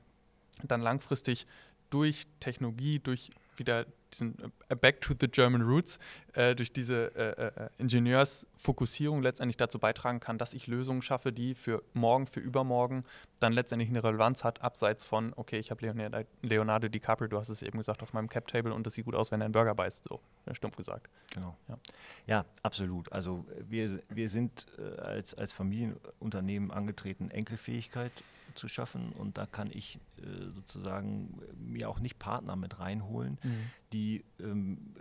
dann 0.62 0.80
langfristig 0.80 1.46
durch 1.90 2.26
Technologie, 2.40 2.98
durch 2.98 3.30
wieder 3.56 3.86
diesen 4.12 4.36
äh, 4.68 4.76
Back 4.76 5.00
to 5.00 5.14
the 5.18 5.28
German 5.28 5.62
Roots, 5.62 5.98
äh, 6.34 6.54
durch 6.54 6.72
diese 6.72 7.14
äh, 7.14 7.64
äh, 7.64 7.68
Ingenieursfokussierung 7.78 9.22
letztendlich 9.22 9.56
dazu 9.56 9.78
beitragen 9.78 10.20
kann, 10.20 10.38
dass 10.38 10.54
ich 10.54 10.66
Lösungen 10.66 11.02
schaffe, 11.02 11.32
die 11.32 11.54
für 11.54 11.82
morgen, 11.92 12.26
für 12.26 12.40
übermorgen 12.40 13.04
dann 13.40 13.52
letztendlich 13.52 13.90
eine 13.90 14.02
Relevanz 14.02 14.44
hat, 14.44 14.62
abseits 14.62 15.04
von, 15.04 15.32
okay, 15.36 15.58
ich 15.58 15.70
habe 15.70 15.84
Leonardo, 15.84 16.26
Leonardo, 16.42 16.88
DiCaprio, 16.88 17.28
du 17.28 17.38
hast 17.38 17.48
es 17.48 17.62
eben 17.62 17.78
gesagt, 17.78 18.02
auf 18.02 18.12
meinem 18.12 18.28
Cap-Table 18.28 18.72
und 18.72 18.86
das 18.86 18.94
sieht 18.94 19.04
gut 19.04 19.14
aus, 19.14 19.32
wenn 19.32 19.40
er 19.40 19.46
einen 19.46 19.52
Burger 19.52 19.74
beißt, 19.74 20.04
so 20.04 20.20
stumpf 20.52 20.76
gesagt. 20.76 21.08
Genau. 21.32 21.56
Ja, 21.68 21.78
ja 22.26 22.44
absolut. 22.62 23.12
Also 23.12 23.44
wir, 23.68 24.00
wir 24.08 24.28
sind 24.28 24.66
äh, 24.78 25.00
als, 25.00 25.34
als 25.34 25.52
Familienunternehmen 25.52 26.70
angetreten, 26.70 27.30
Enkelfähigkeit 27.30 28.12
zu 28.54 28.68
schaffen. 28.68 29.12
Und 29.12 29.38
da 29.38 29.46
kann 29.46 29.70
ich 29.72 29.98
äh, 30.18 30.50
sozusagen 30.54 31.40
mir 31.56 31.88
auch 31.88 32.00
nicht 32.00 32.18
Partner 32.18 32.56
mit 32.56 32.80
reinholen, 32.80 33.38
mhm. 33.42 33.70
die 33.92 34.24
ähm, 34.40 34.94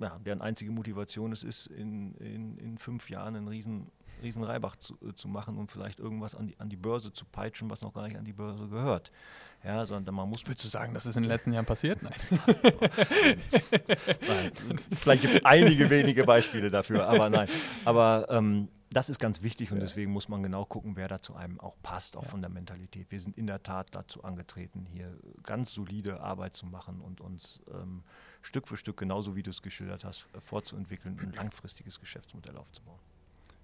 ja, 0.00 0.18
deren 0.24 0.40
einzige 0.40 0.70
Motivation 0.70 1.32
es 1.32 1.42
ist, 1.42 1.66
in, 1.66 2.14
in, 2.14 2.56
in 2.58 2.78
fünf 2.78 3.10
Jahren 3.10 3.36
einen 3.36 3.48
riesen, 3.48 3.90
riesen 4.22 4.44
Reibach 4.44 4.76
zu, 4.76 4.96
äh, 5.02 5.14
zu 5.14 5.28
machen 5.28 5.58
und 5.58 5.70
vielleicht 5.70 5.98
irgendwas 5.98 6.34
an 6.34 6.48
die, 6.48 6.58
an 6.58 6.68
die 6.68 6.76
Börse 6.76 7.12
zu 7.12 7.24
peitschen, 7.24 7.68
was 7.70 7.82
noch 7.82 7.92
gar 7.92 8.06
nicht 8.06 8.16
an 8.16 8.24
die 8.24 8.32
Börse 8.32 8.68
gehört. 8.68 9.10
Ja, 9.64 9.84
sondern 9.84 10.14
man 10.14 10.28
muss. 10.28 10.46
Würdest 10.46 10.64
du 10.64 10.68
sagen, 10.68 10.94
das 10.94 11.06
ist 11.06 11.16
in 11.16 11.24
den 11.24 11.30
letzten 11.30 11.52
Jahren 11.52 11.66
passiert? 11.66 12.00
Nein. 12.02 12.14
nein. 14.28 14.52
Vielleicht 14.92 15.22
gibt 15.22 15.34
es 15.34 15.44
einige 15.44 15.90
wenige 15.90 16.24
Beispiele 16.24 16.70
dafür, 16.70 17.08
aber 17.08 17.28
nein. 17.28 17.48
Aber 17.84 18.26
ähm, 18.30 18.68
das 18.90 19.10
ist 19.10 19.18
ganz 19.18 19.42
wichtig 19.42 19.70
und 19.70 19.78
ja. 19.78 19.84
deswegen 19.84 20.12
muss 20.12 20.28
man 20.28 20.42
genau 20.42 20.64
gucken, 20.64 20.96
wer 20.96 21.08
da 21.08 21.20
zu 21.20 21.34
einem 21.34 21.60
auch 21.60 21.76
passt, 21.82 22.16
auch 22.16 22.22
ja. 22.22 22.28
von 22.28 22.40
der 22.40 22.50
Mentalität. 22.50 23.10
Wir 23.10 23.20
sind 23.20 23.36
in 23.36 23.46
der 23.46 23.62
Tat 23.62 23.88
dazu 23.92 24.24
angetreten, 24.24 24.86
hier 24.90 25.18
ganz 25.42 25.72
solide 25.72 26.20
Arbeit 26.20 26.54
zu 26.54 26.66
machen 26.66 27.00
und 27.00 27.20
uns 27.20 27.60
ähm, 27.72 28.02
Stück 28.40 28.66
für 28.66 28.76
Stück, 28.76 28.96
genauso 28.96 29.36
wie 29.36 29.42
du 29.42 29.50
es 29.50 29.62
geschildert 29.62 30.04
hast, 30.04 30.26
äh, 30.34 30.40
fortzuentwickeln 30.40 31.18
und 31.18 31.22
ein 31.22 31.32
langfristiges 31.32 32.00
Geschäftsmodell 32.00 32.56
aufzubauen. 32.56 32.98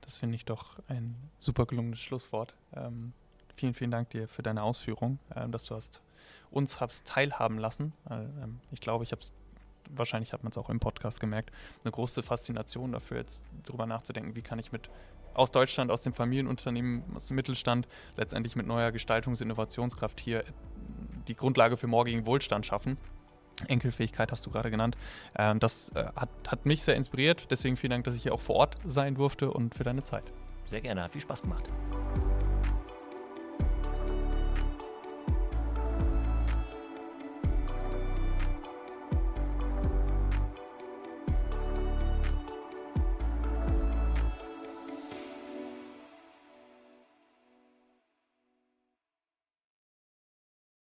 Das 0.02 0.18
finde 0.18 0.36
ich 0.36 0.44
doch 0.44 0.78
ein 0.88 1.14
super 1.40 1.64
gelungenes 1.64 2.00
Schlusswort. 2.00 2.54
Ähm, 2.74 3.14
vielen, 3.56 3.72
vielen 3.72 3.90
Dank 3.90 4.10
dir 4.10 4.28
für 4.28 4.42
deine 4.42 4.62
Ausführung, 4.62 5.18
äh, 5.34 5.48
dass 5.48 5.66
du 5.66 5.74
hast 5.74 6.02
uns 6.50 6.80
hast 6.80 7.06
teilhaben 7.06 7.58
lassen. 7.58 7.92
Äh, 8.10 8.26
ich 8.70 8.80
glaube, 8.80 9.04
ich 9.04 9.12
habe 9.12 9.22
es 9.22 9.32
wahrscheinlich 9.90 10.32
hat 10.32 10.42
man 10.42 10.50
es 10.50 10.58
auch 10.58 10.70
im 10.70 10.80
Podcast 10.80 11.20
gemerkt, 11.20 11.50
eine 11.82 11.92
große 11.92 12.22
Faszination 12.22 12.92
dafür, 12.92 13.18
jetzt 13.18 13.44
drüber 13.64 13.86
nachzudenken, 13.86 14.34
wie 14.34 14.42
kann 14.42 14.58
ich 14.58 14.72
mit 14.72 14.88
aus 15.34 15.50
Deutschland, 15.50 15.90
aus 15.90 16.02
dem 16.02 16.14
Familienunternehmen, 16.14 17.02
aus 17.14 17.26
dem 17.26 17.34
Mittelstand 17.34 17.88
letztendlich 18.16 18.56
mit 18.56 18.66
neuer 18.66 18.90
Gestaltungs- 18.90 19.40
und 19.40 19.42
Innovationskraft 19.42 20.20
hier 20.20 20.44
die 21.26 21.34
Grundlage 21.34 21.76
für 21.76 21.86
morgigen 21.86 22.26
Wohlstand 22.26 22.66
schaffen. 22.66 22.96
Enkelfähigkeit 23.68 24.32
hast 24.32 24.44
du 24.46 24.50
gerade 24.50 24.70
genannt. 24.70 24.96
Ähm, 25.36 25.60
das 25.60 25.90
äh, 25.90 26.04
hat, 26.16 26.28
hat 26.48 26.66
mich 26.66 26.82
sehr 26.82 26.96
inspiriert. 26.96 27.50
Deswegen 27.50 27.76
vielen 27.76 27.90
Dank, 27.90 28.04
dass 28.04 28.16
ich 28.16 28.22
hier 28.22 28.34
auch 28.34 28.40
vor 28.40 28.56
Ort 28.56 28.76
sein 28.84 29.14
durfte 29.14 29.50
und 29.50 29.74
für 29.74 29.84
deine 29.84 30.02
Zeit. 30.02 30.24
Sehr 30.66 30.80
gerne, 30.80 31.04
hat 31.04 31.12
viel 31.12 31.20
Spaß 31.20 31.42
gemacht. 31.42 31.70